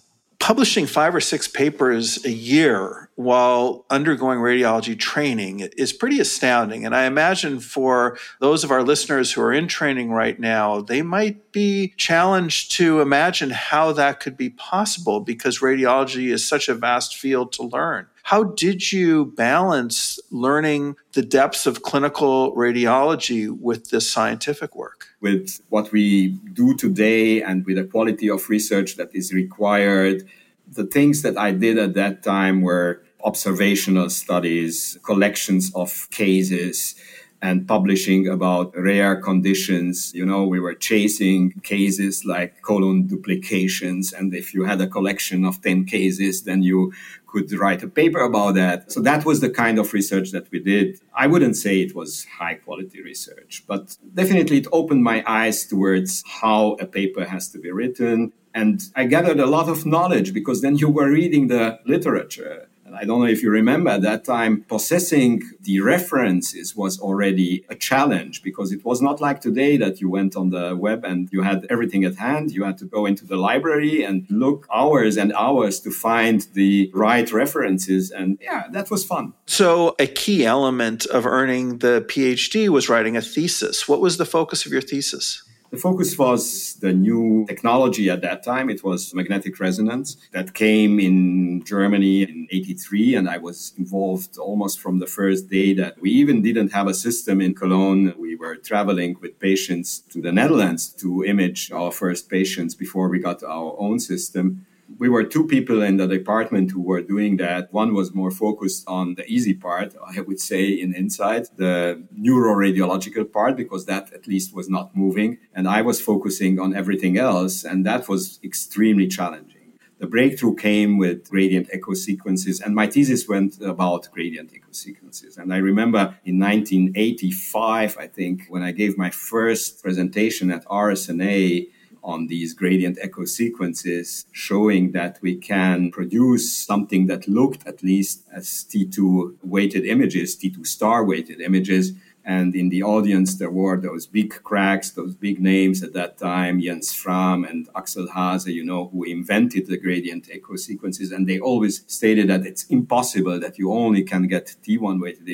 publishing 0.48 0.86
five 0.88 1.14
or 1.14 1.20
six 1.20 1.46
papers 1.46 2.24
a 2.24 2.32
year 2.32 3.10
while 3.16 3.86
undergoing 3.90 4.40
radiology 4.40 4.98
training 4.98 5.60
is 5.76 5.92
pretty 5.92 6.22
astounding. 6.22 6.86
And 6.86 6.96
I 6.96 7.04
imagine 7.04 7.60
for 7.60 8.18
those 8.40 8.64
of 8.64 8.72
our 8.72 8.82
listeners 8.82 9.34
who 9.34 9.42
are 9.42 9.52
in 9.52 9.68
training 9.68 10.12
right 10.12 10.40
now, 10.40 10.80
they 10.80 11.02
might 11.02 11.52
be 11.52 11.94
challenged 11.98 12.72
to 12.78 13.02
imagine 13.02 13.50
how 13.50 13.92
that 13.92 14.22
could 14.22 14.38
be 14.38 14.52
possible 14.52 15.20
because 15.20 15.60
radiology 15.60 16.32
is 16.32 16.48
such 16.48 16.70
a 16.70 16.76
vast 16.76 17.18
field 17.18 17.52
to 17.52 17.64
learn. 17.64 18.08
How 18.28 18.44
did 18.44 18.92
you 18.92 19.32
balance 19.38 20.20
learning 20.32 20.98
the 21.14 21.22
depths 21.22 21.66
of 21.66 21.84
clinical 21.84 22.54
radiology 22.58 23.50
with 23.50 23.90
this 23.90 24.12
scientific 24.12 24.76
work? 24.76 25.08
With 25.22 25.62
what 25.70 25.94
we 25.94 26.38
do 26.52 26.76
today 26.76 27.42
and 27.42 27.66
with 27.66 27.78
the 27.78 27.86
quality 27.86 28.30
of 28.30 28.50
research 28.50 28.98
that 28.98 29.16
is 29.16 29.32
required, 29.32 30.28
the 30.70 30.86
things 30.86 31.22
that 31.22 31.38
I 31.38 31.52
did 31.52 31.78
at 31.78 31.94
that 31.94 32.22
time 32.22 32.64
were 32.64 33.02
observational 33.24 34.10
studies, 34.10 34.98
collections 35.04 35.72
of 35.74 36.10
cases, 36.12 36.96
and 37.42 37.68
publishing 37.68 38.28
about 38.28 38.76
rare 38.76 39.16
conditions. 39.16 40.12
You 40.14 40.26
know, 40.26 40.44
we 40.46 40.60
were 40.60 40.74
chasing 40.74 41.52
cases 41.64 42.26
like 42.26 42.62
colon 42.62 43.08
duplications. 43.08 44.12
And 44.12 44.34
if 44.34 44.54
you 44.54 44.66
had 44.66 44.82
a 44.82 44.88
collection 44.88 45.46
of 45.46 45.62
10 45.62 45.86
cases, 45.86 46.44
then 46.44 46.64
you 46.64 46.94
could 47.28 47.52
write 47.54 47.84
a 47.84 47.88
paper 47.88 48.20
about 48.20 48.56
that. 48.56 48.92
So 48.92 49.02
that 49.02 49.26
was 49.26 49.42
the 49.42 49.50
kind 49.50 49.78
of 49.80 49.94
research 49.94 50.32
that 50.32 50.50
we 50.52 50.60
did. 50.60 51.00
I 51.14 51.28
wouldn't 51.28 51.58
say 51.58 51.82
it 51.82 51.94
was 51.94 52.26
high 52.26 52.56
quality 52.56 53.02
research, 53.02 53.64
but 53.68 53.98
definitely 54.14 54.58
it 54.60 54.68
opened 54.72 55.04
my 55.04 55.24
eyes 55.28 55.66
towards 55.66 56.24
how 56.42 56.78
a 56.80 56.86
paper 56.86 57.26
has 57.26 57.50
to 57.50 57.60
be 57.60 57.72
written. 57.72 58.34
And 58.54 58.82
I 58.96 59.06
gathered 59.06 59.40
a 59.40 59.46
lot 59.46 59.70
of 59.70 59.86
knowledge 59.86 60.34
because 60.34 60.62
then 60.62 60.78
you 60.78 60.90
were 60.90 61.10
reading 61.12 61.48
the 61.48 61.80
literature 61.86 62.68
I 62.94 63.06
don't 63.06 63.20
know 63.20 63.28
if 63.28 63.44
you 63.44 63.50
remember 63.50 63.90
at 63.90 64.02
that 64.02 64.24
time, 64.24 64.64
possessing 64.68 65.42
the 65.62 65.80
references 65.82 66.76
was 66.76 67.00
already 67.00 67.66
a 67.70 67.76
challenge 67.76 68.42
because 68.44 68.72
it 68.72 68.84
was 68.86 69.02
not 69.02 69.22
like 69.22 69.42
today 69.42 69.78
that 69.78 70.02
you 70.02 70.10
went 70.10 70.36
on 70.36 70.50
the 70.50 70.76
web 70.76 71.04
and 71.04 71.30
you 71.32 71.42
had 71.42 71.66
everything 71.70 72.04
at 72.06 72.16
hand. 72.16 72.52
You 72.52 72.64
had 72.64 72.78
to 72.80 72.86
go 72.86 73.06
into 73.06 73.26
the 73.26 73.36
library 73.36 74.04
and 74.04 74.26
look 74.30 74.68
hours 74.74 75.18
and 75.18 75.34
hours 75.34 75.80
to 75.82 75.92
find 75.92 76.48
the 76.54 76.92
right 76.94 77.32
references. 77.32 78.12
And 78.12 78.38
yeah, 78.42 78.64
that 78.72 78.90
was 78.90 79.06
fun. 79.06 79.34
So, 79.46 79.96
a 80.00 80.08
key 80.08 80.46
element 80.46 81.06
of 81.08 81.26
earning 81.26 81.80
the 81.80 82.06
PhD 82.08 82.70
was 82.70 82.90
writing 82.90 83.18
a 83.18 83.22
thesis. 83.22 83.88
What 83.88 84.02
was 84.02 84.18
the 84.18 84.26
focus 84.26 84.66
of 84.66 84.72
your 84.72 84.82
thesis? 84.82 85.44
The 85.70 85.78
focus 85.78 86.18
was 86.18 86.76
the 86.76 86.94
new 86.94 87.46
technology 87.46 88.10
at 88.10 88.22
that 88.22 88.42
time. 88.42 88.70
It 88.70 88.86
was 88.86 89.14
magnetic 89.14 89.60
resonance 89.60 90.16
that 90.32 90.54
came 90.54 90.98
in 90.98 91.64
Germany 91.66 92.24
in 92.24 92.48
83. 92.50 93.16
And 93.16 93.30
I 93.30 93.38
was 93.38 93.74
involved 93.78 94.38
almost 94.38 94.80
from 94.80 95.00
the 95.00 95.08
first 95.08 95.50
day 95.50 95.74
that 95.74 96.00
we 96.00 96.10
even 96.12 96.42
didn't 96.42 96.72
have 96.72 96.88
a 96.88 96.94
system 96.94 97.42
in 97.42 97.54
Cologne. 97.54 98.14
We 98.18 98.38
were 98.38 98.56
traveling 98.56 99.18
with 99.22 99.40
patients 99.40 100.00
to 100.12 100.22
the 100.22 100.32
Netherlands 100.32 100.88
to 101.02 101.26
image 101.26 101.70
our 101.74 101.92
first 101.92 102.30
patients 102.30 102.74
before 102.74 103.10
we 103.10 103.20
got 103.20 103.44
our 103.44 103.76
own 103.78 104.00
system. 104.00 104.66
We 105.00 105.10
were 105.10 105.24
two 105.24 105.46
people 105.46 105.82
in 105.82 105.98
the 105.98 106.08
department 106.08 106.72
who 106.72 106.82
were 106.82 107.02
doing 107.02 107.38
that. 107.38 107.72
One 107.72 107.94
was 107.94 108.14
more 108.14 108.32
focused 108.32 108.84
on 108.88 109.16
the 109.16 109.26
easy 109.26 109.54
part, 109.54 109.96
I 110.16 110.22
would 110.22 110.40
say, 110.40 110.70
in 110.70 110.96
Insight, 110.96 111.48
the 111.56 112.04
neuroradiological 112.18 113.32
part, 113.32 113.56
because 113.56 113.86
that 113.86 114.12
at 114.14 114.28
least 114.28 114.56
was 114.56 114.70
not 114.70 114.96
moving. 114.96 115.38
And 115.54 115.68
I 115.68 115.82
was 115.82 116.02
focusing 116.02 116.60
on 116.60 116.76
everything 116.76 117.18
else. 117.18 117.64
And 117.64 117.86
that 117.86 118.10
was 118.10 118.40
extremely 118.44 119.08
challenging. 119.08 119.58
The 120.00 120.08
breakthrough 120.08 120.56
came 120.56 121.00
with 121.00 121.28
gradient 121.28 121.70
echo 121.74 121.96
sequences, 121.96 122.62
and 122.62 122.76
my 122.76 122.86
thesis 122.86 123.28
went 123.28 123.60
about 123.60 124.08
gradient 124.12 124.52
echo 124.54 124.72
sequences. 124.72 125.38
And 125.38 125.52
I 125.52 125.58
remember 125.58 126.16
in 126.24 126.40
1985, 126.40 127.98
I 127.98 128.06
think, 128.06 128.44
when 128.48 128.62
I 128.62 128.72
gave 128.72 128.96
my 128.96 129.10
first 129.10 129.82
presentation 129.82 130.52
at 130.52 130.64
RSNA, 130.66 131.70
on 132.04 132.28
these 132.28 132.54
gradient 132.54 132.98
echo 133.02 133.26
sequences, 133.26 134.26
showing 134.32 134.92
that 134.92 135.20
we 135.22 135.36
can 135.36 135.92
produce 135.92 136.52
something 136.54 137.08
that 137.08 137.28
looked 137.28 137.66
at 137.68 137.84
least 137.84 138.24
as 138.34 138.46
T2 138.70 139.38
weighted 139.44 139.86
images, 139.86 140.36
T2 140.38 140.66
star 140.66 141.04
weighted 141.06 141.42
images. 141.42 141.94
And 142.26 142.54
in 142.56 142.68
the 142.68 142.84
audience, 142.84 143.36
there 143.36 143.50
were 143.50 143.80
those 143.80 144.06
big 144.06 144.44
cracks, 144.44 144.90
those 144.90 145.16
big 145.16 145.40
names 145.40 145.82
at 145.82 145.94
that 145.94 146.18
time, 146.18 146.60
Jens 146.60 146.92
Frahm 146.92 147.50
and 147.50 147.70
Axel 147.74 148.06
Haase, 148.08 148.54
you 148.54 148.66
know, 148.66 148.90
who 148.90 149.04
invented 149.04 149.68
the 149.68 149.78
gradient 149.78 150.28
echo 150.30 150.58
sequences. 150.58 151.14
And 151.14 151.26
they 151.26 151.40
always 151.40 151.86
stated 151.88 152.28
that 152.30 152.46
it's 152.46 152.66
impossible 152.66 153.40
that 153.40 153.58
you 153.58 153.72
only 153.72 154.04
can 154.04 154.28
get 154.28 154.58
T1 154.62 155.02
weighted 155.02 155.30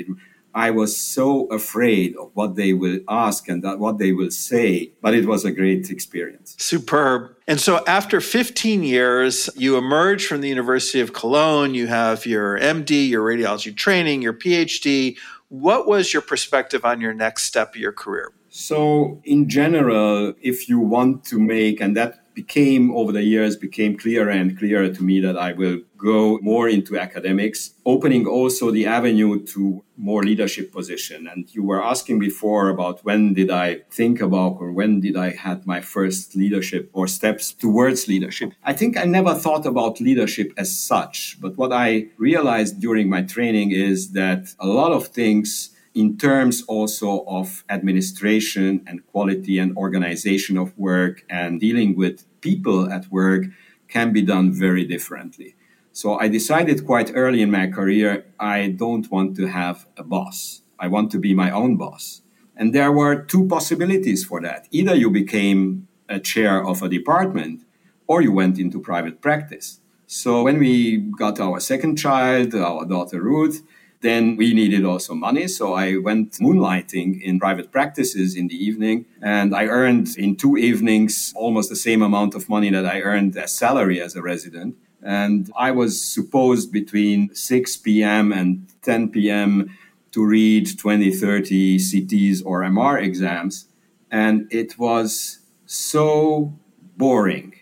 I 0.56 0.72
was 0.72 0.96
so 0.96 1.48
afraid 1.48 2.16
of 2.18 2.32
what 2.34 2.56
they 2.56 2.74
will 2.74 3.00
ask 3.10 3.50
and 3.50 3.64
that 3.64 3.80
what 3.80 3.98
they 3.98 4.12
will 4.12 4.32
say, 4.32 4.92
but 5.02 5.14
it 5.14 5.26
was 5.26 5.46
a 5.46 5.52
great 5.52 5.90
experience. 5.90 6.56
Superb. 6.60 7.36
And 7.48 7.60
so 7.60 7.84
after 7.88 8.22
15 8.22 8.84
years, 8.84 9.50
you 9.56 9.78
emerge 9.78 10.28
from 10.28 10.42
the 10.42 10.50
University 10.50 11.00
of 11.00 11.14
Cologne, 11.14 11.74
you 11.74 11.88
have 11.88 12.26
your 12.26 12.60
MD, 12.60 13.10
your 13.10 13.26
radiology 13.26 13.76
training, 13.76 14.22
your 14.22 14.34
PhD. 14.34 15.18
What 15.50 15.88
was 15.88 16.14
your 16.14 16.22
perspective 16.22 16.86
on 16.86 17.02
your 17.02 17.14
next 17.14 17.44
step 17.44 17.76
of 17.76 17.82
your 17.82 17.92
career? 17.92 18.32
So, 18.50 19.20
in 19.24 19.50
general, 19.50 20.34
if 20.40 20.70
you 20.70 20.78
want 20.80 21.26
to 21.26 21.40
make, 21.40 21.82
and 21.82 21.98
that 21.98 22.23
became 22.34 22.96
over 22.96 23.12
the 23.12 23.24
years 23.24 23.56
became 23.56 23.98
clearer 23.98 24.30
and 24.30 24.58
clearer 24.58 24.90
to 24.90 25.04
me 25.04 25.20
that 25.22 25.38
I 25.38 25.54
will 25.54 25.80
go 25.98 26.38
more 26.42 26.68
into 26.68 27.00
academics, 27.00 27.72
opening 27.86 28.28
also 28.28 28.72
the 28.72 28.86
avenue 28.86 29.42
to 29.46 29.84
more 29.96 30.24
leadership 30.24 30.72
position. 30.72 31.28
And 31.28 31.48
you 31.56 31.64
were 31.64 31.82
asking 31.82 32.20
before 32.20 32.70
about 32.70 33.06
when 33.06 33.34
did 33.34 33.50
I 33.50 33.82
think 33.90 34.20
about 34.20 34.58
or 34.60 34.72
when 34.72 35.00
did 35.00 35.16
I 35.16 35.30
had 35.32 35.66
my 35.66 35.80
first 35.80 36.36
leadership 36.36 36.90
or 36.94 37.08
steps 37.08 37.54
towards 37.54 38.08
leadership. 38.08 38.52
I 38.64 38.74
think 38.74 38.98
I 38.98 39.06
never 39.06 39.34
thought 39.34 39.66
about 39.66 40.02
leadership 40.02 40.52
as 40.58 40.78
such, 40.78 41.38
but 41.40 41.58
what 41.58 41.72
I 41.72 42.08
realized 42.18 42.82
during 42.82 43.10
my 43.10 43.22
training 43.22 43.72
is 43.72 44.12
that 44.12 44.48
a 44.60 44.68
lot 44.68 44.92
of 44.92 45.08
things 45.08 45.73
in 45.94 46.18
terms 46.18 46.64
also 46.68 47.24
of 47.28 47.64
administration 47.70 48.84
and 48.88 49.06
quality 49.08 49.60
and 49.60 49.76
organization 49.78 50.58
of 50.58 50.78
work 50.78 51.24
and 51.30 51.60
dealing 51.60 51.96
with 51.96 52.26
people 52.42 52.92
at 52.92 53.12
work 53.12 53.46
can 53.88 54.12
be 54.12 54.22
done 54.22 54.52
very 54.52 54.86
differently. 54.86 55.56
So 55.92 56.20
I 56.20 56.28
decided 56.28 56.86
quite 56.86 57.12
early 57.14 57.42
in 57.42 57.52
my 57.52 57.68
career 57.68 58.26
I 58.40 58.70
don't 58.70 59.10
want 59.12 59.36
to 59.38 59.46
have 59.46 59.86
a 59.96 60.04
boss. 60.04 60.64
I 60.80 60.88
want 60.88 61.12
to 61.12 61.20
be 61.20 61.36
my 61.36 61.52
own 61.52 61.78
boss. 61.78 62.22
And 62.56 62.74
there 62.74 62.92
were 62.92 63.24
two 63.24 63.48
possibilities 63.48 64.26
for 64.26 64.42
that. 64.42 64.68
Either 64.72 64.96
you 64.96 65.12
became 65.12 65.88
a 66.10 66.20
chair 66.20 66.66
of 66.66 66.82
a 66.82 66.90
department 66.90 67.64
or 68.08 68.22
you 68.22 68.32
went 68.32 68.60
into 68.60 68.80
private 68.80 69.22
practice. 69.22 69.80
So 70.08 70.44
when 70.44 70.60
we 70.60 70.98
got 70.98 71.40
our 71.40 71.60
second 71.60 71.98
child, 71.98 72.54
our 72.54 72.86
daughter 72.86 73.22
Ruth, 73.22 73.64
then 74.04 74.36
we 74.36 74.54
needed 74.54 74.84
also 74.86 75.16
money. 75.16 75.48
So 75.48 75.74
I 75.74 75.98
went 75.98 76.34
moonlighting 76.34 77.22
in 77.22 77.40
private 77.40 77.72
practices 77.72 78.36
in 78.36 78.48
the 78.50 78.56
evening. 78.56 79.06
And 79.22 79.56
I 79.56 79.66
earned 79.66 80.10
in 80.18 80.36
two 80.36 80.58
evenings 80.58 81.34
almost 81.36 81.70
the 81.70 81.76
same 81.76 82.02
amount 82.02 82.36
of 82.36 82.50
money 82.50 82.70
that 82.70 82.86
I 82.86 83.02
earned 83.02 83.36
as 83.38 83.58
salary 83.58 84.02
as 84.02 84.16
a 84.16 84.22
resident. 84.22 84.76
And 85.02 85.50
I 85.58 85.72
was 85.72 86.04
supposed 86.04 86.72
between 86.72 87.34
6 87.34 87.78
p.m. 87.78 88.34
and 88.34 88.68
10 88.82 89.10
p.m. 89.10 89.76
to 90.12 90.26
read 90.26 90.78
20, 90.78 91.12
30 91.12 91.78
CTs 91.78 92.46
or 92.46 92.62
MR 92.62 93.02
exams. 93.02 93.68
And 94.12 94.48
it 94.52 94.78
was 94.78 95.40
so 95.66 96.54
boring. 96.98 97.54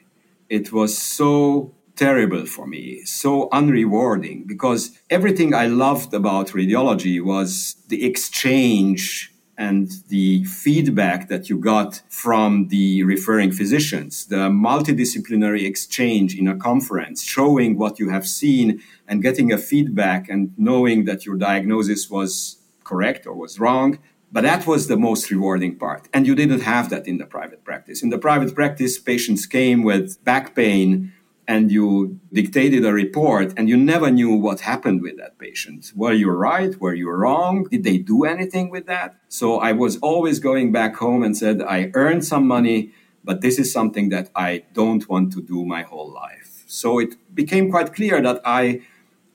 It 0.49 0.73
was 0.73 0.97
so 0.97 1.75
terrible 2.01 2.47
for 2.47 2.65
me, 2.65 2.83
so 3.05 3.47
unrewarding, 3.49 4.47
because 4.47 4.81
everything 5.11 5.53
I 5.53 5.67
loved 5.67 6.11
about 6.15 6.47
radiology 6.59 7.23
was 7.23 7.75
the 7.89 8.03
exchange 8.03 9.31
and 9.55 9.87
the 10.07 10.43
feedback 10.45 11.29
that 11.29 11.47
you 11.47 11.59
got 11.59 12.01
from 12.09 12.69
the 12.69 13.03
referring 13.03 13.51
physicians, 13.51 14.25
the 14.25 14.49
multidisciplinary 14.49 15.63
exchange 15.71 16.35
in 16.35 16.47
a 16.47 16.57
conference, 16.57 17.21
showing 17.21 17.77
what 17.77 17.99
you 17.99 18.09
have 18.09 18.27
seen 18.27 18.81
and 19.07 19.21
getting 19.21 19.51
a 19.51 19.59
feedback 19.59 20.27
and 20.27 20.41
knowing 20.57 21.05
that 21.05 21.27
your 21.27 21.37
diagnosis 21.37 22.09
was 22.09 22.57
correct 22.83 23.27
or 23.27 23.35
was 23.35 23.59
wrong. 23.59 23.99
But 24.31 24.41
that 24.41 24.65
was 24.65 24.87
the 24.87 24.97
most 24.97 25.29
rewarding 25.29 25.75
part. 25.77 26.07
And 26.13 26.25
you 26.25 26.33
didn't 26.33 26.61
have 26.61 26.89
that 26.89 27.05
in 27.05 27.19
the 27.19 27.27
private 27.27 27.63
practice. 27.63 28.01
In 28.01 28.09
the 28.09 28.17
private 28.17 28.55
practice, 28.55 28.97
patients 28.97 29.45
came 29.45 29.83
with 29.83 30.23
back 30.23 30.55
pain 30.55 31.13
and 31.51 31.69
you 31.69 32.17
dictated 32.31 32.85
a 32.85 32.93
report 32.93 33.53
and 33.57 33.67
you 33.67 33.75
never 33.75 34.09
knew 34.09 34.33
what 34.45 34.61
happened 34.61 35.01
with 35.01 35.17
that 35.17 35.37
patient. 35.37 35.91
Were 35.93 36.13
you 36.13 36.29
right? 36.29 36.73
Were 36.79 36.93
you 36.93 37.09
wrong? 37.11 37.65
Did 37.69 37.83
they 37.83 37.97
do 37.97 38.23
anything 38.23 38.69
with 38.69 38.85
that? 38.85 39.09
So 39.27 39.59
I 39.59 39.73
was 39.73 39.97
always 39.97 40.39
going 40.39 40.71
back 40.71 40.95
home 40.95 41.23
and 41.23 41.35
said, 41.35 41.61
I 41.61 41.91
earned 41.93 42.23
some 42.23 42.47
money, 42.47 42.79
but 43.21 43.41
this 43.41 43.59
is 43.59 43.67
something 43.69 44.07
that 44.15 44.29
I 44.33 44.63
don't 44.71 45.03
want 45.09 45.33
to 45.33 45.41
do 45.41 45.65
my 45.65 45.81
whole 45.83 46.09
life. 46.25 46.63
So 46.67 46.99
it 46.99 47.11
became 47.35 47.69
quite 47.69 47.93
clear 47.93 48.21
that 48.21 48.39
I 48.45 48.63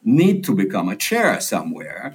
need 0.02 0.42
to 0.44 0.54
become 0.54 0.88
a 0.88 0.96
chair 0.96 1.38
somewhere. 1.40 2.14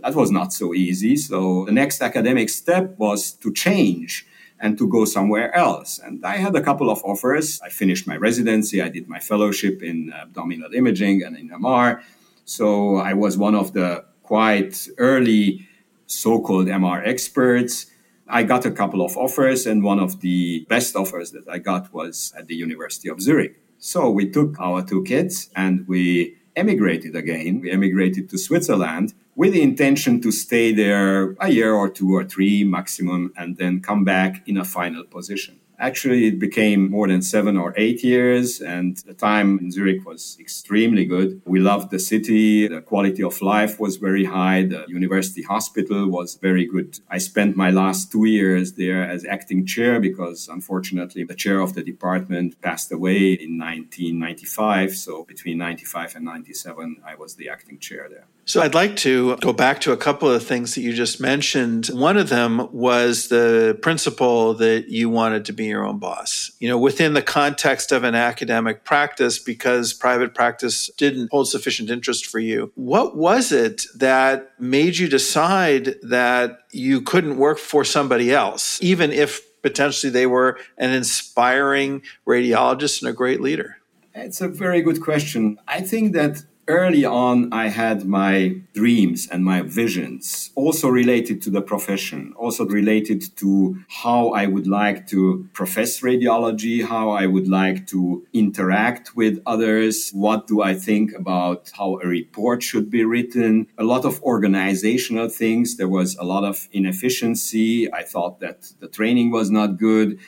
That 0.00 0.16
was 0.16 0.32
not 0.32 0.52
so 0.52 0.74
easy. 0.74 1.14
So 1.14 1.64
the 1.66 1.76
next 1.82 2.02
academic 2.02 2.48
step 2.48 2.98
was 2.98 3.30
to 3.42 3.52
change 3.52 4.26
and 4.60 4.76
to 4.78 4.88
go 4.88 5.04
somewhere 5.04 5.54
else. 5.54 5.98
And 5.98 6.24
I 6.24 6.36
had 6.36 6.54
a 6.56 6.62
couple 6.62 6.90
of 6.90 7.02
offers. 7.04 7.60
I 7.60 7.68
finished 7.68 8.06
my 8.06 8.16
residency, 8.16 8.82
I 8.82 8.88
did 8.88 9.08
my 9.08 9.20
fellowship 9.20 9.82
in 9.82 10.12
uh, 10.12 10.22
abdominal 10.22 10.72
imaging 10.74 11.22
and 11.22 11.36
in 11.36 11.48
MR. 11.50 12.02
So 12.44 12.96
I 12.96 13.14
was 13.14 13.36
one 13.36 13.54
of 13.54 13.72
the 13.72 14.04
quite 14.22 14.88
early 14.98 15.66
so 16.06 16.40
called 16.40 16.66
MR 16.66 17.06
experts. 17.06 17.86
I 18.28 18.42
got 18.42 18.66
a 18.66 18.70
couple 18.70 19.02
of 19.02 19.16
offers, 19.16 19.66
and 19.66 19.82
one 19.82 19.98
of 19.98 20.20
the 20.20 20.66
best 20.68 20.94
offers 20.94 21.30
that 21.32 21.48
I 21.48 21.58
got 21.58 21.92
was 21.94 22.32
at 22.36 22.46
the 22.46 22.54
University 22.54 23.08
of 23.08 23.22
Zurich. 23.22 23.60
So 23.78 24.10
we 24.10 24.28
took 24.28 24.60
our 24.60 24.82
two 24.82 25.02
kids 25.04 25.50
and 25.54 25.86
we 25.86 26.36
emigrated 26.56 27.14
again. 27.14 27.60
We 27.60 27.70
emigrated 27.70 28.28
to 28.30 28.38
Switzerland 28.38 29.14
with 29.38 29.52
the 29.52 29.62
intention 29.62 30.20
to 30.20 30.32
stay 30.32 30.72
there 30.72 31.36
a 31.38 31.48
year 31.48 31.72
or 31.72 31.88
two 31.88 32.12
or 32.12 32.24
three 32.24 32.64
maximum 32.64 33.32
and 33.36 33.56
then 33.56 33.80
come 33.80 34.02
back 34.04 34.42
in 34.48 34.56
a 34.58 34.64
final 34.64 35.04
position. 35.04 35.60
Actually, 35.78 36.26
it 36.26 36.40
became 36.40 36.90
more 36.90 37.06
than 37.06 37.22
seven 37.22 37.56
or 37.56 37.72
eight 37.76 38.02
years, 38.02 38.60
and 38.60 38.96
the 39.06 39.14
time 39.14 39.60
in 39.60 39.70
Zurich 39.70 40.04
was 40.04 40.36
extremely 40.40 41.04
good. 41.04 41.40
We 41.44 41.60
loved 41.60 41.92
the 41.92 42.00
city. 42.00 42.66
The 42.66 42.80
quality 42.80 43.22
of 43.22 43.40
life 43.40 43.78
was 43.78 43.96
very 43.96 44.24
high. 44.24 44.64
The 44.64 44.86
university 44.88 45.42
hospital 45.42 46.08
was 46.08 46.34
very 46.34 46.66
good. 46.66 46.98
I 47.08 47.18
spent 47.18 47.56
my 47.56 47.70
last 47.70 48.10
two 48.10 48.24
years 48.24 48.72
there 48.72 49.08
as 49.08 49.24
acting 49.24 49.66
chair 49.66 50.00
because, 50.00 50.48
unfortunately, 50.48 51.22
the 51.22 51.36
chair 51.36 51.60
of 51.60 51.74
the 51.74 51.84
department 51.84 52.60
passed 52.60 52.90
away 52.90 53.34
in 53.34 53.56
1995. 53.56 54.96
So, 54.96 55.22
between 55.22 55.58
95 55.58 56.16
and 56.16 56.24
97, 56.24 56.96
I 57.06 57.14
was 57.14 57.36
the 57.36 57.48
acting 57.48 57.78
chair 57.78 58.08
there. 58.10 58.26
So 58.48 58.62
I'd 58.62 58.74
like 58.74 58.96
to 58.96 59.36
go 59.36 59.52
back 59.52 59.82
to 59.82 59.92
a 59.92 59.96
couple 59.98 60.30
of 60.30 60.42
things 60.42 60.74
that 60.74 60.80
you 60.80 60.94
just 60.94 61.20
mentioned. 61.20 61.88
One 61.88 62.16
of 62.16 62.30
them 62.30 62.66
was 62.72 63.28
the 63.28 63.78
principle 63.82 64.54
that 64.54 64.88
you 64.88 65.10
wanted 65.10 65.44
to 65.44 65.52
be 65.52 65.66
your 65.66 65.84
own 65.84 65.98
boss, 65.98 66.50
you 66.58 66.66
know, 66.66 66.78
within 66.78 67.12
the 67.12 67.20
context 67.20 67.92
of 67.92 68.04
an 68.04 68.14
academic 68.14 68.84
practice 68.84 69.38
because 69.38 69.92
private 69.92 70.34
practice 70.34 70.88
didn't 70.96 71.28
hold 71.30 71.50
sufficient 71.50 71.90
interest 71.90 72.24
for 72.24 72.38
you. 72.38 72.72
What 72.74 73.18
was 73.18 73.52
it 73.52 73.82
that 73.96 74.58
made 74.58 74.96
you 74.96 75.10
decide 75.10 75.96
that 76.02 76.60
you 76.72 77.02
couldn't 77.02 77.36
work 77.36 77.58
for 77.58 77.84
somebody 77.84 78.32
else, 78.32 78.82
even 78.82 79.12
if 79.12 79.42
potentially 79.60 80.10
they 80.10 80.26
were 80.26 80.58
an 80.78 80.88
inspiring 80.88 82.00
radiologist 82.26 83.02
and 83.02 83.10
a 83.10 83.12
great 83.12 83.42
leader? 83.42 83.76
It's 84.14 84.40
a 84.40 84.48
very 84.48 84.80
good 84.80 85.02
question. 85.02 85.58
I 85.68 85.82
think 85.82 86.14
that 86.14 86.42
early 86.68 87.04
on, 87.04 87.52
I 87.52 87.68
had 87.68 88.06
my 88.06 88.60
dreams 88.74 89.26
and 89.30 89.44
my 89.44 89.62
visions, 89.62 90.50
also 90.54 90.88
related 90.88 91.42
to 91.42 91.50
the 91.50 91.62
profession, 91.62 92.34
also 92.36 92.66
related 92.66 93.36
to 93.38 93.78
how 93.88 94.28
I 94.30 94.46
would 94.46 94.66
like 94.66 95.06
to 95.08 95.48
profess 95.54 96.00
radiology, 96.00 96.84
how 96.84 97.10
I 97.10 97.26
would 97.26 97.48
like 97.48 97.86
to 97.88 98.24
interact 98.32 99.16
with 99.16 99.42
others, 99.46 100.10
what 100.12 100.46
do 100.46 100.62
I 100.62 100.74
think 100.74 101.12
about 101.14 101.72
how 101.76 101.98
a 102.02 102.06
report 102.06 102.62
should 102.62 102.90
be 102.90 103.04
written, 103.04 103.66
a 103.78 103.84
lot 103.84 104.04
of 104.04 104.22
organizational 104.22 105.28
things. 105.28 105.76
There 105.76 105.88
was 105.88 106.16
a 106.16 106.24
lot 106.24 106.44
of 106.44 106.68
inefficiency. 106.72 107.92
I 107.92 108.02
thought 108.02 108.40
that 108.40 108.72
the 108.80 108.88
training 108.88 109.30
was 109.30 109.50
not 109.50 109.78
good 109.78 110.18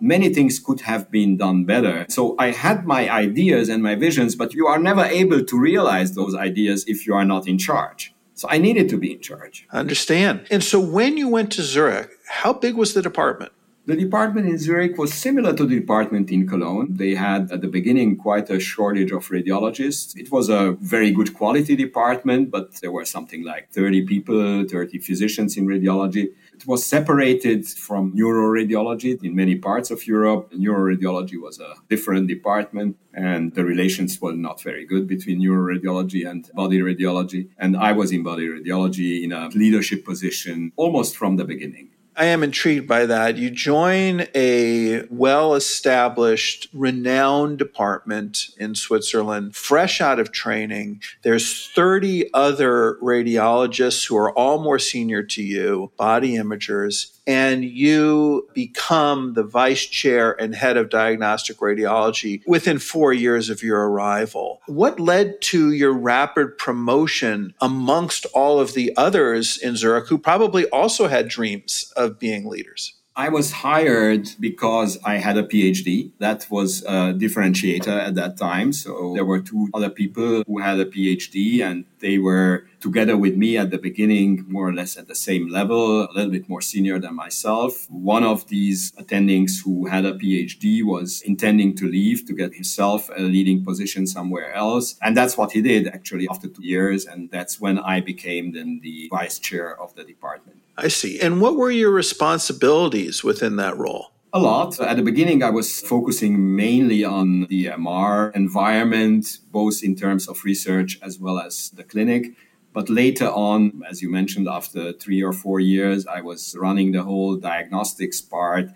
many 0.00 0.32
things 0.32 0.58
could 0.58 0.80
have 0.82 1.10
been 1.10 1.36
done 1.36 1.64
better. 1.64 2.06
So 2.08 2.34
I 2.38 2.50
had 2.50 2.86
my 2.86 3.10
ideas 3.10 3.68
and 3.68 3.82
my 3.82 3.94
visions, 3.94 4.34
but 4.34 4.54
you 4.54 4.66
are 4.66 4.78
never 4.78 5.04
able 5.04 5.44
to 5.44 5.58
realize 5.58 6.14
those 6.14 6.34
ideas 6.34 6.84
if 6.86 7.06
you 7.06 7.14
are 7.14 7.24
not 7.24 7.46
in 7.46 7.58
charge. 7.58 8.14
So 8.34 8.48
I 8.50 8.58
needed 8.58 8.88
to 8.88 8.96
be 8.96 9.12
in 9.12 9.20
charge. 9.20 9.66
I 9.70 9.78
understand. 9.78 10.46
And 10.50 10.62
so 10.62 10.80
when 10.80 11.16
you 11.16 11.28
went 11.28 11.52
to 11.52 11.62
Zurich, 11.62 12.10
how 12.28 12.52
big 12.52 12.74
was 12.74 12.94
the 12.94 13.02
department? 13.02 13.52
The 13.86 13.96
department 13.96 14.48
in 14.48 14.56
Zurich 14.56 14.96
was 14.96 15.12
similar 15.12 15.52
to 15.52 15.66
the 15.66 15.78
department 15.78 16.30
in 16.30 16.48
Cologne. 16.48 16.94
They 16.96 17.14
had 17.14 17.52
at 17.52 17.60
the 17.60 17.68
beginning 17.68 18.16
quite 18.16 18.48
a 18.48 18.58
shortage 18.58 19.12
of 19.12 19.28
radiologists. 19.28 20.16
It 20.18 20.32
was 20.32 20.48
a 20.48 20.72
very 20.80 21.10
good 21.10 21.34
quality 21.34 21.76
department, 21.76 22.50
but 22.50 22.80
there 22.80 22.90
were 22.90 23.04
something 23.04 23.44
like 23.44 23.70
30 23.72 24.06
people, 24.06 24.64
30 24.66 24.98
physicians 25.00 25.58
in 25.58 25.66
radiology. 25.66 26.28
It 26.54 26.66
was 26.66 26.86
separated 26.86 27.66
from 27.66 28.12
neuroradiology 28.12 29.22
in 29.22 29.34
many 29.34 29.56
parts 29.56 29.90
of 29.90 30.06
Europe. 30.06 30.52
Neuroradiology 30.52 31.38
was 31.40 31.58
a 31.58 31.74
different 31.88 32.28
department, 32.28 32.96
and 33.12 33.52
the 33.54 33.64
relations 33.64 34.20
were 34.20 34.32
not 34.32 34.62
very 34.62 34.86
good 34.86 35.06
between 35.08 35.40
neuroradiology 35.40 36.28
and 36.30 36.48
body 36.54 36.78
radiology. 36.78 37.48
And 37.58 37.76
I 37.76 37.92
was 37.92 38.12
in 38.12 38.22
body 38.22 38.46
radiology 38.48 39.24
in 39.24 39.32
a 39.32 39.48
leadership 39.48 40.04
position 40.04 40.72
almost 40.76 41.16
from 41.16 41.36
the 41.36 41.44
beginning. 41.44 41.90
I 42.16 42.26
am 42.26 42.44
intrigued 42.44 42.86
by 42.86 43.06
that. 43.06 43.38
You 43.38 43.50
join 43.50 44.28
a 44.34 45.04
well 45.10 45.54
established, 45.54 46.68
renowned 46.72 47.58
department 47.58 48.50
in 48.56 48.76
Switzerland, 48.76 49.56
fresh 49.56 50.00
out 50.00 50.20
of 50.20 50.30
training. 50.30 51.02
There's 51.22 51.68
30 51.74 52.32
other 52.32 52.98
radiologists 53.02 54.06
who 54.06 54.16
are 54.16 54.32
all 54.38 54.62
more 54.62 54.78
senior 54.78 55.24
to 55.24 55.42
you, 55.42 55.90
body 55.96 56.34
imagers 56.34 57.13
and 57.26 57.64
you 57.64 58.48
become 58.54 59.34
the 59.34 59.42
vice 59.42 59.86
chair 59.86 60.32
and 60.40 60.54
head 60.54 60.76
of 60.76 60.90
diagnostic 60.90 61.58
radiology 61.58 62.42
within 62.46 62.78
four 62.78 63.12
years 63.12 63.48
of 63.48 63.62
your 63.62 63.88
arrival. 63.88 64.60
What 64.66 65.00
led 65.00 65.40
to 65.42 65.72
your 65.72 65.92
rapid 65.92 66.58
promotion 66.58 67.54
amongst 67.60 68.26
all 68.34 68.60
of 68.60 68.74
the 68.74 68.94
others 68.96 69.56
in 69.56 69.76
Zurich 69.76 70.08
who 70.08 70.18
probably 70.18 70.66
also 70.68 71.08
had 71.08 71.28
dreams 71.28 71.92
of 71.96 72.18
being 72.18 72.48
leaders? 72.48 72.94
I 73.16 73.28
was 73.28 73.52
hired 73.52 74.28
because 74.40 74.98
I 75.04 75.18
had 75.18 75.36
a 75.36 75.44
PhD. 75.44 76.10
That 76.18 76.48
was 76.50 76.82
a 76.82 77.14
differentiator 77.14 77.86
at 77.86 78.16
that 78.16 78.36
time. 78.36 78.72
So 78.72 79.12
there 79.14 79.24
were 79.24 79.38
two 79.38 79.68
other 79.72 79.88
people 79.88 80.42
who 80.44 80.58
had 80.58 80.80
a 80.80 80.84
PhD 80.84 81.60
and 81.60 81.84
they 82.00 82.18
were 82.18 82.66
together 82.80 83.16
with 83.16 83.36
me 83.36 83.56
at 83.56 83.70
the 83.70 83.78
beginning, 83.78 84.44
more 84.48 84.68
or 84.68 84.74
less 84.74 84.96
at 84.96 85.06
the 85.06 85.14
same 85.14 85.48
level, 85.48 86.02
a 86.02 86.12
little 86.12 86.32
bit 86.32 86.48
more 86.48 86.60
senior 86.60 86.98
than 86.98 87.14
myself. 87.14 87.88
One 87.88 88.24
of 88.24 88.48
these 88.48 88.90
attendings 88.98 89.62
who 89.64 89.86
had 89.86 90.04
a 90.04 90.14
PhD 90.14 90.82
was 90.82 91.22
intending 91.22 91.76
to 91.76 91.86
leave 91.86 92.26
to 92.26 92.32
get 92.32 92.54
himself 92.54 93.10
a 93.16 93.22
leading 93.22 93.64
position 93.64 94.08
somewhere 94.08 94.52
else. 94.54 94.96
And 95.00 95.16
that's 95.16 95.38
what 95.38 95.52
he 95.52 95.62
did 95.62 95.86
actually 95.86 96.26
after 96.28 96.48
two 96.48 96.64
years. 96.64 97.06
And 97.06 97.30
that's 97.30 97.60
when 97.60 97.78
I 97.78 98.00
became 98.00 98.54
then 98.54 98.80
the 98.82 99.08
vice 99.12 99.38
chair 99.38 99.80
of 99.80 99.94
the 99.94 100.02
department. 100.02 100.63
I 100.76 100.88
see. 100.88 101.20
And 101.20 101.40
what 101.40 101.56
were 101.56 101.70
your 101.70 101.90
responsibilities 101.90 103.22
within 103.22 103.56
that 103.56 103.76
role? 103.76 104.10
A 104.32 104.40
lot. 104.40 104.80
At 104.80 104.96
the 104.96 105.02
beginning, 105.02 105.44
I 105.44 105.50
was 105.50 105.80
focusing 105.80 106.56
mainly 106.56 107.04
on 107.04 107.46
the 107.46 107.66
MR 107.66 108.34
environment, 108.34 109.38
both 109.52 109.84
in 109.84 109.94
terms 109.94 110.26
of 110.28 110.44
research 110.44 110.98
as 111.02 111.20
well 111.20 111.38
as 111.38 111.70
the 111.70 111.84
clinic. 111.84 112.32
But 112.72 112.90
later 112.90 113.28
on, 113.28 113.82
as 113.88 114.02
you 114.02 114.10
mentioned, 114.10 114.48
after 114.48 114.92
three 114.92 115.22
or 115.22 115.32
four 115.32 115.60
years, 115.60 116.04
I 116.08 116.20
was 116.20 116.56
running 116.58 116.90
the 116.90 117.04
whole 117.04 117.36
diagnostics 117.36 118.20
part 118.20 118.70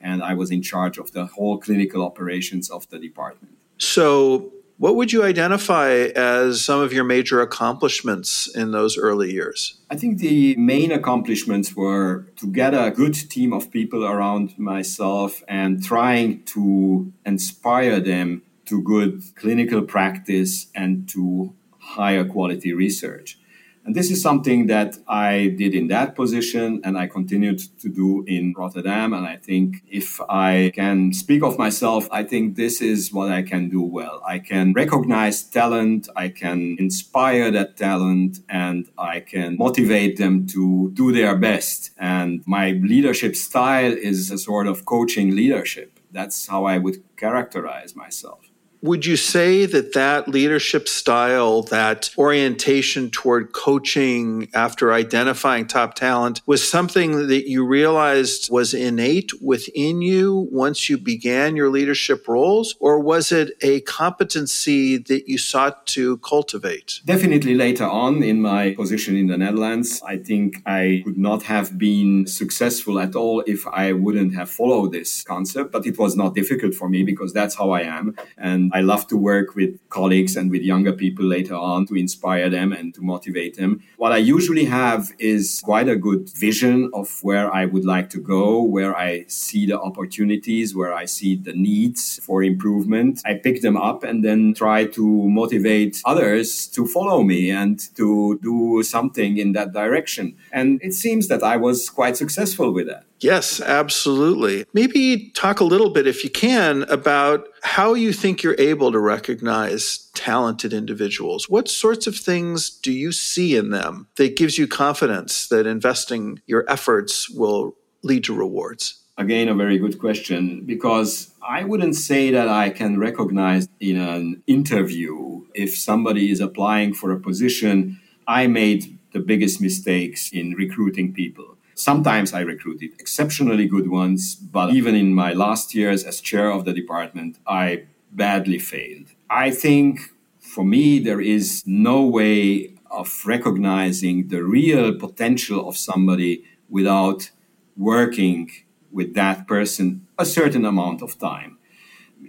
and 0.00 0.22
I 0.22 0.34
was 0.34 0.50
in 0.50 0.60
charge 0.60 0.98
of 0.98 1.12
the 1.12 1.26
whole 1.26 1.58
clinical 1.58 2.04
operations 2.04 2.68
of 2.68 2.88
the 2.90 2.98
department. 2.98 3.54
So, 3.78 4.52
what 4.84 4.96
would 4.96 5.14
you 5.14 5.24
identify 5.24 5.88
as 6.14 6.62
some 6.62 6.78
of 6.78 6.92
your 6.92 7.04
major 7.04 7.40
accomplishments 7.40 8.54
in 8.54 8.70
those 8.72 8.98
early 8.98 9.32
years? 9.32 9.78
I 9.90 9.96
think 9.96 10.18
the 10.18 10.54
main 10.56 10.92
accomplishments 10.92 11.74
were 11.74 12.26
to 12.36 12.46
get 12.46 12.74
a 12.74 12.90
good 12.90 13.14
team 13.14 13.54
of 13.54 13.70
people 13.70 14.04
around 14.04 14.58
myself 14.58 15.42
and 15.48 15.82
trying 15.82 16.42
to 16.52 17.10
inspire 17.24 17.98
them 17.98 18.42
to 18.66 18.82
good 18.82 19.22
clinical 19.36 19.80
practice 19.80 20.66
and 20.74 21.08
to 21.08 21.54
higher 21.78 22.26
quality 22.26 22.74
research. 22.74 23.38
And 23.84 23.94
this 23.94 24.10
is 24.10 24.22
something 24.22 24.66
that 24.68 24.96
I 25.06 25.54
did 25.58 25.74
in 25.74 25.88
that 25.88 26.16
position 26.16 26.80
and 26.84 26.96
I 26.96 27.06
continued 27.06 27.58
to 27.80 27.90
do 27.90 28.24
in 28.26 28.54
Rotterdam. 28.56 29.12
And 29.12 29.26
I 29.26 29.36
think 29.36 29.82
if 29.90 30.20
I 30.22 30.72
can 30.74 31.12
speak 31.12 31.42
of 31.42 31.58
myself, 31.58 32.08
I 32.10 32.22
think 32.24 32.56
this 32.56 32.80
is 32.80 33.12
what 33.12 33.30
I 33.30 33.42
can 33.42 33.68
do 33.68 33.82
well. 33.82 34.22
I 34.26 34.38
can 34.38 34.72
recognize 34.72 35.42
talent, 35.42 36.08
I 36.16 36.28
can 36.30 36.76
inspire 36.78 37.50
that 37.50 37.76
talent, 37.76 38.38
and 38.48 38.88
I 38.96 39.20
can 39.20 39.58
motivate 39.58 40.16
them 40.16 40.46
to 40.48 40.90
do 40.94 41.12
their 41.12 41.36
best. 41.36 41.90
And 41.98 42.42
my 42.46 42.70
leadership 42.70 43.36
style 43.36 43.92
is 43.92 44.30
a 44.30 44.38
sort 44.38 44.66
of 44.66 44.86
coaching 44.86 45.36
leadership. 45.36 46.00
That's 46.10 46.46
how 46.46 46.64
I 46.64 46.78
would 46.78 47.02
characterize 47.16 47.94
myself. 47.94 48.53
Would 48.84 49.06
you 49.06 49.16
say 49.16 49.64
that 49.64 49.94
that 49.94 50.28
leadership 50.28 50.88
style, 50.88 51.62
that 51.62 52.10
orientation 52.18 53.10
toward 53.10 53.54
coaching 53.54 54.50
after 54.52 54.92
identifying 54.92 55.66
top 55.66 55.94
talent 55.94 56.42
was 56.44 56.68
something 56.68 57.28
that 57.28 57.48
you 57.48 57.64
realized 57.64 58.50
was 58.52 58.74
innate 58.74 59.32
within 59.40 60.02
you 60.02 60.50
once 60.52 60.90
you 60.90 60.98
began 60.98 61.56
your 61.56 61.70
leadership 61.70 62.28
roles? 62.28 62.76
Or 62.78 63.00
was 63.00 63.32
it 63.32 63.52
a 63.62 63.80
competency 63.80 64.98
that 64.98 65.30
you 65.30 65.38
sought 65.38 65.86
to 65.86 66.18
cultivate? 66.18 67.00
Definitely 67.06 67.54
later 67.54 67.86
on 67.86 68.22
in 68.22 68.42
my 68.42 68.74
position 68.74 69.16
in 69.16 69.28
the 69.28 69.38
Netherlands, 69.38 70.02
I 70.06 70.18
think 70.18 70.60
I 70.66 71.00
could 71.06 71.16
not 71.16 71.44
have 71.44 71.78
been 71.78 72.26
successful 72.26 73.00
at 73.00 73.16
all 73.16 73.42
if 73.46 73.66
I 73.66 73.94
wouldn't 73.94 74.34
have 74.34 74.50
followed 74.50 74.92
this 74.92 75.22
concept. 75.22 75.72
But 75.72 75.86
it 75.86 75.96
was 75.98 76.16
not 76.16 76.34
difficult 76.34 76.74
for 76.74 76.90
me 76.90 77.02
because 77.02 77.32
that's 77.32 77.54
how 77.54 77.70
I 77.70 77.80
am. 77.80 78.14
And 78.36 78.73
I 78.74 78.80
love 78.80 79.06
to 79.06 79.16
work 79.16 79.54
with 79.54 79.78
colleagues 79.88 80.36
and 80.36 80.50
with 80.50 80.62
younger 80.62 80.92
people 80.92 81.24
later 81.24 81.54
on 81.54 81.86
to 81.86 81.94
inspire 81.94 82.50
them 82.50 82.72
and 82.72 82.92
to 82.94 83.02
motivate 83.02 83.56
them. 83.56 83.80
What 83.98 84.10
I 84.10 84.16
usually 84.16 84.64
have 84.64 85.12
is 85.20 85.60
quite 85.64 85.88
a 85.88 85.94
good 85.94 86.28
vision 86.30 86.90
of 86.92 87.22
where 87.22 87.54
I 87.54 87.66
would 87.66 87.84
like 87.84 88.10
to 88.10 88.20
go, 88.20 88.60
where 88.60 88.96
I 88.96 89.26
see 89.28 89.64
the 89.66 89.80
opportunities, 89.80 90.74
where 90.74 90.92
I 90.92 91.04
see 91.04 91.36
the 91.36 91.52
needs 91.52 92.18
for 92.24 92.42
improvement. 92.42 93.22
I 93.24 93.34
pick 93.34 93.62
them 93.62 93.76
up 93.76 94.02
and 94.02 94.24
then 94.24 94.54
try 94.54 94.86
to 94.86 95.28
motivate 95.28 96.02
others 96.04 96.66
to 96.74 96.84
follow 96.88 97.22
me 97.22 97.50
and 97.50 97.78
to 97.94 98.40
do 98.42 98.82
something 98.82 99.38
in 99.38 99.52
that 99.52 99.72
direction. 99.72 100.36
And 100.50 100.80
it 100.82 100.94
seems 100.94 101.28
that 101.28 101.44
I 101.44 101.56
was 101.56 101.88
quite 101.88 102.16
successful 102.16 102.72
with 102.72 102.88
that. 102.88 103.04
Yes, 103.24 103.58
absolutely. 103.58 104.66
Maybe 104.74 105.30
talk 105.30 105.60
a 105.60 105.64
little 105.64 105.88
bit, 105.88 106.06
if 106.06 106.24
you 106.24 106.28
can, 106.28 106.82
about 106.90 107.48
how 107.62 107.94
you 107.94 108.12
think 108.12 108.42
you're 108.42 108.54
able 108.58 108.92
to 108.92 108.98
recognize 108.98 110.10
talented 110.12 110.74
individuals. 110.74 111.48
What 111.48 111.66
sorts 111.66 112.06
of 112.06 112.14
things 112.14 112.68
do 112.68 112.92
you 112.92 113.12
see 113.12 113.56
in 113.56 113.70
them 113.70 114.08
that 114.16 114.36
gives 114.36 114.58
you 114.58 114.68
confidence 114.68 115.48
that 115.48 115.66
investing 115.66 116.42
your 116.46 116.66
efforts 116.68 117.30
will 117.30 117.76
lead 118.02 118.24
to 118.24 118.34
rewards? 118.34 119.00
Again, 119.16 119.48
a 119.48 119.54
very 119.54 119.78
good 119.78 119.98
question 119.98 120.66
because 120.66 121.30
I 121.40 121.64
wouldn't 121.64 121.96
say 121.96 122.30
that 122.30 122.50
I 122.50 122.68
can 122.68 122.98
recognize 122.98 123.66
in 123.80 123.96
an 123.96 124.42
interview 124.46 125.46
if 125.54 125.74
somebody 125.74 126.30
is 126.30 126.40
applying 126.40 126.92
for 126.92 127.10
a 127.10 127.18
position. 127.18 127.98
I 128.28 128.48
made 128.48 128.98
the 129.14 129.20
biggest 129.20 129.62
mistakes 129.62 130.30
in 130.30 130.50
recruiting 130.52 131.14
people 131.14 131.53
Sometimes 131.74 132.32
I 132.32 132.40
recruited 132.40 132.92
exceptionally 132.98 133.66
good 133.66 133.88
ones, 133.88 134.34
but 134.34 134.72
even 134.72 134.94
in 134.94 135.14
my 135.14 135.32
last 135.32 135.74
years 135.74 136.04
as 136.04 136.20
chair 136.20 136.50
of 136.50 136.64
the 136.64 136.72
department, 136.72 137.38
I 137.46 137.84
badly 138.12 138.58
failed. 138.58 139.08
I 139.28 139.50
think 139.50 140.00
for 140.38 140.64
me, 140.64 140.98
there 140.98 141.20
is 141.20 141.62
no 141.66 142.02
way 142.02 142.74
of 142.90 143.22
recognizing 143.26 144.28
the 144.28 144.44
real 144.44 144.94
potential 144.94 145.68
of 145.68 145.76
somebody 145.76 146.44
without 146.68 147.30
working 147.76 148.50
with 148.92 149.14
that 149.14 149.48
person 149.48 150.06
a 150.16 150.24
certain 150.24 150.64
amount 150.64 151.02
of 151.02 151.18
time. 151.18 151.53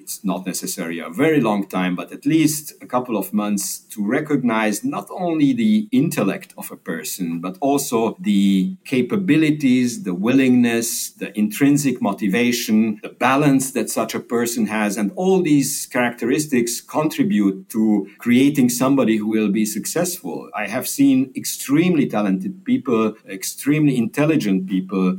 It's 0.05 0.23
not 0.23 0.45
necessarily 0.45 0.99
a 0.99 1.09
very 1.09 1.41
long 1.41 1.65
time, 1.65 1.95
but 1.95 2.11
at 2.11 2.27
least 2.27 2.73
a 2.79 2.85
couple 2.85 3.17
of 3.17 3.33
months 3.33 3.79
to 3.93 4.05
recognize 4.05 4.83
not 4.83 5.07
only 5.09 5.51
the 5.51 5.87
intellect 5.91 6.53
of 6.59 6.71
a 6.71 6.77
person, 6.77 7.39
but 7.39 7.57
also 7.59 8.15
the 8.19 8.77
capabilities, 8.85 10.03
the 10.03 10.13
willingness, 10.13 11.09
the 11.09 11.35
intrinsic 11.35 12.03
motivation, 12.03 12.99
the 13.01 13.09
balance 13.09 13.71
that 13.71 13.89
such 13.89 14.13
a 14.13 14.19
person 14.19 14.67
has. 14.67 14.95
And 14.95 15.11
all 15.15 15.41
these 15.41 15.87
characteristics 15.87 16.81
contribute 16.81 17.67
to 17.69 18.07
creating 18.19 18.69
somebody 18.69 19.17
who 19.17 19.27
will 19.27 19.51
be 19.51 19.65
successful. 19.65 20.51
I 20.53 20.67
have 20.67 20.87
seen 20.87 21.33
extremely 21.35 22.05
talented 22.05 22.63
people, 22.63 23.15
extremely 23.27 23.97
intelligent 23.97 24.67
people 24.67 25.17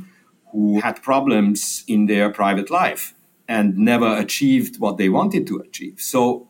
who 0.53 0.79
had 0.79 1.03
problems 1.03 1.83
in 1.89 2.05
their 2.05 2.29
private 2.29 2.69
life 2.71 3.13
and 3.47 3.77
never 3.77 4.17
achieved 4.17 4.79
what 4.79 4.97
they 4.97 5.09
wanted 5.09 5.47
to 5.47 5.57
achieve. 5.57 5.99
So 5.99 6.47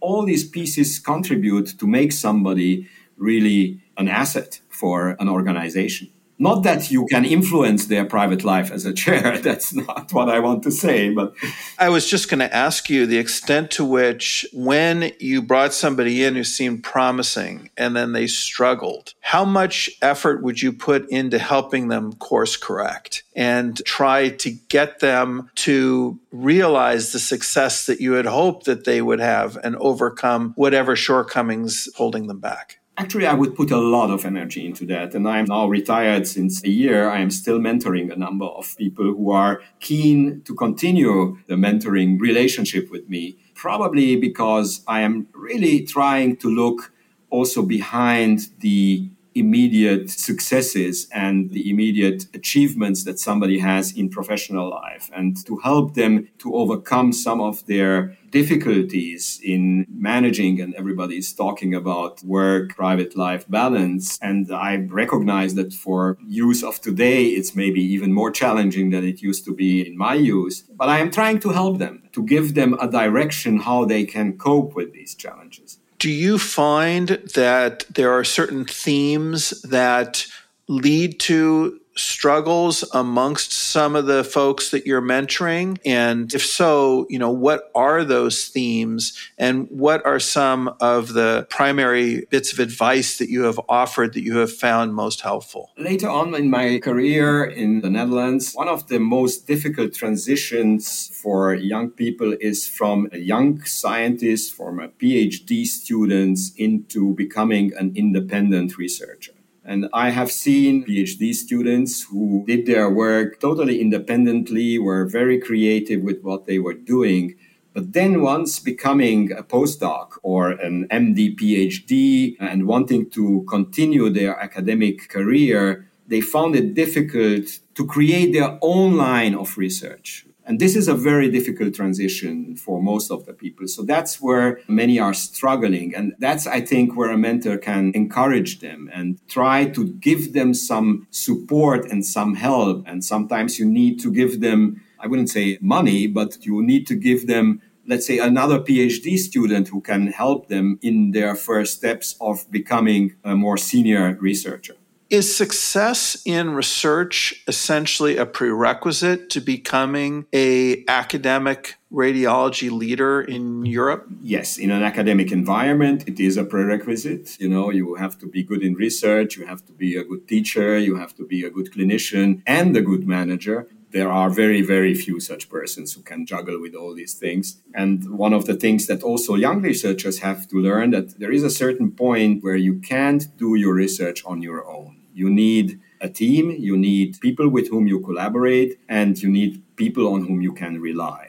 all 0.00 0.24
these 0.24 0.48
pieces 0.48 0.98
contribute 0.98 1.78
to 1.78 1.86
make 1.86 2.12
somebody 2.12 2.88
really 3.16 3.82
an 3.96 4.08
asset 4.08 4.60
for 4.68 5.16
an 5.20 5.28
organization. 5.28 6.10
Not 6.42 6.62
that 6.62 6.90
you 6.90 7.04
can 7.04 7.26
influence 7.26 7.84
their 7.84 8.06
private 8.06 8.44
life 8.44 8.70
as 8.70 8.86
a 8.86 8.94
chair. 8.94 9.36
That's 9.42 9.74
not 9.74 10.10
what 10.14 10.30
I 10.30 10.38
want 10.38 10.62
to 10.62 10.70
say. 10.70 11.10
But 11.10 11.34
I 11.78 11.90
was 11.90 12.08
just 12.08 12.30
going 12.30 12.38
to 12.38 12.52
ask 12.52 12.88
you 12.88 13.04
the 13.04 13.18
extent 13.18 13.70
to 13.72 13.84
which, 13.84 14.46
when 14.54 15.12
you 15.20 15.42
brought 15.42 15.74
somebody 15.74 16.24
in 16.24 16.36
who 16.36 16.44
seemed 16.44 16.82
promising 16.82 17.68
and 17.76 17.94
then 17.94 18.12
they 18.12 18.26
struggled, 18.26 19.12
how 19.20 19.44
much 19.44 19.90
effort 20.00 20.42
would 20.42 20.62
you 20.62 20.72
put 20.72 21.06
into 21.10 21.38
helping 21.38 21.88
them 21.88 22.14
course 22.14 22.56
correct 22.56 23.22
and 23.36 23.84
try 23.84 24.30
to 24.30 24.50
get 24.50 25.00
them 25.00 25.50
to 25.56 26.18
realize 26.32 27.12
the 27.12 27.18
success 27.18 27.84
that 27.84 28.00
you 28.00 28.12
had 28.12 28.24
hoped 28.24 28.64
that 28.64 28.84
they 28.84 29.02
would 29.02 29.20
have 29.20 29.58
and 29.62 29.76
overcome 29.76 30.54
whatever 30.56 30.96
shortcomings 30.96 31.86
holding 31.96 32.28
them 32.28 32.40
back? 32.40 32.79
Actually, 33.00 33.26
I 33.26 33.32
would 33.32 33.56
put 33.56 33.70
a 33.70 33.78
lot 33.78 34.10
of 34.10 34.26
energy 34.26 34.66
into 34.66 34.84
that. 34.84 35.14
And 35.14 35.26
I'm 35.26 35.46
now 35.46 35.66
retired 35.66 36.28
since 36.28 36.62
a 36.62 36.68
year. 36.68 37.08
I 37.08 37.20
am 37.20 37.30
still 37.30 37.58
mentoring 37.58 38.12
a 38.12 38.16
number 38.16 38.44
of 38.44 38.76
people 38.76 39.06
who 39.06 39.30
are 39.30 39.62
keen 39.80 40.42
to 40.42 40.54
continue 40.54 41.38
the 41.46 41.54
mentoring 41.54 42.20
relationship 42.20 42.90
with 42.90 43.08
me, 43.08 43.38
probably 43.54 44.16
because 44.16 44.84
I 44.86 45.00
am 45.00 45.28
really 45.32 45.86
trying 45.86 46.36
to 46.42 46.48
look 46.50 46.92
also 47.30 47.62
behind 47.62 48.48
the 48.58 49.08
immediate 49.34 50.10
successes 50.10 51.08
and 51.12 51.50
the 51.50 51.70
immediate 51.70 52.26
achievements 52.34 53.04
that 53.04 53.18
somebody 53.18 53.58
has 53.58 53.92
in 53.92 54.08
professional 54.08 54.70
life. 54.70 55.10
And 55.14 55.44
to 55.46 55.58
help 55.58 55.94
them 55.94 56.28
to 56.38 56.54
overcome 56.54 57.12
some 57.12 57.40
of 57.40 57.66
their 57.66 58.16
difficulties 58.30 59.40
in 59.42 59.86
managing 59.90 60.60
and 60.60 60.74
everybody's 60.74 61.32
talking 61.32 61.74
about 61.74 62.22
work 62.22 62.74
private 62.76 63.16
life 63.16 63.48
balance. 63.48 64.18
And 64.22 64.52
i 64.52 64.76
recognize 64.76 65.54
that 65.54 65.72
for 65.72 66.16
use 66.26 66.62
of 66.62 66.80
today 66.80 67.24
it's 67.24 67.56
maybe 67.56 67.82
even 67.82 68.12
more 68.12 68.30
challenging 68.30 68.90
than 68.90 69.04
it 69.04 69.20
used 69.20 69.44
to 69.46 69.54
be 69.54 69.86
in 69.86 69.96
my 69.96 70.14
use. 70.14 70.62
But 70.62 70.88
i 70.88 70.98
am 70.98 71.10
trying 71.10 71.40
to 71.40 71.50
help 71.50 71.78
them 71.78 72.02
to 72.12 72.22
give 72.24 72.54
them 72.54 72.74
a 72.74 72.88
direction 72.88 73.58
how 73.58 73.84
they 73.84 74.04
can 74.04 74.38
cope 74.38 74.74
with 74.74 74.92
these 74.92 75.14
challenges 75.14 75.79
do 76.00 76.10
you 76.10 76.38
find 76.38 77.08
that 77.34 77.84
there 77.94 78.10
are 78.10 78.24
certain 78.24 78.64
themes 78.64 79.50
that 79.62 80.26
lead 80.66 81.20
to 81.20 81.78
struggles 82.00 82.84
amongst 82.92 83.52
some 83.52 83.94
of 83.96 84.06
the 84.06 84.24
folks 84.24 84.70
that 84.70 84.86
you're 84.86 85.02
mentoring? 85.02 85.78
And 85.84 86.32
if 86.34 86.44
so, 86.44 87.06
you 87.08 87.18
know, 87.18 87.30
what 87.30 87.70
are 87.74 88.04
those 88.04 88.48
themes 88.48 89.16
and 89.38 89.68
what 89.70 90.04
are 90.04 90.18
some 90.18 90.74
of 90.80 91.12
the 91.12 91.46
primary 91.50 92.26
bits 92.30 92.52
of 92.52 92.58
advice 92.58 93.18
that 93.18 93.28
you 93.28 93.42
have 93.42 93.60
offered 93.68 94.14
that 94.14 94.22
you 94.22 94.38
have 94.38 94.52
found 94.52 94.94
most 94.94 95.20
helpful? 95.20 95.70
Later 95.76 96.08
on 96.08 96.34
in 96.34 96.50
my 96.50 96.78
career 96.78 97.44
in 97.44 97.80
the 97.80 97.90
Netherlands, 97.90 98.52
one 98.54 98.68
of 98.68 98.88
the 98.88 98.98
most 98.98 99.46
difficult 99.46 99.94
transitions 99.94 101.10
for 101.22 101.54
young 101.54 101.90
people 101.90 102.34
is 102.40 102.66
from 102.66 103.08
a 103.12 103.18
young 103.18 103.62
scientist, 103.64 104.54
from 104.54 104.80
a 104.80 104.88
PhD 104.88 105.64
students 105.66 106.52
into 106.56 107.14
becoming 107.14 107.72
an 107.78 107.92
independent 107.94 108.78
researcher. 108.78 109.32
And 109.70 109.88
I 109.92 110.10
have 110.10 110.32
seen 110.32 110.84
PhD 110.84 111.32
students 111.32 112.02
who 112.02 112.42
did 112.44 112.66
their 112.66 112.90
work 112.90 113.38
totally 113.38 113.80
independently, 113.80 114.80
were 114.80 115.04
very 115.04 115.38
creative 115.38 116.02
with 116.02 116.20
what 116.22 116.46
they 116.46 116.58
were 116.58 116.74
doing. 116.74 117.36
But 117.72 117.92
then 117.92 118.20
once 118.20 118.58
becoming 118.58 119.30
a 119.30 119.44
postdoc 119.44 120.18
or 120.24 120.50
an 120.50 120.88
MD 120.88 121.38
PhD 121.38 122.34
and 122.40 122.66
wanting 122.66 123.10
to 123.10 123.46
continue 123.48 124.10
their 124.10 124.36
academic 124.40 125.08
career, 125.08 125.88
they 126.08 126.20
found 126.20 126.56
it 126.56 126.74
difficult 126.74 127.46
to 127.76 127.86
create 127.86 128.32
their 128.32 128.58
own 128.62 128.96
line 128.96 129.36
of 129.36 129.56
research 129.56 130.26
and 130.50 130.58
this 130.58 130.74
is 130.74 130.88
a 130.88 130.96
very 130.96 131.30
difficult 131.30 131.76
transition 131.76 132.56
for 132.56 132.82
most 132.82 133.12
of 133.12 133.24
the 133.24 133.32
people. 133.32 133.68
So 133.68 133.84
that's 133.84 134.20
where 134.20 134.58
many 134.66 134.98
are 134.98 135.14
struggling. 135.14 135.94
And 135.94 136.16
that's, 136.18 136.44
I 136.44 136.60
think, 136.60 136.96
where 136.96 137.12
a 137.12 137.16
mentor 137.16 137.56
can 137.56 137.92
encourage 137.94 138.58
them 138.58 138.90
and 138.92 139.20
try 139.28 139.66
to 139.66 139.84
give 139.84 140.32
them 140.32 140.52
some 140.54 141.06
support 141.12 141.88
and 141.92 142.04
some 142.04 142.34
help. 142.34 142.82
And 142.88 143.04
sometimes 143.04 143.60
you 143.60 143.64
need 143.64 144.00
to 144.00 144.10
give 144.10 144.40
them, 144.40 144.82
I 144.98 145.06
wouldn't 145.06 145.30
say 145.30 145.56
money, 145.60 146.08
but 146.08 146.44
you 146.44 146.60
need 146.64 146.84
to 146.88 146.96
give 146.96 147.28
them 147.28 147.62
let's 147.86 148.06
say 148.06 148.18
another 148.18 148.58
PhD 148.58 149.18
student 149.18 149.68
who 149.68 149.80
can 149.80 150.08
help 150.08 150.48
them 150.48 150.78
in 150.82 151.12
their 151.12 151.34
first 151.34 151.78
steps 151.78 152.16
of 152.20 152.48
becoming 152.50 153.14
a 153.24 153.34
more 153.34 153.56
senior 153.56 154.16
researcher. 154.20 154.74
Is 155.10 155.36
success 155.36 156.22
in 156.24 156.50
research 156.50 157.42
essentially 157.48 158.16
a 158.16 158.24
prerequisite 158.24 159.28
to 159.30 159.40
becoming 159.40 160.24
a 160.32 160.84
academic 160.86 161.74
radiology 161.92 162.70
leader 162.70 163.20
in 163.20 163.66
Europe? 163.66 164.06
Yes, 164.22 164.56
in 164.56 164.70
an 164.70 164.84
academic 164.84 165.32
environment, 165.32 166.04
it 166.06 166.20
is 166.20 166.36
a 166.36 166.44
prerequisite. 166.44 167.36
You 167.40 167.48
know, 167.48 167.70
you 167.70 167.96
have 167.96 168.18
to 168.20 168.26
be 168.28 168.44
good 168.44 168.62
in 168.62 168.74
research, 168.74 169.36
you 169.36 169.46
have 169.46 169.66
to 169.66 169.72
be 169.72 169.96
a 169.96 170.04
good 170.04 170.28
teacher, 170.28 170.78
you 170.78 170.94
have 170.94 171.16
to 171.16 171.26
be 171.26 171.44
a 171.44 171.50
good 171.50 171.72
clinician 171.72 172.42
and 172.46 172.76
a 172.76 172.80
good 172.80 173.08
manager. 173.08 173.66
There 173.90 174.12
are 174.12 174.30
very, 174.30 174.62
very 174.62 174.94
few 174.94 175.18
such 175.18 175.50
persons 175.50 175.94
who 175.94 176.02
can 176.02 176.24
juggle 176.24 176.60
with 176.60 176.76
all 176.76 176.94
these 176.94 177.14
things. 177.14 177.60
And 177.74 178.16
one 178.16 178.32
of 178.32 178.46
the 178.46 178.54
things 178.54 178.86
that 178.86 179.02
also 179.02 179.34
young 179.34 179.60
researchers 179.60 180.20
have 180.20 180.46
to 180.50 180.56
learn 180.56 180.92
that 180.92 181.18
there 181.18 181.32
is 181.32 181.42
a 181.42 181.50
certain 181.50 181.90
point 181.90 182.44
where 182.44 182.54
you 182.54 182.78
can't 182.78 183.26
do 183.36 183.56
your 183.56 183.74
research 183.74 184.24
on 184.24 184.40
your 184.40 184.64
own 184.70 184.99
you 185.22 185.28
need 185.44 185.66
a 186.00 186.08
team, 186.08 186.44
you 186.68 186.76
need 186.76 187.20
people 187.20 187.48
with 187.56 187.66
whom 187.70 187.86
you 187.86 187.98
collaborate, 188.00 188.70
and 188.88 189.12
you 189.22 189.30
need 189.38 189.52
people 189.76 190.04
on 190.14 190.20
whom 190.26 190.40
you 190.40 190.52
can 190.62 190.80
rely 190.80 191.24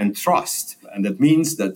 and 0.00 0.16
trust. 0.16 0.76
And 0.92 1.04
that 1.06 1.18
means 1.28 1.56
that 1.56 1.74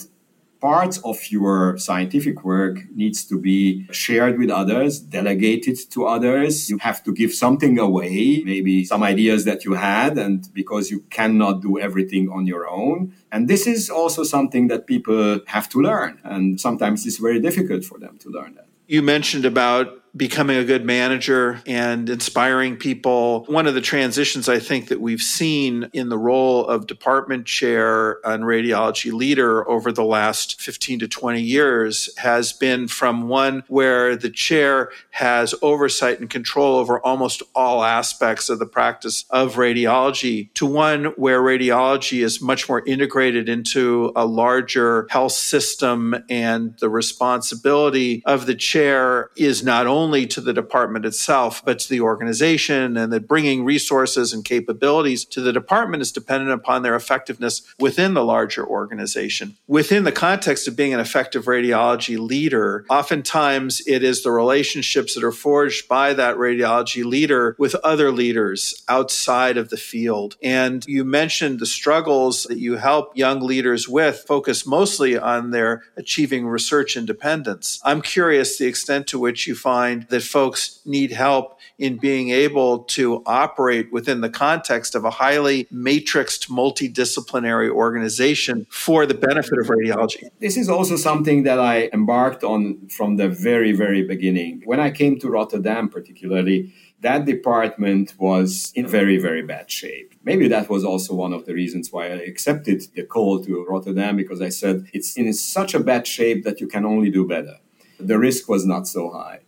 parts 0.61 0.97
of 1.11 1.19
your 1.31 1.77
scientific 1.77 2.37
work 2.43 2.77
needs 2.95 3.25
to 3.31 3.39
be 3.39 3.87
shared 3.91 4.39
with 4.39 4.51
others, 4.51 4.99
delegated 4.99 5.77
to 5.91 6.07
others. 6.07 6.71
You 6.71 6.79
have 6.79 7.05
to 7.05 7.13
give 7.13 7.33
something 7.35 7.79
away, 7.79 8.43
maybe 8.53 8.85
some 8.93 9.03
ideas 9.03 9.45
that 9.45 9.65
you 9.67 9.75
had, 9.75 10.17
and 10.17 10.49
because 10.55 10.91
you 10.91 11.01
cannot 11.19 11.61
do 11.61 11.79
everything 11.79 12.31
on 12.31 12.47
your 12.47 12.65
own. 12.81 13.13
And 13.31 13.49
this 13.53 13.67
is 13.67 13.91
also 13.91 14.23
something 14.23 14.69
that 14.69 14.87
people 14.87 15.41
have 15.47 15.69
to 15.71 15.79
learn. 15.89 16.13
And 16.25 16.59
sometimes 16.59 17.05
it's 17.07 17.19
very 17.19 17.41
difficult 17.41 17.85
for 17.85 17.99
them 17.99 18.17
to 18.23 18.31
learn 18.31 18.55
that. 18.55 18.69
You 18.87 19.03
mentioned 19.03 19.45
about 19.45 20.04
becoming 20.17 20.57
a 20.57 20.65
good 20.65 20.85
manager 20.85 21.61
and 21.67 22.09
inspiring 22.09 22.77
people. 22.77 23.45
One 23.47 23.67
of 23.67 23.75
the 23.75 23.81
transitions 23.81 24.49
I 24.49 24.61
think 24.61 24.89
that 24.89 25.01
we've 25.01 25.21
seen 25.21 25.91
in 25.93 26.09
the 26.09 26.19
role 26.19 26.67
of 26.67 26.87
department 26.87 27.47
chair 27.47 28.21
and 28.25 28.45
radiology 28.45 29.13
leader 29.13 29.69
over 29.69 29.91
the 29.91 30.05
last 30.05 30.61
15 30.61 31.01
to 31.01 31.09
20 31.09 31.41
years 31.41 32.09
has 32.19 32.53
been 32.53 32.87
from 32.87 33.29
one 33.29 33.65
where 33.67 34.15
the 34.15 34.31
chair 34.31 34.91
has 35.11 35.55
oversight 35.63 36.21
and 36.21 36.31
control 36.31 36.77
over 36.77 37.01
almost 37.01 37.43
all 37.55 37.83
aspects 37.83 38.49
of 38.49 38.61
the 38.61 38.67
practice 38.67 39.25
of 39.31 39.55
radiology 39.55 40.53
to 40.55 40.65
one 40.65 41.07
where 41.17 41.41
radiology 41.41 42.23
is 42.23 42.41
much 42.41 42.69
more 42.69 42.85
integrated 42.87 43.49
into 43.49 44.13
a 44.15 44.25
larger 44.25 45.09
health 45.11 45.33
system 45.33 46.15
and 46.31 46.79
the 46.79 46.89
responsibility 46.89 48.23
of 48.27 48.47
the 48.47 48.55
chair 48.55 49.31
is 49.37 49.65
not 49.65 49.89
only 49.89 50.04
only 50.05 50.27
to 50.27 50.41
the 50.41 50.53
department 50.53 51.07
itself, 51.07 51.65
but 51.65 51.79
to 51.79 51.89
the 51.89 52.01
organization, 52.01 52.97
and 52.97 53.11
that 53.13 53.27
bringing 53.27 53.65
resources 53.65 54.33
and 54.35 54.45
capabilities 54.45 55.25
to 55.25 55.41
the 55.41 55.53
department 55.53 56.03
is 56.03 56.13
dependent 56.13 56.53
upon 56.53 56.83
their 56.83 56.95
effectiveness 56.95 57.63
within 57.79 58.13
the 58.13 58.25
larger 58.25 58.67
organization. 58.67 59.57
Within 59.67 60.05
the 60.05 60.13
context 60.13 60.69
of 60.69 60.77
being 60.77 60.93
an 60.93 61.01
effective 61.01 61.47
radiology 61.47 62.19
leader, 62.19 62.85
oftentimes 62.91 63.83
it 63.87 64.03
is 64.05 64.23
the 64.23 64.31
relationships 64.31 65.15
that 65.15 65.25
are 65.25 65.33
forged 65.33 65.89
by 65.89 66.13
that 66.13 66.37
radiology 66.37 67.05
leader 67.05 67.57
with 67.59 67.75
other 67.77 68.11
leaders 68.11 68.85
outside 68.89 69.57
of 69.57 69.71
the 69.71 69.77
field. 69.77 70.37
And 70.43 70.85
you 70.87 71.05
mentioned 71.05 71.61
the 71.61 71.67
struggles 71.67 72.45
that 72.45 72.59
you 72.59 72.77
help 72.77 73.17
young 73.17 73.41
leaders 73.41 73.89
with 73.89 74.25
focus 74.27 74.67
mostly 74.67 75.17
on 75.17 75.51
their 75.51 75.83
achieving 75.97 76.47
research 76.47 76.97
independence. 76.97 77.81
I'm 77.85 78.03
curious 78.03 78.59
the 78.59 78.67
extent 78.67 79.07
to 79.09 79.19
which 79.19 79.47
you 79.47 79.55
find 79.55 79.94
that 80.03 80.23
folks 80.23 80.81
need 80.85 81.11
help 81.11 81.59
in 81.79 81.97
being 81.97 82.31
able 82.31 82.81
to 82.85 83.23
operate 83.27 83.93
within 83.93 84.21
the 84.21 84.29
context 84.29 84.95
of 84.95 85.05
a 85.05 85.11
highly 85.11 85.65
matrixed 85.73 86.49
multidisciplinary 86.49 87.71
organization 87.71 88.67
for 88.71 89.07
the 89.07 89.15
benefit 89.15 89.59
of 89.59 89.67
radiology. 89.67 90.29
This 90.41 90.57
is 90.57 90.69
also 90.69 90.97
something 90.97 91.43
that 91.45 91.59
I 91.59 91.91
embarked 91.93 92.45
on 92.45 92.89
from 92.89 93.17
the 93.17 93.29
very, 93.29 93.73
very 93.73 94.03
beginning. 94.03 94.63
When 94.65 94.81
I 94.81 94.91
came 94.91 95.19
to 95.21 95.29
Rotterdam, 95.29 95.89
particularly, 95.89 96.73
that 97.01 97.27
department 97.27 98.15
was 98.19 98.73
in 98.75 98.87
very, 98.87 99.19
very 99.19 99.43
bad 99.43 99.71
shape. 99.71 100.15
Maybe 100.25 100.49
that 100.49 100.71
was 100.71 100.85
also 100.85 101.15
one 101.15 101.35
of 101.35 101.45
the 101.45 101.53
reasons 101.53 101.93
why 101.93 102.07
I 102.07 102.21
accepted 102.33 102.83
the 102.95 103.03
call 103.03 103.45
to 103.45 103.65
Rotterdam 103.69 104.17
because 104.17 104.41
I 104.41 104.49
said 104.49 104.87
it's 104.95 105.17
in 105.17 105.31
such 105.35 105.75
a 105.75 105.81
bad 105.81 106.07
shape 106.07 106.45
that 106.45 106.61
you 106.63 106.67
can 106.67 106.87
only 106.87 107.11
do 107.11 107.29
better. 107.29 107.59
The 108.01 108.19
risk 108.19 108.49
was 108.49 108.65
not 108.65 108.89
so 108.89 109.11
high. 109.11 109.41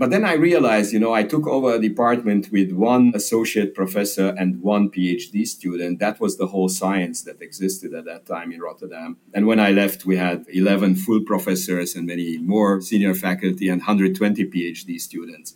But 0.00 0.08
then 0.08 0.24
I 0.24 0.32
realized, 0.32 0.94
you 0.94 0.98
know, 0.98 1.12
I 1.12 1.24
took 1.24 1.46
over 1.46 1.74
a 1.74 1.78
department 1.78 2.50
with 2.50 2.72
one 2.72 3.12
associate 3.14 3.74
professor 3.74 4.28
and 4.28 4.62
one 4.62 4.88
PhD 4.90 5.46
student. 5.46 5.98
That 5.98 6.18
was 6.18 6.38
the 6.38 6.46
whole 6.46 6.70
science 6.70 7.22
that 7.24 7.42
existed 7.42 7.92
at 7.92 8.06
that 8.06 8.24
time 8.24 8.50
in 8.50 8.60
Rotterdam. 8.60 9.18
And 9.34 9.46
when 9.46 9.60
I 9.60 9.72
left, 9.72 10.06
we 10.06 10.16
had 10.16 10.46
11 10.48 10.94
full 10.94 11.20
professors 11.20 11.94
and 11.94 12.06
many 12.06 12.38
more 12.38 12.80
senior 12.80 13.12
faculty 13.12 13.68
and 13.68 13.82
120 13.82 14.42
PhD 14.46 14.98
students. 14.98 15.54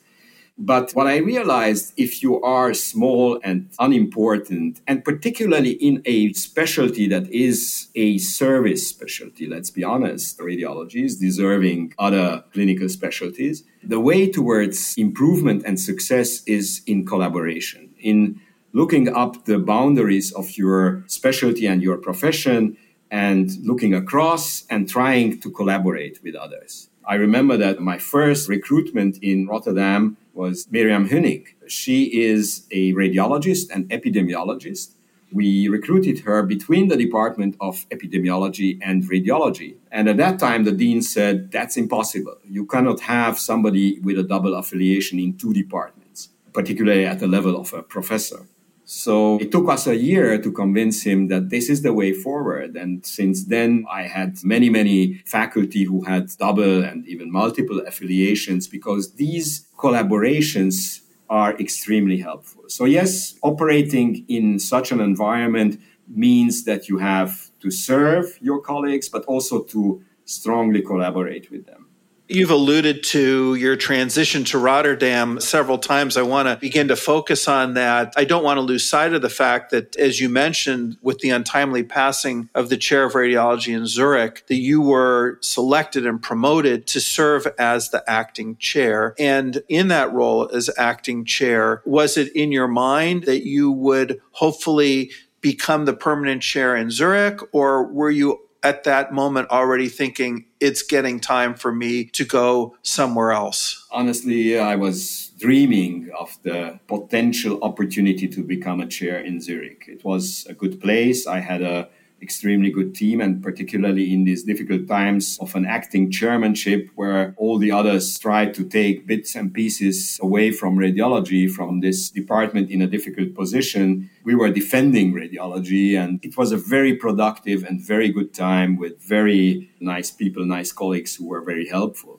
But 0.57 0.93
what 0.93 1.09
I 1.09 1.17
realized, 1.17 1.93
if 1.97 2.23
you 2.23 2.41
are 2.43 2.75
small 2.75 3.41
and 3.43 3.71
unimportant, 3.81 4.81
and 4.87 5.05
particularly 5.05 5.73
in 5.73 6.01
a 6.05 6.33
specialty 6.33 7.09
that 7.09 7.29
is 7.31 7.89
a 7.97 8.19
service 8.19 8.89
specialty, 8.89 9.49
let's 9.49 9.71
be 9.71 9.83
honest, 9.83 10.39
radiology 10.39 11.05
is 11.05 11.19
deserving 11.19 11.93
other 11.99 12.45
clinical 12.53 12.89
specialties. 12.89 13.65
The 13.83 13.99
way 13.99 14.31
towards 14.31 14.95
improvement 14.97 15.65
and 15.67 15.79
success 15.79 16.45
is 16.45 16.83
in 16.87 17.05
collaboration, 17.05 17.93
in 17.99 18.41
looking 18.73 19.09
up 19.09 19.47
the 19.47 19.59
boundaries 19.59 20.33
of 20.33 20.57
your 20.57 21.03
specialty 21.09 21.67
and 21.67 21.83
your 21.83 21.97
profession 21.97 22.77
and 23.11 23.51
looking 23.65 23.93
across 23.93 24.65
and 24.71 24.89
trying 24.89 25.41
to 25.41 25.51
collaborate 25.51 26.23
with 26.23 26.37
others. 26.37 26.91
I 27.07 27.17
remember 27.17 27.57
that 27.57 27.81
my 27.81 27.99
first 27.99 28.49
recruitment 28.49 29.19
in 29.23 29.47
Rotterdam 29.47 30.17
was 30.35 30.67
Myriam 30.67 31.09
Hunink. 31.09 31.49
She 31.69 32.23
is 32.23 32.67
a 32.71 32.93
radiologist 32.93 33.71
and 33.73 33.89
epidemiologist. 33.91 34.91
We 35.33 35.69
recruited 35.69 36.21
her 36.21 36.43
between 36.43 36.89
the 36.89 36.97
Department 36.97 37.57
of 37.61 37.87
Epidemiology 37.91 38.79
and 38.83 39.03
Radiology. 39.05 39.75
And 39.91 40.09
at 40.09 40.17
that 40.19 40.39
time, 40.39 40.65
the 40.65 40.73
dean 40.73 41.03
said, 41.03 41.51
That's 41.51 41.77
impossible. 41.77 42.37
You 42.49 42.67
cannot 42.67 43.01
have 43.01 43.39
somebody 43.39 43.99
with 44.01 44.19
a 44.19 44.23
double 44.23 44.55
affiliation 44.55 45.19
in 45.19 45.37
two 45.37 45.53
departments, 45.53 46.29
particularly 46.53 47.05
at 47.05 47.19
the 47.19 47.27
level 47.27 47.59
of 47.59 47.73
a 47.73 47.83
professor. 47.83 48.47
So 48.85 49.39
it 49.39 49.51
took 49.51 49.69
us 49.71 49.87
a 49.87 49.97
year 49.97 50.39
to 50.39 50.53
convince 50.53 51.03
him 51.03 51.29
that 51.29 51.49
this 51.49 51.71
is 51.71 51.83
the 51.83 51.93
way 51.93 52.13
forward. 52.13 52.77
And 52.77 53.05
since 53.05 53.45
then, 53.45 53.87
I 53.91 54.03
had 54.03 54.45
many, 54.45 54.69
many 54.69 55.23
faculty 55.25 55.85
who 55.85 56.03
had 56.03 56.29
double 56.37 56.85
and 56.85 57.07
even 57.07 57.33
multiple 57.33 57.81
affiliations 57.81 58.69
because 58.69 59.15
these 59.15 59.67
collaborations 59.79 61.01
are 61.31 61.59
extremely 61.59 62.19
helpful. 62.19 62.65
So, 62.69 62.85
yes, 62.85 63.35
operating 63.43 64.25
in 64.29 64.59
such 64.59 64.93
an 64.93 65.01
environment 65.01 65.81
means 66.07 66.65
that 66.65 66.89
you 66.89 66.99
have 66.99 67.51
to 67.61 67.71
serve 67.71 68.39
your 68.43 68.61
colleagues, 68.61 69.09
but 69.09 69.25
also 69.25 69.63
to 69.63 70.03
strongly 70.27 70.83
collaborate 70.83 71.51
with 71.51 71.65
them. 71.67 71.87
You've 72.27 72.51
alluded 72.51 73.03
to 73.05 73.55
your 73.55 73.77
transition 73.77 74.45
to 74.45 74.59
Rotterdam 74.59 75.41
several 75.41 75.77
times. 75.77 76.17
I 76.17 76.23
want 76.23 76.49
to 76.49 76.57
begin 76.57 76.89
to 76.89 76.97
focus 76.97 77.47
on 77.47 77.75
that. 77.75 78.15
I 78.17 78.25
don't 78.25 78.43
want 78.43 78.57
to 78.57 78.63
lose 78.63 78.87
sight 78.87 79.13
of 79.13 79.21
the 79.21 79.29
fact 79.29 79.73
that, 79.73 79.95
as 79.97 80.21
you 80.21 80.31
mentioned, 80.31 80.97
with 81.03 81.19
the 81.19 81.29
untimely 81.29 81.83
passing 81.83 82.49
of 82.55 82.71
the 82.71 82.79
chair 82.79 83.05
of 83.05 83.13
radiology 83.13 83.77
in 83.77 83.87
Zurich, 83.87 84.47
that 84.47 84.57
you 84.57 84.81
were 84.81 85.39
selected 85.43 86.07
and 86.07 86.23
promoted 86.23 86.87
to 86.89 87.01
serve 87.01 87.47
as 87.59 87.91
the 87.91 88.03
acting 88.09 88.57
chair. 88.57 89.15
And 89.19 89.63
in 89.69 89.89
that 89.89 90.11
role 90.11 90.49
as 90.49 90.71
acting 90.79 91.27
chair, 91.27 91.83
was 91.85 92.17
it 92.17 92.35
in 92.35 92.53
your 92.53 92.69
mind 92.69 93.25
that 93.25 93.45
you 93.45 93.71
would 93.71 94.19
hopefully 94.31 95.11
become 95.43 95.85
the 95.85 95.93
permanent 95.93 96.41
chair 96.41 96.75
in 96.75 96.91
Zurich, 96.91 97.39
or 97.53 97.85
were 97.85 98.11
you 98.11 98.41
at 98.65 98.85
that 98.85 99.13
moment 99.13 99.51
already 99.51 99.89
thinking 99.89 100.47
it's 100.59 100.83
getting 100.83 101.21
time 101.21 101.55
for 101.55 101.71
me 101.71 102.07
to 102.07 102.25
go 102.25 102.75
somewhere 102.83 103.31
else? 103.31 103.87
Honestly, 103.93 104.59
I 104.59 104.75
was 104.75 105.31
dreaming 105.39 106.11
of 106.19 106.37
the 106.43 106.81
potential 106.89 107.63
opportunity 107.63 108.27
to 108.27 108.43
become 108.43 108.81
a 108.81 108.87
chair 108.87 109.21
in 109.21 109.41
Zurich. 109.41 109.85
It 109.87 110.03
was 110.03 110.47
a 110.49 110.55
good 110.55 110.81
place. 110.81 111.27
I 111.27 111.41
had 111.41 111.61
a 111.61 111.89
extremely 112.25 112.71
good 112.79 112.91
team, 112.95 113.21
and 113.21 113.43
particularly 113.49 114.07
in 114.15 114.25
these 114.25 114.43
difficult 114.51 114.89
times 114.89 115.25
of 115.45 115.55
an 115.55 115.67
acting 115.79 116.05
chairmanship 116.11 116.83
where 117.01 117.23
all 117.37 117.57
the 117.59 117.73
others 117.79 118.19
tried 118.27 118.51
to 118.55 118.63
take 118.79 119.07
bits 119.07 119.31
and 119.39 119.53
pieces 119.61 120.19
away 120.27 120.47
from 120.51 120.73
radiology, 120.87 121.45
from 121.59 121.81
this 121.81 121.99
department 122.21 122.71
in 122.75 122.81
a 122.83 122.93
difficult 122.97 123.31
position. 123.35 123.87
We 124.25 124.35
were 124.41 124.51
defending 124.61 125.09
radiology, 125.23 125.89
and 126.03 126.13
it 126.27 126.35
was 126.41 126.51
a 126.53 126.65
very 126.75 126.95
productive 127.05 127.61
and 127.69 127.77
very 127.95 128.11
good 128.17 128.31
time 128.33 128.71
with 128.83 128.95
very 129.17 129.45
nice 129.81 130.11
people, 130.11 130.43
nice 130.59 130.73
colleagues 130.73 131.15
who 131.15 131.27
were 131.33 131.45
very 131.53 131.69
helpful. 131.77 132.15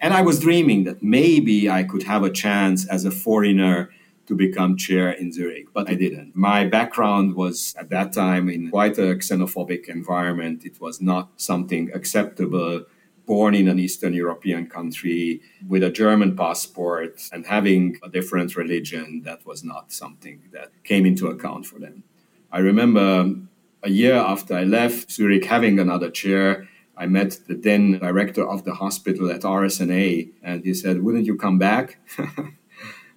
And 0.00 0.14
I 0.14 0.22
was 0.22 0.40
dreaming 0.40 0.84
that 0.84 1.02
maybe 1.02 1.68
I 1.78 1.82
could 1.90 2.04
have 2.04 2.22
a 2.22 2.36
chance 2.44 2.80
as 2.96 3.04
a 3.04 3.10
foreigner 3.10 3.90
to 4.28 4.34
become 4.34 4.76
chair 4.76 5.10
in 5.10 5.32
Zurich, 5.32 5.72
but 5.72 5.88
I 5.88 5.94
didn't. 5.94 6.36
My 6.36 6.64
background 6.66 7.34
was 7.34 7.74
at 7.78 7.88
that 7.88 8.12
time 8.12 8.48
in 8.50 8.70
quite 8.70 8.98
a 8.98 9.16
xenophobic 9.16 9.88
environment. 9.88 10.64
It 10.66 10.80
was 10.80 11.00
not 11.00 11.30
something 11.36 11.90
acceptable. 11.94 12.84
Born 13.26 13.54
in 13.54 13.68
an 13.68 13.78
Eastern 13.78 14.12
European 14.12 14.66
country 14.68 15.40
with 15.66 15.82
a 15.82 15.90
German 15.90 16.36
passport 16.36 17.22
and 17.32 17.46
having 17.46 17.98
a 18.02 18.08
different 18.08 18.54
religion, 18.56 19.22
that 19.24 19.44
was 19.46 19.64
not 19.64 19.92
something 19.92 20.42
that 20.52 20.70
came 20.84 21.04
into 21.06 21.28
account 21.28 21.66
for 21.66 21.78
them. 21.78 22.04
I 22.52 22.58
remember 22.58 23.34
a 23.82 23.90
year 23.90 24.14
after 24.14 24.54
I 24.54 24.64
left 24.64 25.10
Zurich 25.10 25.44
having 25.44 25.78
another 25.78 26.10
chair, 26.10 26.68
I 26.96 27.06
met 27.06 27.38
the 27.46 27.54
then 27.54 27.98
director 27.98 28.46
of 28.46 28.64
the 28.64 28.74
hospital 28.74 29.30
at 29.30 29.42
RSNA, 29.42 30.30
and 30.42 30.64
he 30.64 30.74
said, 30.74 31.02
Wouldn't 31.02 31.26
you 31.26 31.36
come 31.36 31.58
back? 31.58 31.98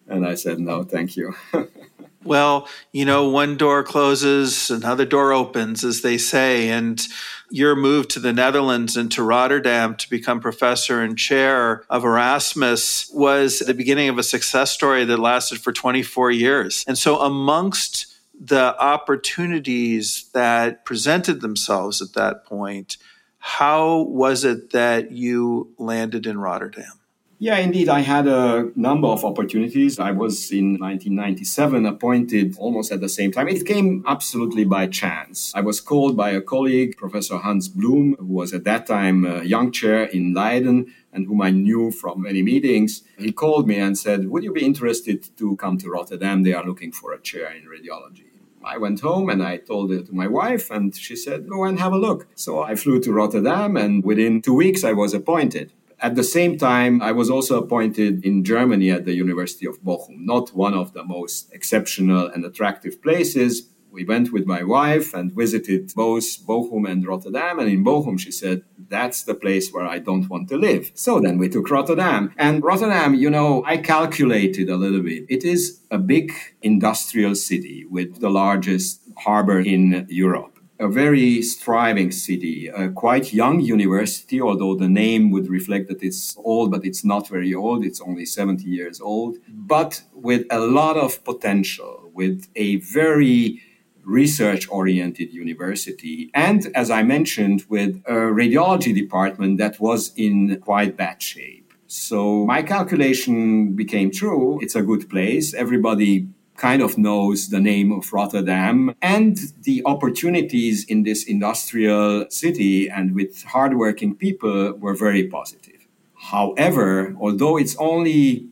And 0.07 0.25
I 0.25 0.35
said, 0.35 0.59
no, 0.59 0.83
thank 0.83 1.15
you. 1.15 1.33
well, 2.23 2.67
you 2.91 3.05
know, 3.05 3.29
one 3.29 3.57
door 3.57 3.83
closes, 3.83 4.69
another 4.69 5.05
door 5.05 5.33
opens, 5.33 5.83
as 5.83 6.01
they 6.01 6.17
say. 6.17 6.69
And 6.69 7.01
your 7.49 7.75
move 7.75 8.07
to 8.09 8.19
the 8.19 8.33
Netherlands 8.33 8.97
and 8.97 9.11
to 9.11 9.23
Rotterdam 9.23 9.95
to 9.95 10.09
become 10.09 10.39
professor 10.39 11.01
and 11.01 11.17
chair 11.17 11.83
of 11.89 12.03
Erasmus 12.03 13.09
was 13.13 13.59
the 13.59 13.73
beginning 13.73 14.09
of 14.09 14.17
a 14.17 14.23
success 14.23 14.71
story 14.71 15.05
that 15.05 15.17
lasted 15.17 15.59
for 15.59 15.71
24 15.71 16.31
years. 16.31 16.83
And 16.87 16.97
so, 16.97 17.19
amongst 17.19 18.07
the 18.39 18.75
opportunities 18.79 20.29
that 20.33 20.83
presented 20.83 21.41
themselves 21.41 22.01
at 22.01 22.13
that 22.13 22.45
point, 22.45 22.97
how 23.37 24.03
was 24.03 24.43
it 24.43 24.71
that 24.71 25.11
you 25.11 25.73
landed 25.77 26.25
in 26.25 26.39
Rotterdam? 26.39 27.00
Yeah, 27.43 27.57
indeed. 27.57 27.89
I 27.89 28.01
had 28.01 28.27
a 28.27 28.69
number 28.75 29.07
of 29.07 29.25
opportunities. 29.25 29.97
I 29.97 30.11
was 30.11 30.51
in 30.51 30.77
1997 30.77 31.87
appointed 31.87 32.55
almost 32.59 32.91
at 32.91 33.01
the 33.01 33.09
same 33.09 33.31
time. 33.31 33.47
It 33.47 33.65
came 33.65 34.03
absolutely 34.05 34.63
by 34.63 34.85
chance. 34.85 35.51
I 35.55 35.61
was 35.61 35.81
called 35.81 36.15
by 36.15 36.29
a 36.29 36.39
colleague, 36.39 36.97
Professor 36.97 37.39
Hans 37.39 37.67
Bloem, 37.67 38.15
who 38.19 38.27
was 38.27 38.53
at 38.53 38.63
that 38.65 38.85
time 38.85 39.25
a 39.25 39.43
young 39.43 39.71
chair 39.71 40.03
in 40.03 40.35
Leiden 40.35 40.93
and 41.11 41.25
whom 41.25 41.41
I 41.41 41.49
knew 41.49 41.89
from 41.89 42.21
many 42.21 42.43
meetings. 42.43 43.01
He 43.17 43.31
called 43.31 43.67
me 43.67 43.79
and 43.79 43.97
said, 43.97 44.29
Would 44.29 44.43
you 44.43 44.53
be 44.53 44.63
interested 44.63 45.35
to 45.39 45.55
come 45.55 45.79
to 45.79 45.89
Rotterdam? 45.89 46.43
They 46.43 46.53
are 46.53 46.63
looking 46.63 46.91
for 46.91 47.11
a 47.11 47.19
chair 47.19 47.51
in 47.51 47.63
radiology. 47.63 48.27
I 48.63 48.77
went 48.77 48.99
home 48.99 49.31
and 49.31 49.41
I 49.41 49.57
told 49.57 49.91
it 49.91 50.05
to 50.05 50.13
my 50.13 50.27
wife, 50.27 50.69
and 50.69 50.95
she 50.95 51.15
said, 51.15 51.49
Go 51.49 51.63
and 51.63 51.79
have 51.79 51.91
a 51.91 51.97
look. 51.97 52.27
So 52.35 52.61
I 52.61 52.75
flew 52.75 52.99
to 52.99 53.11
Rotterdam, 53.11 53.77
and 53.77 54.03
within 54.03 54.43
two 54.43 54.53
weeks, 54.53 54.83
I 54.83 54.93
was 54.93 55.15
appointed 55.15 55.73
At 56.01 56.15
the 56.15 56.23
same 56.23 56.57
time, 56.57 57.01
I 57.01 57.11
was 57.11 57.29
also 57.29 57.61
appointed 57.61 58.25
in 58.25 58.43
Germany 58.43 58.89
at 58.89 59.05
the 59.05 59.13
University 59.13 59.67
of 59.67 59.81
Bochum, 59.81 60.25
not 60.25 60.55
one 60.55 60.73
of 60.73 60.93
the 60.93 61.03
most 61.03 61.53
exceptional 61.53 62.27
and 62.27 62.43
attractive 62.43 63.01
places, 63.03 63.69
we 63.91 64.05
went 64.05 64.31
with 64.31 64.45
my 64.45 64.63
wife 64.63 65.13
and 65.13 65.33
visited 65.33 65.93
both 65.93 66.23
Bochum 66.47 66.89
and 66.89 67.05
Rotterdam. 67.05 67.59
And 67.59 67.69
in 67.69 67.83
Bochum, 67.83 68.17
she 68.17 68.31
said, 68.31 68.63
that's 68.87 69.23
the 69.23 69.35
place 69.35 69.71
where 69.71 69.85
I 69.85 69.99
don't 69.99 70.29
want 70.29 70.47
to 70.49 70.57
live. 70.57 70.91
So 70.95 71.19
then 71.19 71.37
we 71.37 71.49
took 71.49 71.69
Rotterdam. 71.69 72.33
And 72.37 72.63
Rotterdam, 72.63 73.15
you 73.15 73.29
know, 73.29 73.63
I 73.65 73.77
calculated 73.77 74.69
a 74.69 74.77
little 74.77 75.03
bit. 75.03 75.25
It 75.27 75.43
is 75.43 75.81
a 75.91 75.97
big 75.97 76.31
industrial 76.61 77.35
city 77.35 77.85
with 77.89 78.21
the 78.21 78.29
largest 78.29 79.01
harbor 79.17 79.59
in 79.59 80.07
Europe 80.09 80.50
a 80.82 80.88
very 80.88 81.43
thriving 81.43 82.11
city, 82.11 82.67
a 82.67 82.89
quite 82.89 83.32
young 83.32 83.59
university, 83.61 84.41
although 84.41 84.75
the 84.75 84.89
name 84.89 85.29
would 85.29 85.47
reflect 85.47 85.88
that 85.89 86.01
it's 86.01 86.36
old, 86.38 86.71
but 86.71 86.84
it's 86.84 87.05
not 87.05 87.29
very 87.29 87.53
old. 87.53 87.86
It's 87.86 88.01
only 88.01 88.25
70 88.25 88.63
years 88.63 88.99
old, 88.99 89.38
but 89.47 90.01
with 90.11 90.43
a 90.49 90.59
lot 90.59 90.97
of 90.97 91.23
potential, 91.23 92.09
with 92.13 92.47
a 92.55 92.77
very 92.77 93.61
research 94.03 94.67
oriented 94.69 95.32
university. 95.32 96.32
And 96.34 96.71
as 96.73 96.89
I 96.89 97.03
mentioned, 97.03 97.63
with 97.69 98.01
a 98.07 98.13
radiology 98.13 98.93
department 98.95 99.59
that 99.59 99.79
was 99.79 100.11
in 100.15 100.59
quite 100.61 100.97
bad 100.97 101.21
shape. 101.21 101.73
So 101.86 102.45
my 102.45 102.63
calculation 102.63 103.73
became 103.73 104.09
true. 104.09 104.59
It's 104.63 104.75
a 104.75 104.82
good 104.82 105.09
place. 105.09 105.53
Everybody 105.53 106.27
kind 106.57 106.81
of 106.81 106.97
knows 106.97 107.49
the 107.49 107.59
name 107.59 107.91
of 107.91 108.11
Rotterdam 108.13 108.95
and 109.01 109.37
the 109.63 109.81
opportunities 109.85 110.85
in 110.85 111.03
this 111.03 111.23
industrial 111.23 112.25
city 112.29 112.89
and 112.89 113.15
with 113.15 113.43
hardworking 113.43 114.15
people 114.15 114.73
were 114.73 114.93
very 114.93 115.27
positive. 115.27 115.87
However, 116.15 117.15
although 117.19 117.57
it's 117.57 117.75
only 117.77 118.47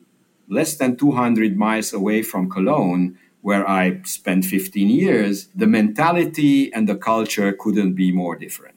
less 0.48 0.76
than 0.76 0.98
200 0.98 1.56
miles 1.56 1.94
away 1.94 2.24
from 2.24 2.50
Cologne, 2.50 3.18
where 3.42 3.68
I 3.70 4.02
spent 4.04 4.46
15 4.46 4.90
years, 4.90 5.48
the 5.56 5.68
mentality 5.68 6.74
and 6.74 6.90
the 6.90 6.96
culture 6.96 7.54
couldn't 7.54 7.94
be 7.94 8.12
more 8.12 8.36
different. 8.36 8.76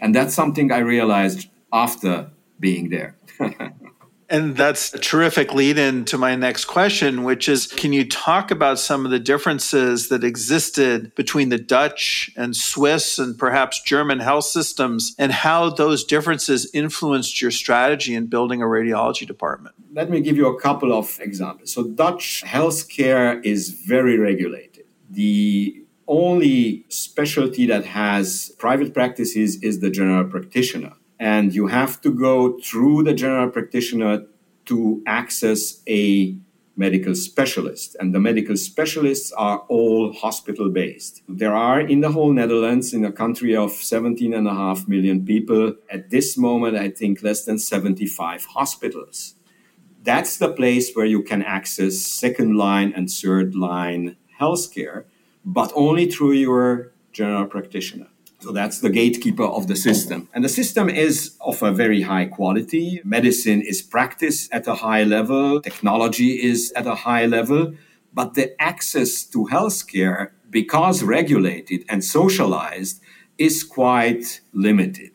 And 0.00 0.14
that's 0.14 0.34
something 0.34 0.72
I 0.72 0.78
realized 0.78 1.48
after 1.72 2.30
being 2.58 2.90
there. 2.90 3.16
And 4.28 4.56
that's 4.56 4.94
a 4.94 4.98
terrific 4.98 5.52
lead 5.52 5.78
in 5.78 6.04
to 6.06 6.18
my 6.18 6.34
next 6.34 6.64
question, 6.64 7.24
which 7.24 7.48
is 7.48 7.66
can 7.66 7.92
you 7.92 8.08
talk 8.08 8.50
about 8.50 8.78
some 8.78 9.04
of 9.04 9.10
the 9.10 9.18
differences 9.18 10.08
that 10.08 10.24
existed 10.24 11.14
between 11.14 11.50
the 11.50 11.58
Dutch 11.58 12.30
and 12.36 12.56
Swiss 12.56 13.18
and 13.18 13.38
perhaps 13.38 13.82
German 13.82 14.20
health 14.20 14.46
systems 14.46 15.14
and 15.18 15.32
how 15.32 15.70
those 15.70 16.04
differences 16.04 16.70
influenced 16.72 17.42
your 17.42 17.50
strategy 17.50 18.14
in 18.14 18.26
building 18.26 18.62
a 18.62 18.66
radiology 18.66 19.26
department? 19.26 19.74
Let 19.92 20.10
me 20.10 20.20
give 20.20 20.36
you 20.36 20.46
a 20.46 20.60
couple 20.60 20.92
of 20.92 21.18
examples. 21.20 21.72
So, 21.72 21.84
Dutch 21.84 22.42
healthcare 22.46 23.44
is 23.44 23.70
very 23.70 24.18
regulated. 24.18 24.84
The 25.10 25.84
only 26.06 26.84
specialty 26.88 27.66
that 27.66 27.84
has 27.86 28.52
private 28.58 28.92
practices 28.92 29.62
is 29.62 29.80
the 29.80 29.90
general 29.90 30.24
practitioner 30.24 30.92
and 31.24 31.54
you 31.54 31.68
have 31.68 32.02
to 32.02 32.10
go 32.10 32.58
through 32.58 33.02
the 33.02 33.14
general 33.14 33.48
practitioner 33.48 34.26
to 34.66 35.02
access 35.06 35.80
a 35.88 36.36
medical 36.76 37.14
specialist. 37.14 37.96
And 37.98 38.14
the 38.14 38.20
medical 38.20 38.58
specialists 38.58 39.32
are 39.32 39.60
all 39.68 40.12
hospital 40.12 40.68
based. 40.68 41.22
There 41.26 41.54
are 41.54 41.80
in 41.80 42.02
the 42.02 42.12
whole 42.12 42.30
Netherlands, 42.30 42.92
in 42.92 43.06
a 43.06 43.12
country 43.12 43.56
of 43.56 43.72
17 43.72 44.34
and 44.34 44.46
a 44.46 44.52
half 44.52 44.86
million 44.86 45.24
people, 45.24 45.76
at 45.88 46.10
this 46.10 46.36
moment, 46.36 46.76
I 46.76 46.90
think 46.90 47.22
less 47.22 47.46
than 47.46 47.58
75 47.58 48.44
hospitals. 48.44 49.34
That's 50.02 50.36
the 50.36 50.52
place 50.52 50.92
where 50.92 51.06
you 51.06 51.22
can 51.22 51.42
access 51.42 52.00
second 52.00 52.54
line 52.54 52.92
and 52.94 53.10
third 53.10 53.54
line 53.54 54.16
healthcare, 54.38 55.04
but 55.42 55.72
only 55.74 56.10
through 56.10 56.32
your 56.32 56.92
general 57.12 57.46
practitioner. 57.46 58.08
So 58.44 58.52
that's 58.52 58.80
the 58.80 58.90
gatekeeper 58.90 59.44
of 59.44 59.68
the 59.68 59.74
system. 59.74 60.28
And 60.34 60.44
the 60.44 60.50
system 60.50 60.90
is 60.90 61.34
of 61.40 61.62
a 61.62 61.72
very 61.72 62.02
high 62.02 62.26
quality. 62.26 63.00
Medicine 63.02 63.62
is 63.62 63.80
practiced 63.80 64.52
at 64.52 64.66
a 64.66 64.74
high 64.74 65.04
level. 65.04 65.62
Technology 65.62 66.32
is 66.50 66.70
at 66.76 66.86
a 66.86 66.94
high 66.94 67.24
level. 67.24 67.72
But 68.12 68.34
the 68.34 68.46
access 68.60 69.24
to 69.32 69.46
healthcare, 69.50 70.32
because 70.50 71.02
regulated 71.02 71.86
and 71.88 72.04
socialized, 72.04 73.00
is 73.38 73.64
quite 73.64 74.42
limited. 74.52 75.12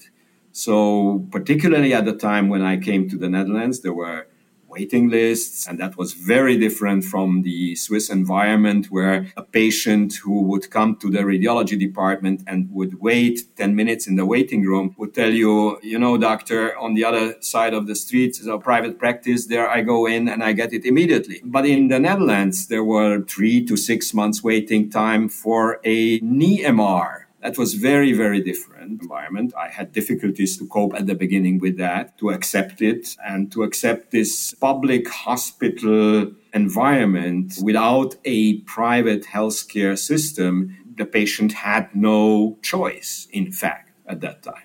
So, 0.51 1.27
particularly 1.29 1.93
at 1.93 2.05
the 2.05 2.15
time 2.15 2.49
when 2.49 2.63
I 2.63 2.77
came 2.77 3.07
to 3.09 3.15
the 3.15 3.29
Netherlands, 3.29 3.81
there 3.81 3.93
were 3.93 4.25
waiting 4.69 5.09
lists. 5.09 5.67
And 5.67 5.79
that 5.79 5.97
was 5.97 6.13
very 6.13 6.57
different 6.57 7.03
from 7.03 7.41
the 7.41 7.75
Swiss 7.75 8.09
environment 8.09 8.87
where 8.89 9.27
a 9.35 9.43
patient 9.43 10.15
who 10.15 10.43
would 10.43 10.69
come 10.69 10.95
to 10.97 11.09
the 11.09 11.19
radiology 11.19 11.77
department 11.77 12.43
and 12.47 12.69
would 12.71 13.01
wait 13.01 13.55
10 13.55 13.75
minutes 13.75 14.07
in 14.07 14.15
the 14.15 14.25
waiting 14.25 14.63
room 14.63 14.95
would 14.97 15.13
tell 15.13 15.31
you, 15.31 15.79
you 15.81 15.99
know, 15.99 16.17
doctor, 16.17 16.77
on 16.77 16.93
the 16.93 17.03
other 17.03 17.35
side 17.41 17.73
of 17.73 17.87
the 17.87 17.95
street 17.95 18.39
is 18.39 18.47
a 18.47 18.57
private 18.57 18.97
practice. 18.99 19.47
There 19.47 19.69
I 19.69 19.81
go 19.81 20.05
in 20.05 20.27
and 20.27 20.43
I 20.43 20.53
get 20.53 20.73
it 20.73 20.85
immediately. 20.85 21.41
But 21.43 21.65
in 21.65 21.87
the 21.87 21.99
Netherlands, 21.99 22.67
there 22.67 22.83
were 22.83 23.21
three 23.21 23.65
to 23.65 23.77
six 23.77 24.13
months 24.13 24.43
waiting 24.43 24.89
time 24.89 25.29
for 25.29 25.79
a 25.83 26.19
knee 26.19 26.63
MR 26.63 27.28
that 27.41 27.57
was 27.57 27.73
very, 27.73 28.13
very 28.13 28.41
different 28.41 29.01
environment. 29.01 29.53
I 29.57 29.69
had 29.69 29.91
difficulties 29.91 30.57
to 30.57 30.67
cope 30.67 30.93
at 30.93 31.07
the 31.07 31.15
beginning 31.15 31.59
with 31.59 31.77
that, 31.77 32.17
to 32.19 32.31
accept 32.31 32.81
it 32.81 33.15
and 33.25 33.51
to 33.51 33.63
accept 33.63 34.11
this 34.11 34.53
public 34.55 35.07
hospital 35.07 36.31
environment 36.53 37.53
without 37.61 38.15
a 38.25 38.59
private 38.61 39.23
healthcare 39.23 39.97
system. 39.97 40.75
The 40.97 41.05
patient 41.05 41.53
had 41.53 41.95
no 41.95 42.57
choice, 42.61 43.27
in 43.31 43.51
fact, 43.51 43.91
at 44.05 44.19
that 44.21 44.43
time. 44.43 44.63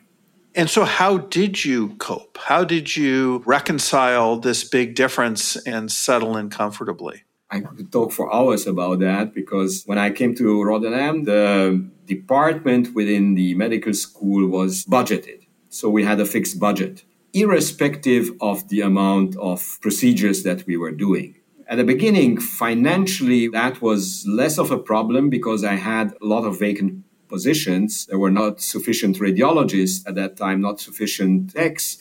And 0.57 0.71
so, 0.71 0.85
how 0.85 1.19
did 1.19 1.65
you 1.65 1.97
cope? 1.97 2.39
How 2.39 2.65
did 2.65 2.97
you 2.97 3.43
reconcile 3.45 4.39
this 4.39 4.63
big 4.63 4.95
difference 4.95 5.57
and 5.67 5.91
settle 5.91 6.37
in 6.37 6.49
comfortably? 6.49 7.25
I 7.51 7.61
could 7.61 7.93
talk 7.93 8.13
for 8.13 8.33
hours 8.33 8.67
about 8.67 9.01
that 9.01 9.35
because 9.35 9.83
when 9.87 9.99
I 9.99 10.11
came 10.11 10.35
to 10.37 10.63
Rotterdam, 10.63 11.25
the 11.25 11.89
department 12.07 12.95
within 12.95 13.35
the 13.35 13.55
medical 13.55 13.95
school 13.95 14.47
was 14.47 14.85
budgeted. 14.85 15.47
So 15.69 15.89
we 15.89 16.05
had 16.05 16.21
a 16.21 16.27
fixed 16.27 16.59
budget, 16.61 17.05
irrespective 17.33 18.31
of 18.41 18.69
the 18.69 18.81
amount 18.81 19.37
of 19.37 19.79
procedures 19.81 20.43
that 20.45 20.67
we 20.67 20.77
were 20.77 20.93
doing. 20.93 21.37
At 21.67 21.77
the 21.77 21.85
beginning, 21.85 22.39
financially, 22.41 23.49
that 23.49 23.81
was 23.81 24.27
less 24.27 24.59
of 24.59 24.71
a 24.71 24.79
problem 24.79 25.31
because 25.31 25.65
I 25.65 25.75
had 25.75 26.13
a 26.21 26.27
lot 26.27 26.45
of 26.45 26.59
vacant 26.59 27.03
positions. 27.29 28.07
There 28.07 28.19
were 28.19 28.31
not 28.31 28.61
sufficient 28.61 29.19
radiologists 29.19 30.07
at 30.07 30.15
that 30.15 30.37
time, 30.37 30.61
not 30.61 30.81
sufficient 30.81 31.55
techs. 31.55 31.99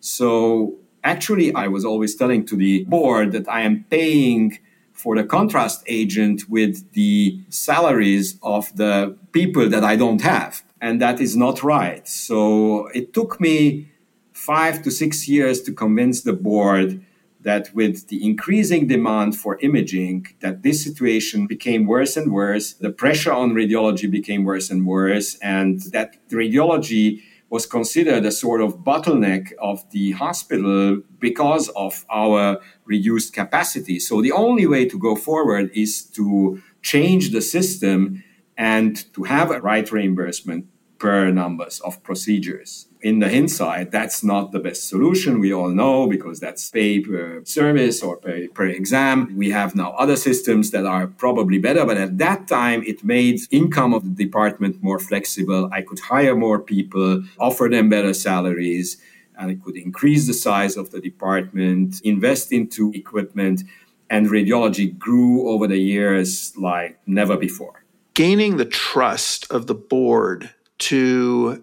So 0.00 0.78
actually, 1.04 1.54
I 1.54 1.68
was 1.68 1.84
always 1.84 2.16
telling 2.16 2.46
to 2.46 2.56
the 2.56 2.84
board 2.84 3.32
that 3.32 3.48
I 3.48 3.60
am 3.60 3.84
paying 3.90 4.58
for 4.94 5.16
the 5.16 5.24
contrast 5.24 5.84
agent 5.86 6.48
with 6.48 6.90
the 6.92 7.38
salaries 7.50 8.38
of 8.42 8.74
the 8.76 9.16
people 9.32 9.68
that 9.68 9.84
I 9.84 9.96
don't 9.96 10.22
have. 10.22 10.62
And 10.80 11.00
that 11.02 11.20
is 11.20 11.36
not 11.36 11.62
right. 11.62 12.06
So 12.08 12.86
it 12.88 13.12
took 13.12 13.40
me 13.40 13.90
five 14.32 14.82
to 14.82 14.90
six 14.90 15.28
years 15.28 15.60
to 15.62 15.72
convince 15.72 16.22
the 16.22 16.32
board 16.32 17.04
that 17.40 17.74
with 17.74 18.08
the 18.08 18.24
increasing 18.24 18.86
demand 18.86 19.36
for 19.36 19.58
imaging 19.60 20.26
that 20.40 20.62
this 20.62 20.82
situation 20.82 21.46
became 21.46 21.86
worse 21.86 22.16
and 22.16 22.32
worse 22.32 22.72
the 22.72 22.90
pressure 22.90 23.32
on 23.32 23.52
radiology 23.52 24.10
became 24.10 24.44
worse 24.44 24.70
and 24.70 24.86
worse 24.86 25.36
and 25.42 25.82
that 25.92 26.16
radiology 26.30 27.22
was 27.54 27.66
considered 27.66 28.26
a 28.26 28.32
sort 28.32 28.60
of 28.60 28.78
bottleneck 28.78 29.52
of 29.60 29.88
the 29.92 30.10
hospital 30.10 31.00
because 31.20 31.68
of 31.76 32.04
our 32.10 32.60
reduced 32.84 33.32
capacity. 33.32 34.00
So 34.00 34.20
the 34.20 34.32
only 34.32 34.66
way 34.66 34.88
to 34.88 34.98
go 34.98 35.14
forward 35.14 35.70
is 35.72 36.02
to 36.16 36.60
change 36.82 37.30
the 37.30 37.40
system 37.40 38.24
and 38.56 38.90
to 39.14 39.22
have 39.22 39.52
a 39.52 39.60
right 39.60 39.88
reimbursement 39.92 40.66
per 40.98 41.30
numbers 41.30 41.78
of 41.82 42.02
procedures. 42.02 42.88
In 43.04 43.18
the 43.18 43.28
hindsight, 43.28 43.90
that's 43.90 44.24
not 44.24 44.50
the 44.52 44.58
best 44.58 44.88
solution. 44.88 45.38
We 45.38 45.52
all 45.52 45.68
know 45.68 46.06
because 46.06 46.40
that's 46.40 46.70
pay 46.70 47.00
per 47.00 47.44
service 47.44 48.02
or 48.02 48.16
pay 48.16 48.48
per 48.48 48.64
exam. 48.64 49.36
We 49.36 49.50
have 49.50 49.74
now 49.74 49.90
other 49.98 50.16
systems 50.16 50.70
that 50.70 50.86
are 50.86 51.08
probably 51.08 51.58
better, 51.58 51.84
but 51.84 51.98
at 51.98 52.16
that 52.16 52.48
time, 52.48 52.82
it 52.86 53.04
made 53.04 53.40
income 53.50 53.92
of 53.92 54.04
the 54.04 54.24
department 54.24 54.82
more 54.82 54.98
flexible. 54.98 55.68
I 55.70 55.82
could 55.82 55.98
hire 55.98 56.34
more 56.34 56.58
people, 56.58 57.22
offer 57.38 57.68
them 57.68 57.90
better 57.90 58.14
salaries, 58.14 58.96
and 59.38 59.50
it 59.50 59.62
could 59.62 59.76
increase 59.76 60.26
the 60.26 60.32
size 60.32 60.78
of 60.78 60.90
the 60.90 61.00
department, 61.02 62.00
invest 62.04 62.52
into 62.52 62.90
equipment, 62.94 63.64
and 64.08 64.28
radiology 64.28 64.96
grew 64.98 65.46
over 65.50 65.66
the 65.66 65.76
years 65.76 66.56
like 66.56 66.98
never 67.06 67.36
before. 67.36 67.84
Gaining 68.14 68.56
the 68.56 68.64
trust 68.64 69.46
of 69.50 69.66
the 69.66 69.74
board 69.74 70.54
to 70.78 71.62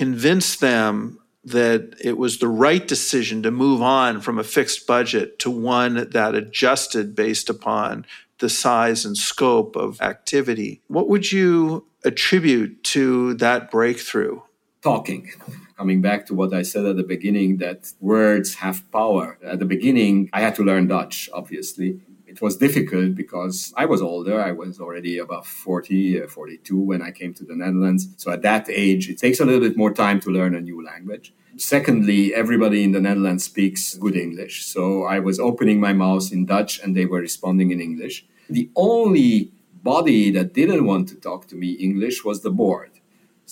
convince 0.00 0.56
them 0.56 1.18
that 1.44 1.94
it 2.02 2.16
was 2.16 2.38
the 2.38 2.48
right 2.48 2.88
decision 2.88 3.42
to 3.42 3.50
move 3.50 3.82
on 3.82 4.18
from 4.22 4.38
a 4.38 4.42
fixed 4.42 4.86
budget 4.86 5.38
to 5.38 5.50
one 5.50 6.08
that 6.12 6.34
adjusted 6.34 7.14
based 7.14 7.50
upon 7.50 8.06
the 8.38 8.48
size 8.48 9.04
and 9.04 9.14
scope 9.14 9.76
of 9.76 10.00
activity. 10.00 10.80
What 10.88 11.10
would 11.10 11.30
you 11.30 11.84
attribute 12.02 12.82
to 12.84 13.34
that 13.34 13.70
breakthrough? 13.70 14.40
Talking. 14.82 15.32
Coming 15.76 16.00
back 16.00 16.24
to 16.28 16.34
what 16.34 16.54
I 16.54 16.62
said 16.62 16.86
at 16.86 16.96
the 16.96 17.02
beginning, 17.02 17.58
that 17.58 17.92
words 18.00 18.54
have 18.54 18.90
power. 18.90 19.36
At 19.44 19.58
the 19.58 19.66
beginning, 19.66 20.30
I 20.32 20.40
had 20.40 20.54
to 20.54 20.62
learn 20.62 20.86
Dutch, 20.86 21.28
obviously. 21.34 22.00
It 22.30 22.40
was 22.40 22.56
difficult 22.56 23.16
because 23.16 23.74
I 23.76 23.86
was 23.86 24.00
older. 24.00 24.40
I 24.40 24.52
was 24.52 24.78
already 24.78 25.18
about 25.18 25.44
40, 25.46 26.22
uh, 26.22 26.26
42 26.28 26.78
when 26.78 27.02
I 27.02 27.10
came 27.10 27.34
to 27.34 27.44
the 27.44 27.56
Netherlands. 27.56 28.06
So 28.18 28.30
at 28.30 28.42
that 28.42 28.70
age, 28.70 29.10
it 29.10 29.18
takes 29.18 29.40
a 29.40 29.44
little 29.44 29.60
bit 29.60 29.76
more 29.76 29.92
time 29.92 30.20
to 30.20 30.30
learn 30.30 30.54
a 30.54 30.60
new 30.60 30.80
language. 30.84 31.34
Secondly, 31.56 32.32
everybody 32.32 32.84
in 32.84 32.92
the 32.92 33.00
Netherlands 33.00 33.42
speaks 33.42 33.96
good 33.96 34.14
English. 34.14 34.64
So 34.64 35.02
I 35.02 35.18
was 35.18 35.40
opening 35.40 35.80
my 35.80 35.92
mouth 35.92 36.32
in 36.32 36.46
Dutch 36.46 36.80
and 36.80 36.96
they 36.96 37.04
were 37.04 37.18
responding 37.18 37.72
in 37.72 37.80
English. 37.80 38.24
The 38.48 38.70
only 38.76 39.50
body 39.82 40.30
that 40.30 40.54
didn't 40.54 40.84
want 40.86 41.08
to 41.08 41.16
talk 41.16 41.48
to 41.48 41.56
me 41.56 41.70
English 41.72 42.24
was 42.24 42.42
the 42.42 42.52
board. 42.52 42.89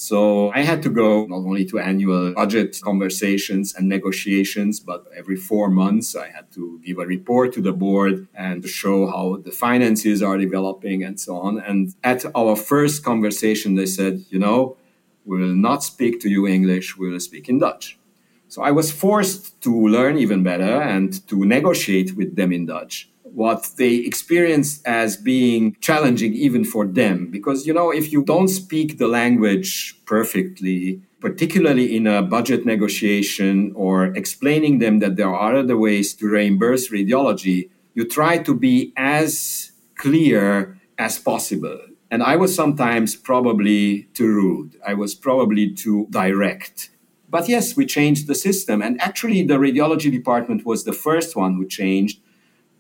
So 0.00 0.52
I 0.52 0.60
had 0.60 0.80
to 0.84 0.90
go 0.90 1.26
not 1.26 1.38
only 1.38 1.64
to 1.64 1.80
annual 1.80 2.32
budget 2.32 2.78
conversations 2.82 3.74
and 3.74 3.88
negotiations, 3.88 4.78
but 4.78 5.04
every 5.16 5.34
four 5.34 5.68
months 5.68 6.14
I 6.14 6.28
had 6.28 6.52
to 6.52 6.80
give 6.86 7.00
a 7.00 7.04
report 7.04 7.52
to 7.54 7.60
the 7.60 7.72
board 7.72 8.28
and 8.32 8.64
show 8.64 9.08
how 9.08 9.38
the 9.42 9.50
finances 9.50 10.22
are 10.22 10.38
developing 10.38 11.02
and 11.02 11.18
so 11.18 11.36
on. 11.38 11.58
And 11.58 11.96
at 12.04 12.24
our 12.36 12.54
first 12.54 13.04
conversation, 13.04 13.74
they 13.74 13.86
said, 13.86 14.24
you 14.30 14.38
know, 14.38 14.76
we 15.24 15.36
will 15.40 15.56
not 15.68 15.82
speak 15.82 16.20
to 16.20 16.28
you 16.28 16.46
English, 16.46 16.96
we 16.96 17.10
will 17.10 17.18
speak 17.18 17.48
in 17.48 17.58
Dutch. 17.58 17.98
So 18.46 18.62
I 18.62 18.70
was 18.70 18.92
forced 18.92 19.60
to 19.62 19.88
learn 19.88 20.16
even 20.16 20.44
better 20.44 20.80
and 20.80 21.26
to 21.26 21.44
negotiate 21.44 22.14
with 22.16 22.36
them 22.36 22.52
in 22.52 22.66
Dutch 22.66 23.10
what 23.32 23.70
they 23.76 23.94
experienced 23.96 24.86
as 24.86 25.16
being 25.16 25.76
challenging 25.80 26.34
even 26.34 26.64
for 26.64 26.86
them. 26.86 27.30
Because, 27.30 27.66
you 27.66 27.72
know, 27.72 27.90
if 27.90 28.12
you 28.12 28.22
don't 28.24 28.48
speak 28.48 28.98
the 28.98 29.08
language 29.08 29.94
perfectly, 30.04 31.00
particularly 31.20 31.96
in 31.96 32.06
a 32.06 32.22
budget 32.22 32.64
negotiation 32.64 33.72
or 33.74 34.06
explaining 34.16 34.78
them 34.78 35.00
that 35.00 35.16
there 35.16 35.34
are 35.34 35.56
other 35.56 35.76
ways 35.76 36.14
to 36.14 36.28
reimburse 36.28 36.90
radiology, 36.90 37.70
you 37.94 38.06
try 38.06 38.38
to 38.38 38.54
be 38.54 38.92
as 38.96 39.72
clear 39.96 40.78
as 40.98 41.18
possible. 41.18 41.78
And 42.10 42.22
I 42.22 42.36
was 42.36 42.54
sometimes 42.54 43.16
probably 43.16 44.04
too 44.14 44.28
rude. 44.28 44.76
I 44.86 44.94
was 44.94 45.14
probably 45.14 45.74
too 45.74 46.06
direct. 46.10 46.90
But 47.28 47.48
yes, 47.48 47.76
we 47.76 47.84
changed 47.84 48.26
the 48.26 48.34
system. 48.34 48.80
And 48.80 49.00
actually, 49.00 49.42
the 49.42 49.58
radiology 49.58 50.10
department 50.10 50.64
was 50.64 50.84
the 50.84 50.94
first 50.94 51.36
one 51.36 51.54
who 51.54 51.66
changed 51.66 52.20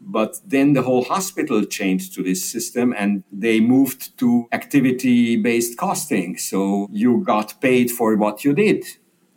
but 0.00 0.40
then 0.44 0.72
the 0.72 0.82
whole 0.82 1.04
hospital 1.04 1.64
changed 1.64 2.14
to 2.14 2.22
this 2.22 2.44
system 2.44 2.94
and 2.96 3.24
they 3.32 3.60
moved 3.60 4.16
to 4.18 4.48
activity 4.52 5.36
based 5.36 5.78
costing. 5.78 6.36
So 6.38 6.88
you 6.90 7.22
got 7.24 7.60
paid 7.60 7.90
for 7.90 8.16
what 8.16 8.44
you 8.44 8.54
did. 8.54 8.84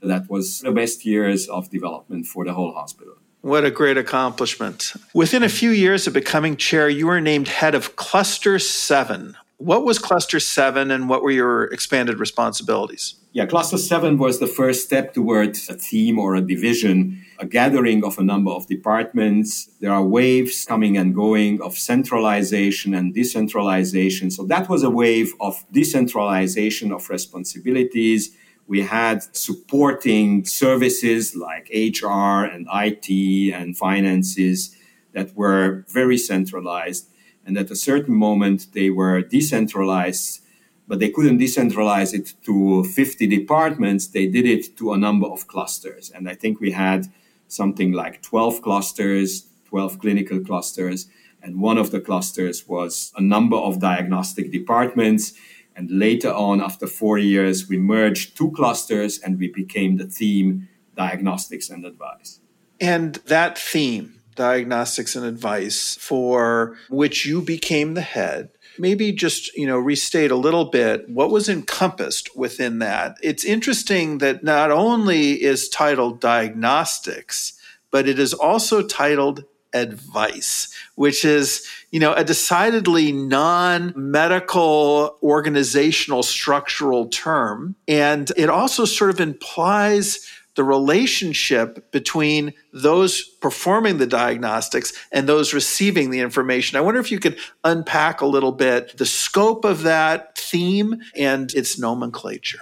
That 0.01 0.29
was 0.29 0.61
the 0.61 0.71
best 0.71 1.05
years 1.05 1.47
of 1.47 1.69
development 1.69 2.25
for 2.25 2.45
the 2.45 2.53
whole 2.53 2.73
hospital. 2.73 3.15
What 3.41 3.65
a 3.65 3.71
great 3.71 3.97
accomplishment. 3.97 4.93
Within 5.15 5.41
a 5.41 5.49
few 5.49 5.71
years 5.71 6.05
of 6.05 6.13
becoming 6.13 6.57
chair, 6.57 6.87
you 6.87 7.07
were 7.07 7.19
named 7.19 7.47
head 7.47 7.73
of 7.73 7.95
Cluster 7.95 8.59
7. 8.59 9.35
What 9.61 9.85
was 9.85 9.99
Cluster 9.99 10.39
7 10.39 10.89
and 10.89 11.07
what 11.07 11.21
were 11.21 11.29
your 11.29 11.65
expanded 11.65 12.19
responsibilities? 12.19 13.13
Yeah, 13.31 13.45
Cluster 13.45 13.77
7 13.77 14.17
was 14.17 14.39
the 14.39 14.47
first 14.47 14.83
step 14.83 15.13
towards 15.13 15.69
a 15.69 15.77
team 15.77 16.17
or 16.17 16.33
a 16.33 16.41
division, 16.41 17.23
a 17.37 17.45
gathering 17.45 18.03
of 18.03 18.17
a 18.17 18.23
number 18.23 18.49
of 18.49 18.65
departments. 18.65 19.69
There 19.79 19.93
are 19.93 20.03
waves 20.03 20.65
coming 20.65 20.97
and 20.97 21.13
going 21.13 21.61
of 21.61 21.77
centralization 21.77 22.95
and 22.95 23.13
decentralization. 23.13 24.31
So 24.31 24.47
that 24.47 24.67
was 24.67 24.81
a 24.81 24.89
wave 24.89 25.31
of 25.39 25.63
decentralization 25.71 26.91
of 26.91 27.07
responsibilities. 27.07 28.31
We 28.65 28.81
had 28.81 29.21
supporting 29.37 30.43
services 30.45 31.35
like 31.35 31.69
HR 31.71 32.45
and 32.45 32.67
IT 32.73 33.53
and 33.53 33.77
finances 33.77 34.75
that 35.13 35.35
were 35.35 35.85
very 35.87 36.17
centralized 36.17 37.10
and 37.45 37.57
at 37.57 37.71
a 37.71 37.75
certain 37.75 38.15
moment, 38.15 38.67
they 38.73 38.89
were 38.89 39.21
decentralized, 39.21 40.41
but 40.87 40.99
they 40.99 41.09
couldn't 41.09 41.39
decentralize 41.39 42.13
it 42.13 42.33
to 42.45 42.83
50 42.83 43.27
departments. 43.27 44.07
They 44.07 44.27
did 44.27 44.45
it 44.45 44.77
to 44.77 44.93
a 44.93 44.97
number 44.97 45.27
of 45.27 45.47
clusters. 45.47 46.11
And 46.11 46.29
I 46.29 46.35
think 46.35 46.59
we 46.59 46.71
had 46.71 47.07
something 47.47 47.91
like 47.91 48.21
12 48.21 48.61
clusters, 48.61 49.47
12 49.65 49.99
clinical 49.99 50.39
clusters. 50.39 51.07
And 51.41 51.59
one 51.59 51.77
of 51.77 51.91
the 51.91 51.99
clusters 51.99 52.67
was 52.67 53.11
a 53.17 53.21
number 53.21 53.57
of 53.57 53.79
diagnostic 53.79 54.51
departments. 54.51 55.33
And 55.75 55.89
later 55.89 56.31
on, 56.31 56.61
after 56.61 56.85
four 56.85 57.17
years, 57.17 57.67
we 57.67 57.77
merged 57.77 58.37
two 58.37 58.51
clusters 58.51 59.19
and 59.19 59.39
we 59.39 59.47
became 59.47 59.97
the 59.97 60.05
theme 60.05 60.67
diagnostics 60.95 61.69
and 61.69 61.85
advice. 61.85 62.39
And 62.79 63.15
that 63.25 63.57
theme, 63.57 64.20
diagnostics 64.41 65.15
and 65.15 65.23
advice 65.23 65.95
for 66.01 66.75
which 66.89 67.27
you 67.27 67.43
became 67.43 67.93
the 67.93 68.01
head. 68.01 68.49
Maybe 68.79 69.11
just 69.11 69.55
you 69.55 69.67
know 69.67 69.77
restate 69.77 70.31
a 70.31 70.35
little 70.35 70.65
bit 70.65 71.07
what 71.07 71.29
was 71.29 71.47
encompassed 71.47 72.35
within 72.35 72.79
that. 72.79 73.17
It's 73.21 73.45
interesting 73.45 74.17
that 74.17 74.43
not 74.43 74.71
only 74.71 75.43
is 75.43 75.69
titled 75.69 76.19
diagnostics 76.19 77.53
but 77.91 78.07
it 78.07 78.17
is 78.17 78.33
also 78.33 78.81
titled 78.81 79.43
advice 79.73 80.73
which 80.95 81.23
is 81.23 81.65
you 81.91 81.99
know 81.99 82.13
a 82.13 82.23
decidedly 82.23 83.11
non-medical 83.11 85.17
organizational 85.21 86.23
structural 86.23 87.09
term. 87.09 87.75
And 87.87 88.31
it 88.35 88.49
also 88.49 88.85
sort 88.85 89.11
of 89.11 89.19
implies 89.19 90.27
the 90.55 90.63
relationship 90.63 91.91
between 91.91 92.53
those 92.73 93.23
performing 93.23 93.97
the 93.97 94.07
diagnostics 94.07 94.93
and 95.11 95.27
those 95.27 95.53
receiving 95.53 96.09
the 96.09 96.19
information. 96.19 96.77
I 96.77 96.81
wonder 96.81 96.99
if 96.99 97.11
you 97.11 97.19
could 97.19 97.37
unpack 97.63 98.21
a 98.21 98.25
little 98.25 98.51
bit 98.51 98.97
the 98.97 99.05
scope 99.05 99.63
of 99.65 99.83
that 99.83 100.37
theme 100.37 101.01
and 101.15 101.53
its 101.53 101.79
nomenclature. 101.79 102.59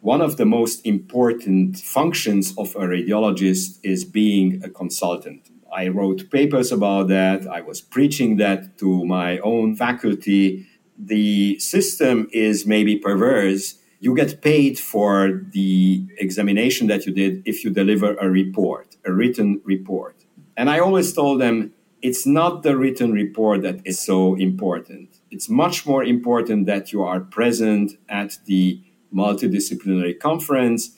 One 0.00 0.20
of 0.20 0.36
the 0.36 0.46
most 0.46 0.86
important 0.86 1.78
functions 1.78 2.54
of 2.56 2.74
a 2.76 2.80
radiologist 2.80 3.78
is 3.82 4.04
being 4.04 4.62
a 4.64 4.70
consultant. 4.70 5.50
I 5.72 5.88
wrote 5.88 6.30
papers 6.30 6.72
about 6.72 7.08
that. 7.08 7.46
I 7.46 7.60
was 7.60 7.80
preaching 7.80 8.36
that 8.36 8.78
to 8.78 9.04
my 9.04 9.38
own 9.38 9.76
faculty. 9.76 10.66
The 10.96 11.58
system 11.58 12.28
is 12.32 12.66
maybe 12.66 12.96
perverse 12.96 13.78
you 14.00 14.14
get 14.14 14.42
paid 14.42 14.78
for 14.78 15.42
the 15.52 16.06
examination 16.18 16.86
that 16.86 17.06
you 17.06 17.12
did 17.12 17.42
if 17.44 17.64
you 17.64 17.70
deliver 17.70 18.14
a 18.16 18.30
report, 18.30 18.96
a 19.04 19.12
written 19.12 19.60
report. 19.64 20.24
And 20.56 20.70
I 20.70 20.78
always 20.78 21.12
told 21.12 21.40
them 21.40 21.72
it's 22.00 22.26
not 22.26 22.62
the 22.62 22.76
written 22.76 23.12
report 23.12 23.62
that 23.62 23.80
is 23.84 23.98
so 23.98 24.36
important. 24.36 25.18
It's 25.30 25.48
much 25.48 25.84
more 25.84 26.04
important 26.04 26.66
that 26.66 26.92
you 26.92 27.02
are 27.02 27.20
present 27.20 27.92
at 28.08 28.38
the 28.46 28.80
multidisciplinary 29.12 30.18
conference, 30.18 30.96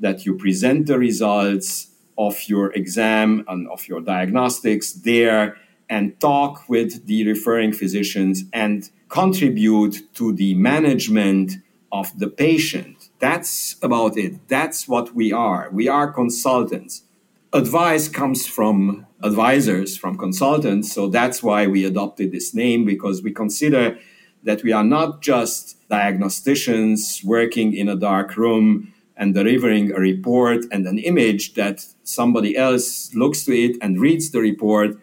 that 0.00 0.24
you 0.24 0.36
present 0.36 0.86
the 0.86 0.98
results 0.98 1.88
of 2.16 2.48
your 2.48 2.72
exam 2.72 3.44
and 3.48 3.68
of 3.68 3.86
your 3.88 4.00
diagnostics 4.00 4.92
there 4.92 5.56
and 5.90 6.18
talk 6.20 6.68
with 6.68 7.06
the 7.06 7.26
referring 7.26 7.72
physicians 7.72 8.44
and 8.52 8.90
contribute 9.08 10.14
to 10.14 10.32
the 10.32 10.54
management 10.54 11.52
of 11.90 12.18
the 12.18 12.28
patient. 12.28 13.08
That's 13.18 13.76
about 13.82 14.16
it. 14.16 14.48
That's 14.48 14.86
what 14.88 15.14
we 15.14 15.32
are. 15.32 15.68
We 15.72 15.88
are 15.88 16.12
consultants. 16.12 17.04
Advice 17.52 18.08
comes 18.08 18.46
from 18.46 19.06
advisors, 19.22 19.96
from 19.96 20.16
consultants. 20.18 20.92
So 20.92 21.08
that's 21.08 21.42
why 21.42 21.66
we 21.66 21.84
adopted 21.84 22.30
this 22.30 22.54
name 22.54 22.84
because 22.84 23.22
we 23.22 23.32
consider 23.32 23.98
that 24.44 24.62
we 24.62 24.72
are 24.72 24.84
not 24.84 25.22
just 25.22 25.76
diagnosticians 25.88 27.24
working 27.24 27.74
in 27.74 27.88
a 27.88 27.96
dark 27.96 28.36
room 28.36 28.92
and 29.16 29.34
delivering 29.34 29.90
a 29.90 29.98
report 29.98 30.64
and 30.70 30.86
an 30.86 30.98
image 30.98 31.54
that 31.54 31.84
somebody 32.04 32.56
else 32.56 33.12
looks 33.14 33.44
to 33.44 33.52
it 33.52 33.76
and 33.82 34.00
reads 34.00 34.30
the 34.30 34.40
report, 34.40 34.96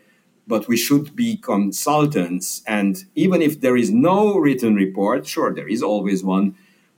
but 0.47 0.67
we 0.69 0.77
should 0.77 1.15
be 1.15 1.35
consultants. 1.35 2.63
And 2.65 3.03
even 3.15 3.41
if 3.41 3.59
there 3.59 3.75
is 3.75 3.91
no 3.91 4.37
written 4.37 4.75
report, 4.75 5.27
sure, 5.27 5.53
there 5.53 5.67
is 5.67 5.83
always 5.83 6.23
one, 6.23 6.55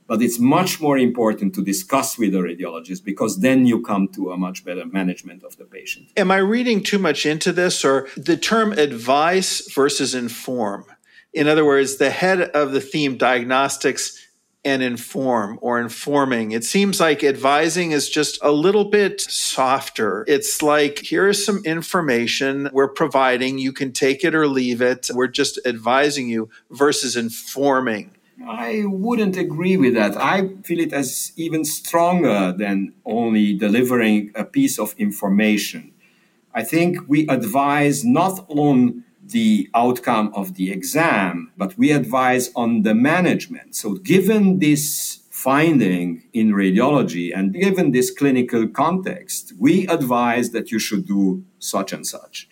but 0.08 0.22
it's 0.22 0.39
much 0.39 0.82
more 0.82 0.97
important 0.97 1.53
to 1.55 1.64
discuss 1.64 2.18
with 2.18 2.32
the 2.32 2.39
radiologist 2.39 3.03
because 3.03 3.39
then 3.41 3.66
you 3.66 3.82
come 3.82 4.08
to 4.10 4.32
a 4.32 4.38
much 4.38 4.64
better 4.64 4.86
management 4.86 5.43
of 5.43 5.58
the 5.58 5.66
patient. 5.66 6.08
Am 6.18 6.32
I 6.32 6.38
reading 6.38 6.82
too 6.82 6.97
much 6.97 7.26
into 7.26 7.51
this 7.51 7.84
or 7.84 8.08
the 8.16 8.38
term 8.38 8.72
advice 8.72 9.72
versus 9.72 10.16
inform? 10.16 10.86
In 11.34 11.47
other 11.47 11.66
words, 11.66 11.97
the 11.97 12.10
head 12.10 12.41
of 12.41 12.72
the 12.72 12.82
theme 12.82 13.18
diagnostics 13.18 14.24
and 14.66 14.84
inform 14.84 15.58
or 15.62 15.80
informing. 15.80 16.51
It 16.51 16.64
seems 16.64 16.99
like 16.99 17.24
advising 17.24 17.91
is 17.91 18.10
just 18.10 18.38
a 18.41 18.51
little 18.51 18.86
bit 18.86 19.22
softer. 19.22 20.26
It's 20.28 20.62
like, 20.62 20.99
here's 20.99 21.45
some 21.45 21.64
information 21.64 22.70
we're 22.74 22.89
providing. 22.89 23.60
You 23.60 23.72
can 23.72 23.93
take 23.93 24.26
it 24.26 24.36
or 24.36 24.45
leave 24.45 24.82
it. 24.82 25.10
We're 25.14 25.28
just 25.28 25.60
advising 25.66 26.28
you 26.28 26.49
versus 26.70 27.16
informing. 27.16 28.16
I 28.46 28.84
wouldn't 28.86 29.36
agree 29.36 29.78
with 29.78 29.96
that. 29.96 30.16
I 30.16 30.50
feel 30.64 30.80
it 30.80 30.94
as 30.94 31.32
even 31.36 31.66
stronger 31.66 32.54
than 32.56 32.94
only 33.06 33.54
delivering 33.54 34.32
a 34.36 34.46
piece 34.46 34.78
of 34.78 34.94
information. 34.98 35.92
I 36.54 36.64
think 36.64 36.98
we 37.08 37.28
advise 37.28 38.06
not 38.06 38.46
on 38.48 39.04
the 39.24 39.70
outcome 39.76 40.32
of 40.34 40.56
the 40.56 40.72
exam, 40.72 41.52
but 41.58 41.78
we 41.78 41.92
advise 41.92 42.50
on 42.56 42.84
the 42.84 42.96
management. 42.96 43.76
So, 43.76 43.96
given 43.96 44.60
this 44.60 45.20
finding 45.30 46.24
in 46.34 46.52
radiology 46.52 47.32
and 47.36 47.54
given 47.54 47.92
this 47.92 48.10
clinical 48.10 48.68
context, 48.68 49.54
we 49.60 49.88
advise 49.88 50.52
that 50.52 50.72
you 50.72 50.80
should 50.80 51.06
do 51.06 51.44
such 51.60 51.94
and 51.94 52.08
such. 52.08 52.50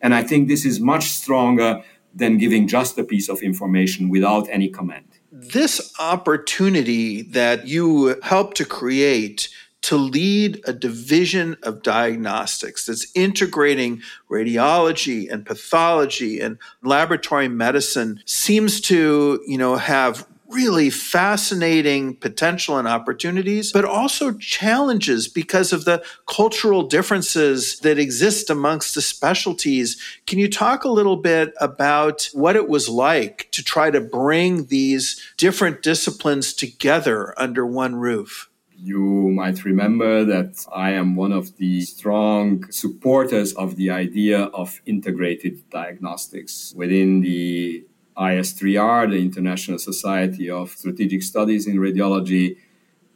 And 0.00 0.14
I 0.14 0.22
think 0.22 0.48
this 0.48 0.64
is 0.64 0.78
much 0.80 1.04
stronger 1.04 1.82
than 2.14 2.38
giving 2.38 2.66
just 2.66 2.98
a 2.98 3.04
piece 3.04 3.28
of 3.28 3.40
information 3.42 4.08
without 4.08 4.48
any 4.50 4.68
comment. 4.68 5.05
This 5.38 5.92
opportunity 5.98 7.20
that 7.20 7.66
you 7.68 8.18
helped 8.22 8.56
to 8.56 8.64
create 8.64 9.50
to 9.82 9.96
lead 9.96 10.62
a 10.64 10.72
division 10.72 11.58
of 11.62 11.82
diagnostics 11.82 12.86
that's 12.86 13.06
integrating 13.14 14.00
radiology 14.30 15.30
and 15.30 15.44
pathology 15.44 16.40
and 16.40 16.56
laboratory 16.82 17.48
medicine 17.48 18.22
seems 18.24 18.80
to, 18.80 19.42
you 19.46 19.58
know, 19.58 19.76
have 19.76 20.26
really 20.50 20.90
fascinating 20.90 22.16
potential 22.16 22.78
and 22.78 22.86
opportunities, 22.86 23.72
but 23.72 23.84
also 23.84 24.32
challenges 24.32 25.28
because 25.28 25.72
of 25.72 25.84
the 25.84 26.02
cultural 26.26 26.82
differences 26.82 27.78
that 27.80 27.98
exist 27.98 28.50
amongst 28.50 28.94
the 28.94 29.02
specialties. 29.02 30.00
Can 30.26 30.38
you 30.38 30.48
talk 30.48 30.84
a 30.84 30.90
little 30.90 31.16
bit 31.16 31.52
about 31.60 32.28
what 32.32 32.56
it 32.56 32.68
was 32.68 32.88
like 32.88 33.48
to 33.52 33.62
try 33.62 33.90
to 33.90 34.00
bring 34.00 34.66
these 34.66 35.20
different 35.36 35.82
disciplines 35.82 36.52
together 36.52 37.34
under 37.38 37.66
one 37.66 37.96
roof? 37.96 38.50
You 38.78 39.30
might 39.30 39.64
remember 39.64 40.24
that 40.24 40.64
I 40.72 40.90
am 40.92 41.16
one 41.16 41.32
of 41.32 41.56
the 41.56 41.80
strong 41.80 42.70
supporters 42.70 43.54
of 43.54 43.76
the 43.76 43.90
idea 43.90 44.44
of 44.44 44.82
integrated 44.84 45.68
diagnostics 45.70 46.74
within 46.76 47.22
the 47.22 47.86
IS3R, 48.16 49.10
the 49.10 49.22
International 49.22 49.78
Society 49.78 50.50
of 50.50 50.70
Strategic 50.70 51.22
Studies 51.22 51.66
in 51.66 51.76
Radiology. 51.76 52.56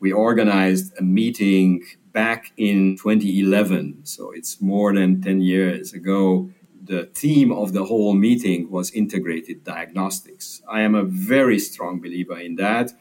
We 0.00 0.12
organized 0.12 0.92
a 0.98 1.02
meeting 1.02 1.84
back 2.12 2.52
in 2.56 2.96
2011, 2.96 4.00
so 4.04 4.32
it's 4.32 4.60
more 4.60 4.92
than 4.94 5.22
10 5.22 5.40
years 5.40 5.92
ago. 5.92 6.50
The 6.82 7.10
theme 7.14 7.52
of 7.52 7.72
the 7.72 7.84
whole 7.84 8.14
meeting 8.14 8.70
was 8.70 8.90
integrated 8.90 9.64
diagnostics. 9.64 10.62
I 10.68 10.80
am 10.80 10.94
a 10.94 11.04
very 11.04 11.58
strong 11.58 12.00
believer 12.00 12.38
in 12.38 12.56
that 12.56 12.92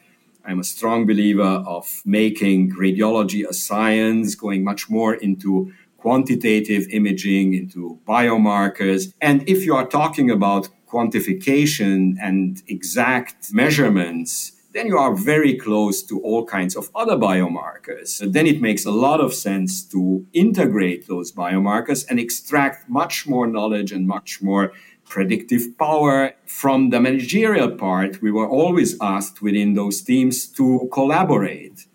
I'm 0.44 0.60
a 0.60 0.64
strong 0.64 1.06
believer 1.06 1.42
of 1.42 2.02
making 2.04 2.72
radiology 2.72 3.46
a 3.46 3.52
science, 3.52 4.34
going 4.34 4.64
much 4.64 4.88
more 4.88 5.14
into 5.14 5.72
quantitative 6.00 6.86
imaging, 6.90 7.54
into 7.54 7.98
biomarkers. 8.06 9.12
And 9.20 9.48
if 9.48 9.64
you 9.66 9.74
are 9.74 9.86
talking 9.86 10.30
about 10.30 10.68
quantification 10.88 12.16
and 12.20 12.62
exact 12.66 13.52
measurements, 13.52 14.52
then 14.72 14.86
you 14.86 14.96
are 14.96 15.14
very 15.14 15.56
close 15.56 16.02
to 16.02 16.20
all 16.20 16.44
kinds 16.46 16.76
of 16.76 16.90
other 16.94 17.16
biomarkers. 17.16 18.20
then 18.32 18.46
it 18.46 18.60
makes 18.60 18.84
a 18.84 18.90
lot 18.90 19.20
of 19.20 19.34
sense 19.34 19.82
to 19.82 20.24
integrate 20.32 21.08
those 21.08 21.32
biomarkers 21.32 22.06
and 22.08 22.20
extract 22.20 22.88
much 22.88 23.26
more 23.26 23.46
knowledge 23.46 23.90
and 23.92 24.06
much 24.06 24.40
more 24.40 24.72
predictive 25.08 25.76
power. 25.76 26.32
From 26.46 26.90
the 26.90 27.00
managerial 27.00 27.72
part, 27.72 28.22
we 28.22 28.30
were 28.30 28.48
always 28.48 28.96
asked 29.00 29.42
within 29.42 29.74
those 29.74 30.02
teams 30.02 30.46
to 30.52 30.88
collaborate. 30.92 31.86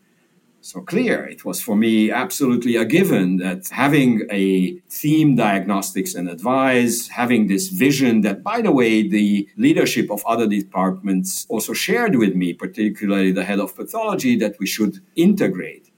So 0.66 0.82
clear, 0.82 1.24
it 1.24 1.46
was 1.46 1.62
for 1.62 1.76
me 1.76 2.10
absolutely 2.10 2.76
a 2.76 2.86
given 2.86 3.38
that 3.38 3.68
having 3.68 4.24
a 4.32 4.80
theme 4.90 5.36
diagnostics 5.36 6.16
and 6.16 6.28
advice, 6.28 7.08
having 7.08 7.46
this 7.46 7.68
vision 7.68 8.22
that, 8.22 8.42
by 8.42 8.62
the 8.62 8.72
way, 8.72 9.08
the 9.08 9.48
leadership 9.58 10.10
of 10.10 10.24
other 10.26 10.48
departments 10.48 11.46
also 11.50 11.74
shared 11.74 12.16
with 12.16 12.34
me, 12.34 12.52
particularly 12.52 13.32
the 13.32 13.44
head 13.44 13.60
of 13.60 13.76
pathology, 13.76 14.36
that 14.38 14.56
we 14.58 14.66
should 14.66 15.02
integrate. 15.16 15.92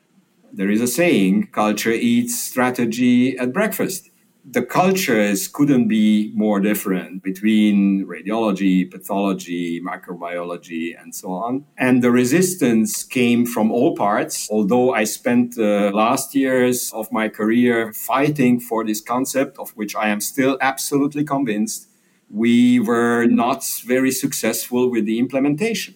There 0.51 0.69
is 0.69 0.81
a 0.81 0.87
saying, 0.87 1.47
culture 1.53 1.93
eats 1.93 2.37
strategy 2.37 3.37
at 3.37 3.53
breakfast 3.53 4.09
the 4.49 4.61
cultures 4.61 5.47
couldn't 5.47 5.89
be 5.89 6.31
more 6.33 6.61
different 6.61 7.21
between 7.21 8.05
radiology, 8.05 8.89
pathology, 8.89 9.81
microbiology, 9.81 10.99
and 10.99 11.13
so 11.13 11.31
on. 11.31 11.65
And 11.77 12.01
the 12.01 12.11
resistance 12.11 13.03
came 13.03 13.45
from 13.45 13.71
all 13.71 13.93
parts. 13.95 14.47
Although 14.49 14.93
I 14.93 15.03
spent 15.03 15.55
the 15.55 15.91
last 15.93 16.33
years 16.33 16.91
of 16.93 17.11
my 17.11 17.27
career 17.27 17.91
fighting 17.91 18.61
for 18.61 18.85
this 18.85 19.01
concept, 19.01 19.59
of 19.59 19.71
which 19.71 19.95
I 19.95 20.07
am 20.07 20.21
still 20.21 20.57
absolutely 20.61 21.25
convinced, 21.25 21.89
we 22.29 22.79
were 22.79 23.25
not 23.25 23.65
very 23.85 24.11
successful 24.11 24.89
with 24.89 25.05
the 25.05 25.19
implementation. 25.19 25.95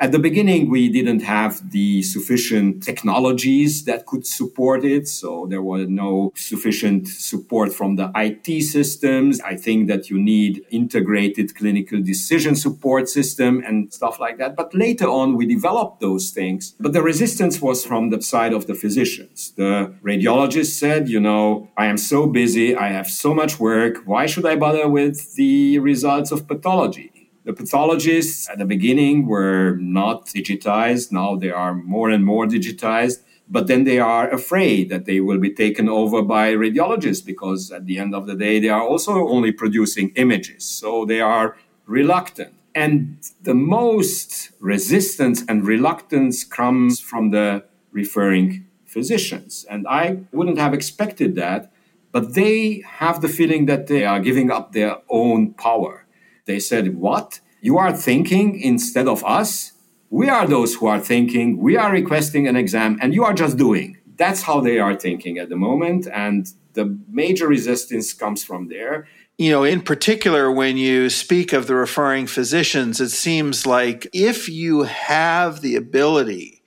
At 0.00 0.12
the 0.12 0.20
beginning, 0.20 0.70
we 0.70 0.88
didn't 0.88 1.22
have 1.22 1.72
the 1.72 2.02
sufficient 2.04 2.84
technologies 2.84 3.82
that 3.86 4.06
could 4.06 4.24
support 4.24 4.84
it. 4.84 5.08
So 5.08 5.46
there 5.50 5.60
was 5.60 5.88
no 5.88 6.32
sufficient 6.36 7.08
support 7.08 7.72
from 7.72 7.96
the 7.96 8.12
IT 8.14 8.62
systems. 8.62 9.40
I 9.40 9.56
think 9.56 9.88
that 9.88 10.08
you 10.08 10.16
need 10.16 10.64
integrated 10.70 11.56
clinical 11.56 12.00
decision 12.00 12.54
support 12.54 13.08
system 13.08 13.60
and 13.66 13.92
stuff 13.92 14.20
like 14.20 14.38
that. 14.38 14.54
But 14.54 14.72
later 14.72 15.08
on, 15.08 15.36
we 15.36 15.46
developed 15.46 16.00
those 16.00 16.30
things. 16.30 16.76
But 16.78 16.92
the 16.92 17.02
resistance 17.02 17.60
was 17.60 17.84
from 17.84 18.10
the 18.10 18.22
side 18.22 18.52
of 18.52 18.68
the 18.68 18.74
physicians. 18.74 19.52
The 19.56 19.92
radiologist 20.04 20.78
said, 20.78 21.08
you 21.08 21.18
know, 21.18 21.70
I 21.76 21.86
am 21.86 21.98
so 21.98 22.28
busy. 22.28 22.76
I 22.76 22.90
have 22.90 23.08
so 23.08 23.34
much 23.34 23.58
work. 23.58 23.96
Why 24.04 24.26
should 24.26 24.46
I 24.46 24.54
bother 24.54 24.88
with 24.88 25.34
the 25.34 25.80
results 25.80 26.30
of 26.30 26.46
pathology? 26.46 27.17
The 27.48 27.54
pathologists 27.54 28.46
at 28.50 28.58
the 28.58 28.66
beginning 28.66 29.24
were 29.24 29.74
not 29.80 30.26
digitized. 30.26 31.10
Now 31.10 31.34
they 31.34 31.48
are 31.48 31.72
more 31.72 32.10
and 32.10 32.22
more 32.22 32.44
digitized. 32.44 33.22
But 33.48 33.68
then 33.68 33.84
they 33.84 33.98
are 33.98 34.28
afraid 34.28 34.90
that 34.90 35.06
they 35.06 35.20
will 35.20 35.38
be 35.38 35.54
taken 35.54 35.88
over 35.88 36.20
by 36.20 36.52
radiologists 36.52 37.24
because 37.24 37.72
at 37.72 37.86
the 37.86 37.98
end 37.98 38.14
of 38.14 38.26
the 38.26 38.34
day, 38.34 38.60
they 38.60 38.68
are 38.68 38.86
also 38.86 39.26
only 39.26 39.50
producing 39.50 40.10
images. 40.14 40.66
So 40.66 41.06
they 41.06 41.22
are 41.22 41.56
reluctant. 41.86 42.52
And 42.74 43.16
the 43.40 43.54
most 43.54 44.50
resistance 44.60 45.42
and 45.48 45.66
reluctance 45.66 46.44
comes 46.44 47.00
from 47.00 47.30
the 47.30 47.64
referring 47.92 48.66
physicians. 48.84 49.64
And 49.70 49.88
I 49.88 50.18
wouldn't 50.32 50.58
have 50.58 50.74
expected 50.74 51.34
that, 51.36 51.72
but 52.12 52.34
they 52.34 52.84
have 53.00 53.22
the 53.22 53.28
feeling 53.28 53.64
that 53.64 53.86
they 53.86 54.04
are 54.04 54.20
giving 54.20 54.50
up 54.50 54.72
their 54.72 54.98
own 55.08 55.54
power. 55.54 56.04
They 56.48 56.58
said, 56.58 56.96
What? 56.96 57.40
You 57.60 57.76
are 57.78 57.92
thinking 57.92 58.58
instead 58.58 59.06
of 59.06 59.22
us? 59.24 59.72
We 60.10 60.30
are 60.30 60.46
those 60.46 60.74
who 60.74 60.86
are 60.86 60.98
thinking. 60.98 61.58
We 61.58 61.76
are 61.76 61.92
requesting 61.92 62.48
an 62.48 62.56
exam, 62.56 62.98
and 63.02 63.14
you 63.14 63.22
are 63.22 63.34
just 63.34 63.58
doing. 63.58 63.98
That's 64.16 64.42
how 64.42 64.60
they 64.60 64.78
are 64.78 64.96
thinking 64.96 65.36
at 65.38 65.50
the 65.50 65.56
moment. 65.56 66.08
And 66.12 66.50
the 66.72 66.98
major 67.06 67.46
resistance 67.46 68.14
comes 68.14 68.42
from 68.42 68.68
there. 68.68 69.06
You 69.36 69.50
know, 69.52 69.62
in 69.62 69.82
particular, 69.82 70.50
when 70.50 70.78
you 70.78 71.10
speak 71.10 71.52
of 71.52 71.66
the 71.66 71.74
referring 71.74 72.26
physicians, 72.26 72.98
it 72.98 73.10
seems 73.10 73.66
like 73.66 74.08
if 74.14 74.48
you 74.48 74.84
have 74.84 75.60
the 75.60 75.76
ability 75.76 76.58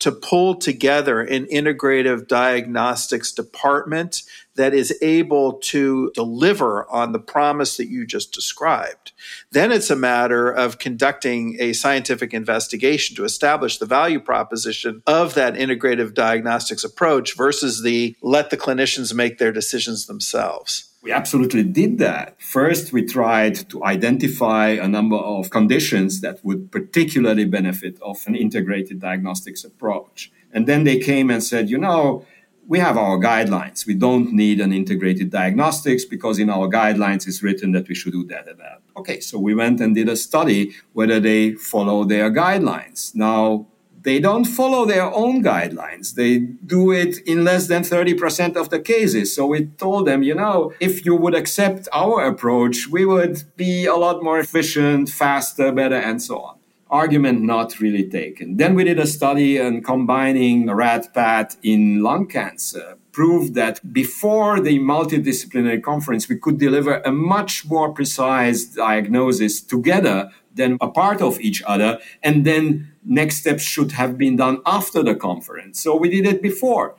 to 0.00 0.12
pull 0.12 0.54
together 0.54 1.20
an 1.20 1.46
integrative 1.46 2.28
diagnostics 2.28 3.32
department 3.32 4.22
that 4.60 4.74
is 4.74 4.94
able 5.00 5.54
to 5.54 6.12
deliver 6.14 6.86
on 6.90 7.12
the 7.12 7.18
promise 7.18 7.78
that 7.78 7.88
you 7.88 8.06
just 8.06 8.30
described. 8.30 9.12
Then 9.52 9.72
it's 9.72 9.88
a 9.88 9.96
matter 9.96 10.50
of 10.50 10.78
conducting 10.78 11.56
a 11.58 11.72
scientific 11.72 12.34
investigation 12.34 13.16
to 13.16 13.24
establish 13.24 13.78
the 13.78 13.86
value 13.86 14.20
proposition 14.20 15.02
of 15.06 15.32
that 15.32 15.54
integrative 15.54 16.12
diagnostics 16.12 16.84
approach 16.84 17.38
versus 17.38 17.82
the 17.82 18.14
let 18.20 18.50
the 18.50 18.58
clinicians 18.58 19.14
make 19.14 19.38
their 19.38 19.50
decisions 19.50 20.04
themselves. 20.04 20.90
We 21.02 21.10
absolutely 21.10 21.62
did 21.62 21.96
that. 22.00 22.38
First, 22.42 22.92
we 22.92 23.06
tried 23.06 23.70
to 23.70 23.82
identify 23.82 24.68
a 24.68 24.86
number 24.86 25.16
of 25.16 25.48
conditions 25.48 26.20
that 26.20 26.44
would 26.44 26.70
particularly 26.70 27.46
benefit 27.46 27.98
of 28.02 28.18
an 28.26 28.36
integrated 28.36 29.00
diagnostics 29.00 29.64
approach. 29.64 30.30
And 30.52 30.66
then 30.66 30.84
they 30.84 30.98
came 30.98 31.30
and 31.30 31.42
said, 31.42 31.70
you 31.70 31.78
know, 31.78 32.26
we 32.70 32.78
have 32.78 32.96
our 32.96 33.18
guidelines. 33.18 33.84
We 33.84 33.94
don't 33.94 34.32
need 34.32 34.60
an 34.60 34.72
integrated 34.72 35.28
diagnostics 35.30 36.04
because 36.04 36.38
in 36.38 36.48
our 36.48 36.68
guidelines 36.68 37.26
it's 37.26 37.42
written 37.42 37.72
that 37.72 37.88
we 37.88 37.96
should 37.96 38.12
do 38.12 38.24
that 38.28 38.46
and 38.46 38.60
that. 38.60 38.80
Okay, 38.96 39.18
so 39.18 39.40
we 39.40 39.56
went 39.56 39.80
and 39.80 39.92
did 39.92 40.08
a 40.08 40.14
study 40.14 40.70
whether 40.92 41.18
they 41.18 41.54
follow 41.54 42.04
their 42.04 42.30
guidelines. 42.30 43.12
Now, 43.12 43.66
they 44.02 44.20
don't 44.20 44.44
follow 44.44 44.86
their 44.86 45.12
own 45.12 45.42
guidelines. 45.42 46.14
They 46.14 46.38
do 46.38 46.92
it 46.92 47.18
in 47.26 47.42
less 47.42 47.66
than 47.66 47.82
30% 47.82 48.54
of 48.54 48.70
the 48.70 48.78
cases. 48.78 49.34
So 49.34 49.46
we 49.46 49.66
told 49.66 50.06
them, 50.06 50.22
you 50.22 50.36
know, 50.36 50.72
if 50.78 51.04
you 51.04 51.16
would 51.16 51.34
accept 51.34 51.88
our 51.92 52.24
approach, 52.24 52.86
we 52.86 53.04
would 53.04 53.42
be 53.56 53.86
a 53.86 53.96
lot 53.96 54.22
more 54.22 54.38
efficient, 54.38 55.08
faster, 55.08 55.72
better, 55.72 55.96
and 55.96 56.22
so 56.22 56.38
on 56.38 56.59
argument 56.90 57.42
not 57.42 57.78
really 57.80 58.08
taken. 58.08 58.56
Then 58.56 58.74
we 58.74 58.84
did 58.84 58.98
a 58.98 59.06
study 59.06 59.60
on 59.60 59.82
combining 59.82 60.70
RAD-PAT 60.70 61.56
in 61.62 62.02
lung 62.02 62.26
cancer, 62.26 62.98
proved 63.12 63.54
that 63.54 63.92
before 63.92 64.60
the 64.60 64.78
multidisciplinary 64.78 65.82
conference, 65.82 66.28
we 66.28 66.36
could 66.36 66.58
deliver 66.58 67.00
a 67.00 67.12
much 67.12 67.66
more 67.66 67.92
precise 67.92 68.64
diagnosis 68.64 69.60
together 69.60 70.30
than 70.54 70.76
a 70.80 70.88
part 70.88 71.22
of 71.22 71.40
each 71.40 71.62
other. 71.66 71.98
And 72.22 72.44
then 72.44 72.92
next 73.04 73.36
steps 73.36 73.62
should 73.62 73.92
have 73.92 74.18
been 74.18 74.36
done 74.36 74.60
after 74.66 75.02
the 75.02 75.14
conference. 75.14 75.80
So 75.80 75.96
we 75.96 76.10
did 76.10 76.26
it 76.26 76.42
before. 76.42 76.96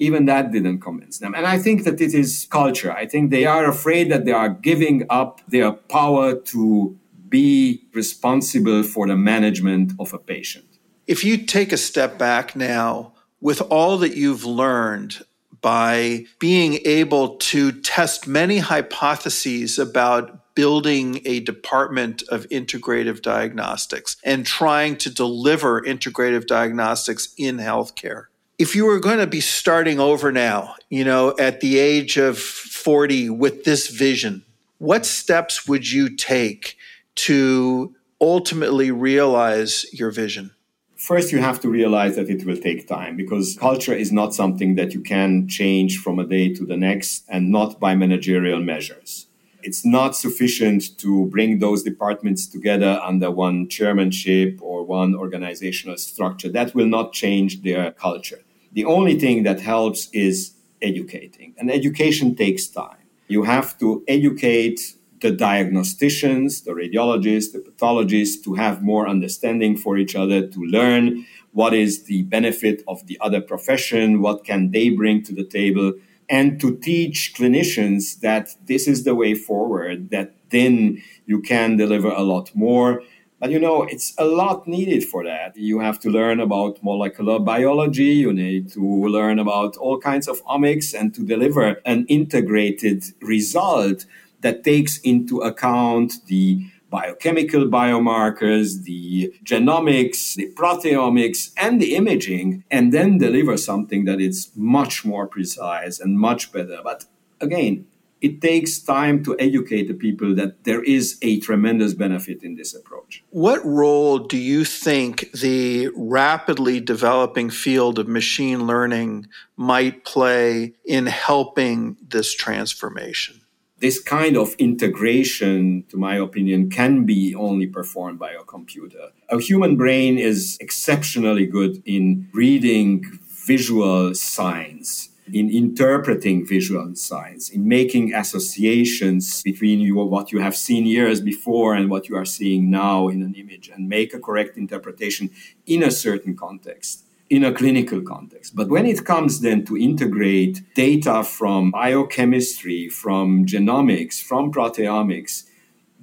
Even 0.00 0.26
that 0.26 0.52
didn't 0.52 0.78
convince 0.78 1.18
them. 1.18 1.34
And 1.34 1.44
I 1.44 1.58
think 1.58 1.82
that 1.82 2.00
it 2.00 2.14
is 2.14 2.46
culture. 2.50 2.92
I 2.92 3.04
think 3.04 3.32
they 3.32 3.46
are 3.46 3.68
afraid 3.68 4.12
that 4.12 4.24
they 4.24 4.32
are 4.32 4.48
giving 4.48 5.04
up 5.10 5.40
their 5.48 5.72
power 5.72 6.36
to 6.36 6.96
be 7.28 7.82
responsible 7.92 8.82
for 8.82 9.06
the 9.06 9.16
management 9.16 9.92
of 9.98 10.12
a 10.12 10.18
patient. 10.18 10.66
If 11.06 11.24
you 11.24 11.38
take 11.38 11.72
a 11.72 11.76
step 11.76 12.18
back 12.18 12.54
now, 12.54 13.12
with 13.40 13.60
all 13.70 13.98
that 13.98 14.16
you've 14.16 14.44
learned 14.44 15.24
by 15.60 16.26
being 16.38 16.80
able 16.84 17.36
to 17.36 17.72
test 17.72 18.26
many 18.26 18.58
hypotheses 18.58 19.78
about 19.78 20.54
building 20.54 21.20
a 21.24 21.40
department 21.40 22.22
of 22.30 22.48
integrative 22.48 23.22
diagnostics 23.22 24.16
and 24.24 24.44
trying 24.44 24.96
to 24.96 25.10
deliver 25.10 25.80
integrative 25.82 26.46
diagnostics 26.46 27.32
in 27.36 27.58
healthcare. 27.58 28.24
If 28.58 28.74
you 28.74 28.84
were 28.84 28.98
going 28.98 29.18
to 29.18 29.26
be 29.26 29.40
starting 29.40 30.00
over 30.00 30.32
now, 30.32 30.74
you 30.90 31.04
know, 31.04 31.34
at 31.38 31.60
the 31.60 31.78
age 31.78 32.16
of 32.16 32.38
40 32.38 33.30
with 33.30 33.64
this 33.64 33.88
vision, 33.88 34.44
what 34.78 35.06
steps 35.06 35.68
would 35.68 35.90
you 35.90 36.08
take 36.08 36.76
to 37.18 37.94
ultimately 38.20 38.90
realize 38.90 39.84
your 39.92 40.10
vision? 40.10 40.52
First, 40.96 41.30
you 41.30 41.38
have 41.38 41.60
to 41.60 41.68
realize 41.68 42.16
that 42.16 42.28
it 42.28 42.44
will 42.44 42.56
take 42.56 42.88
time 42.88 43.16
because 43.16 43.56
culture 43.58 43.94
is 43.94 44.10
not 44.10 44.34
something 44.34 44.74
that 44.74 44.94
you 44.94 45.00
can 45.00 45.46
change 45.48 45.98
from 45.98 46.18
a 46.18 46.24
day 46.24 46.52
to 46.54 46.66
the 46.66 46.76
next 46.76 47.24
and 47.28 47.50
not 47.50 47.78
by 47.78 47.94
managerial 47.94 48.60
measures. 48.60 49.26
It's 49.62 49.84
not 49.84 50.16
sufficient 50.16 50.98
to 50.98 51.26
bring 51.26 51.58
those 51.58 51.82
departments 51.82 52.46
together 52.46 53.00
under 53.02 53.30
one 53.30 53.68
chairmanship 53.68 54.58
or 54.60 54.84
one 54.84 55.14
organizational 55.14 55.96
structure. 55.96 56.48
That 56.48 56.74
will 56.74 56.86
not 56.86 57.12
change 57.12 57.62
their 57.62 57.92
culture. 57.92 58.42
The 58.72 58.84
only 58.84 59.18
thing 59.18 59.42
that 59.44 59.60
helps 59.60 60.08
is 60.12 60.52
educating, 60.80 61.54
and 61.58 61.70
education 61.70 62.36
takes 62.36 62.68
time. 62.68 63.02
You 63.26 63.42
have 63.42 63.78
to 63.78 64.04
educate 64.06 64.94
the 65.20 65.32
diagnosticians, 65.32 66.64
the 66.64 66.72
radiologists, 66.72 67.52
the 67.52 67.60
pathologists 67.60 68.42
to 68.44 68.54
have 68.54 68.82
more 68.82 69.08
understanding 69.08 69.76
for 69.76 69.98
each 69.98 70.14
other, 70.14 70.46
to 70.46 70.60
learn 70.60 71.26
what 71.52 71.74
is 71.74 72.04
the 72.04 72.22
benefit 72.22 72.82
of 72.86 73.06
the 73.06 73.18
other 73.20 73.40
profession, 73.40 74.20
what 74.20 74.44
can 74.44 74.70
they 74.70 74.90
bring 74.90 75.22
to 75.24 75.34
the 75.34 75.44
table, 75.44 75.92
and 76.28 76.60
to 76.60 76.76
teach 76.76 77.32
clinicians 77.36 78.20
that 78.20 78.50
this 78.66 78.86
is 78.86 79.04
the 79.04 79.14
way 79.14 79.34
forward, 79.34 80.10
that 80.10 80.34
then 80.50 81.02
you 81.26 81.40
can 81.40 81.76
deliver 81.76 82.10
a 82.10 82.22
lot 82.22 82.54
more. 82.54 83.02
But 83.40 83.50
you 83.50 83.58
know, 83.60 83.84
it's 83.84 84.14
a 84.18 84.24
lot 84.24 84.66
needed 84.66 85.04
for 85.04 85.24
that. 85.24 85.56
You 85.56 85.78
have 85.78 86.00
to 86.00 86.10
learn 86.10 86.40
about 86.40 86.82
molecular 86.82 87.38
biology, 87.38 88.14
you 88.24 88.32
need 88.32 88.70
to 88.72 88.82
learn 89.06 89.38
about 89.38 89.76
all 89.76 89.98
kinds 89.98 90.28
of 90.28 90.44
omics 90.44 90.98
and 90.98 91.14
to 91.14 91.24
deliver 91.24 91.80
an 91.86 92.04
integrated 92.08 93.04
result 93.20 94.06
that 94.40 94.64
takes 94.64 94.98
into 94.98 95.40
account 95.40 96.24
the 96.26 96.70
biochemical 96.90 97.66
biomarkers, 97.66 98.84
the 98.84 99.34
genomics, 99.44 100.34
the 100.34 100.50
proteomics, 100.54 101.52
and 101.56 101.80
the 101.80 101.94
imaging, 101.94 102.64
and 102.70 102.92
then 102.92 103.18
deliver 103.18 103.56
something 103.56 104.04
that 104.06 104.20
is 104.20 104.50
much 104.54 105.04
more 105.04 105.26
precise 105.26 106.00
and 106.00 106.18
much 106.18 106.50
better. 106.52 106.80
But 106.82 107.04
again, 107.40 107.86
it 108.20 108.40
takes 108.40 108.80
time 108.80 109.22
to 109.24 109.38
educate 109.38 109.86
the 109.86 109.94
people 109.94 110.34
that 110.34 110.64
there 110.64 110.82
is 110.82 111.18
a 111.22 111.38
tremendous 111.40 111.94
benefit 111.94 112.42
in 112.42 112.56
this 112.56 112.74
approach. 112.74 113.22
What 113.30 113.64
role 113.64 114.18
do 114.18 114.36
you 114.36 114.64
think 114.64 115.30
the 115.32 115.88
rapidly 115.94 116.80
developing 116.80 117.50
field 117.50 117.98
of 117.98 118.08
machine 118.08 118.66
learning 118.66 119.28
might 119.56 120.04
play 120.04 120.74
in 120.84 121.06
helping 121.06 121.96
this 122.08 122.34
transformation? 122.34 123.40
This 123.80 124.00
kind 124.00 124.36
of 124.36 124.54
integration, 124.58 125.84
to 125.88 125.96
my 125.96 126.16
opinion, 126.16 126.70
can 126.70 127.04
be 127.04 127.34
only 127.34 127.66
performed 127.66 128.18
by 128.18 128.32
a 128.32 128.42
computer. 128.42 129.10
A 129.28 129.40
human 129.40 129.76
brain 129.76 130.18
is 130.18 130.56
exceptionally 130.60 131.46
good 131.46 131.82
in 131.84 132.28
reading 132.32 133.04
visual 133.46 134.14
signs, 134.14 135.10
in 135.32 135.48
interpreting 135.48 136.44
visual 136.44 136.94
signs, 136.94 137.50
in 137.50 137.68
making 137.68 138.14
associations 138.14 139.42
between 139.42 139.78
you, 139.80 139.94
what 139.96 140.32
you 140.32 140.40
have 140.40 140.56
seen 140.56 140.84
years 140.84 141.20
before 141.20 141.74
and 141.74 141.88
what 141.88 142.08
you 142.08 142.16
are 142.16 142.24
seeing 142.24 142.70
now 142.70 143.08
in 143.08 143.22
an 143.22 143.34
image, 143.34 143.68
and 143.68 143.88
make 143.88 144.12
a 144.12 144.18
correct 144.18 144.56
interpretation 144.56 145.30
in 145.66 145.82
a 145.82 145.90
certain 145.90 146.36
context 146.36 147.07
in 147.30 147.44
a 147.44 147.52
clinical 147.52 148.00
context. 148.00 148.56
But 148.56 148.68
when 148.68 148.86
it 148.86 149.04
comes 149.04 149.40
then 149.40 149.64
to 149.66 149.76
integrate 149.76 150.62
data 150.74 151.22
from 151.22 151.70
biochemistry, 151.70 152.88
from 152.88 153.44
genomics, 153.44 154.22
from 154.22 154.52
proteomics, 154.52 155.44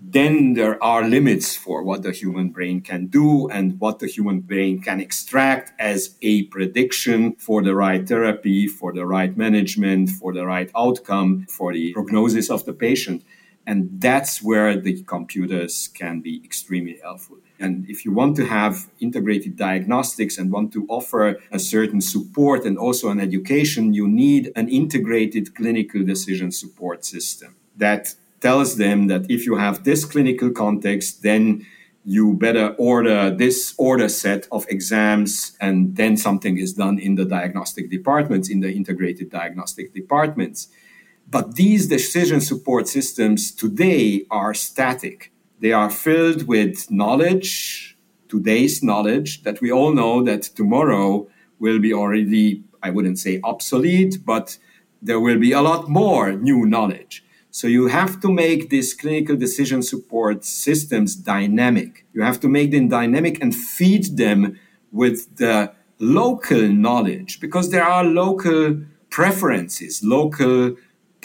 then 0.07 0.53
there 0.53 0.81
are 0.83 1.07
limits 1.07 1.55
for 1.55 1.81
what 1.81 2.03
the 2.03 2.11
human 2.11 2.49
brain 2.49 2.79
can 2.79 3.07
do 3.07 3.47
and 3.49 3.79
what 3.79 3.99
the 3.99 4.07
human 4.07 4.39
brain 4.41 4.79
can 4.79 4.99
extract 4.99 5.73
as 5.79 6.15
a 6.21 6.43
prediction 6.43 7.35
for 7.37 7.63
the 7.63 7.75
right 7.75 8.07
therapy, 8.07 8.67
for 8.67 8.93
the 8.93 9.05
right 9.05 9.35
management, 9.35 10.09
for 10.11 10.31
the 10.31 10.45
right 10.45 10.69
outcome, 10.75 11.45
for 11.49 11.73
the 11.73 11.91
prognosis 11.93 12.51
of 12.51 12.65
the 12.65 12.73
patient. 12.73 13.23
And 13.65 13.89
that's 13.99 14.43
where 14.43 14.79
the 14.79 15.01
computers 15.03 15.87
can 15.87 16.21
be 16.21 16.39
extremely 16.43 16.99
helpful. 17.01 17.37
And 17.59 17.89
if 17.89 18.05
you 18.05 18.11
want 18.11 18.35
to 18.37 18.45
have 18.45 18.87
integrated 18.99 19.55
diagnostics 19.55 20.37
and 20.37 20.51
want 20.51 20.73
to 20.73 20.85
offer 20.89 21.39
a 21.51 21.59
certain 21.59 22.01
support 22.01 22.65
and 22.65 22.77
also 22.77 23.09
an 23.09 23.19
education, 23.19 23.93
you 23.93 24.07
need 24.07 24.51
an 24.55 24.67
integrated 24.69 25.55
clinical 25.55 26.03
decision 26.03 26.51
support 26.51 27.05
system 27.05 27.55
that 27.77 28.15
tells 28.41 28.77
them 28.77 29.07
that 29.07 29.29
if 29.29 29.45
you 29.45 29.55
have 29.55 29.83
this 29.83 30.05
clinical 30.05 30.51
context, 30.51 31.23
then 31.23 31.65
you 32.03 32.33
better 32.35 32.75
order 32.77 33.31
this 33.31 33.73
order 33.77 34.07
set 34.07 34.47
of 34.51 34.65
exams 34.69 35.57
and 35.59 35.95
then 35.95 36.15
something 36.15 36.57
is 36.57 36.73
done 36.73 36.99
in 36.99 37.15
the 37.15 37.25
diagnostic 37.25 37.89
departments, 37.89 38.49
in 38.49 38.59
the 38.59 38.71
integrated 38.71 39.31
diagnostic 39.31 39.93
departments. 39.93 40.67
But 41.27 41.55
these 41.55 41.87
decision 41.87 42.41
support 42.41 42.87
systems 42.87 43.51
today 43.51 44.25
are 44.29 44.53
static 44.53 45.31
they 45.59 45.71
are 45.71 45.89
filled 45.89 46.47
with 46.47 46.89
knowledge, 46.91 47.97
today's 48.27 48.83
knowledge, 48.83 49.43
that 49.43 49.61
we 49.61 49.71
all 49.71 49.93
know 49.93 50.23
that 50.23 50.43
tomorrow 50.43 51.27
will 51.59 51.79
be 51.79 51.93
already, 51.93 52.63
I 52.83 52.89
wouldn't 52.89 53.19
say 53.19 53.39
obsolete, 53.43 54.19
but 54.25 54.57
there 55.01 55.19
will 55.19 55.39
be 55.39 55.51
a 55.51 55.61
lot 55.61 55.89
more 55.89 56.33
new 56.33 56.65
knowledge. 56.65 57.23
So 57.51 57.67
you 57.67 57.87
have 57.87 58.19
to 58.19 58.29
make 58.29 58.69
these 58.69 58.93
clinical 58.93 59.37
decision 59.37 59.81
support 59.81 60.43
systems 60.43 61.15
dynamic. 61.15 62.05
You 62.13 62.21
have 62.21 62.39
to 62.41 62.49
make 62.49 62.71
them 62.71 62.89
dynamic 62.89 63.41
and 63.41 63.55
feed 63.55 64.17
them 64.17 64.59
with 64.91 65.37
the 65.37 65.71
local 65.99 66.67
knowledge 66.67 67.39
because 67.39 67.71
there 67.71 67.85
are 67.85 68.03
local 68.03 68.81
preferences, 69.09 70.03
local 70.03 70.75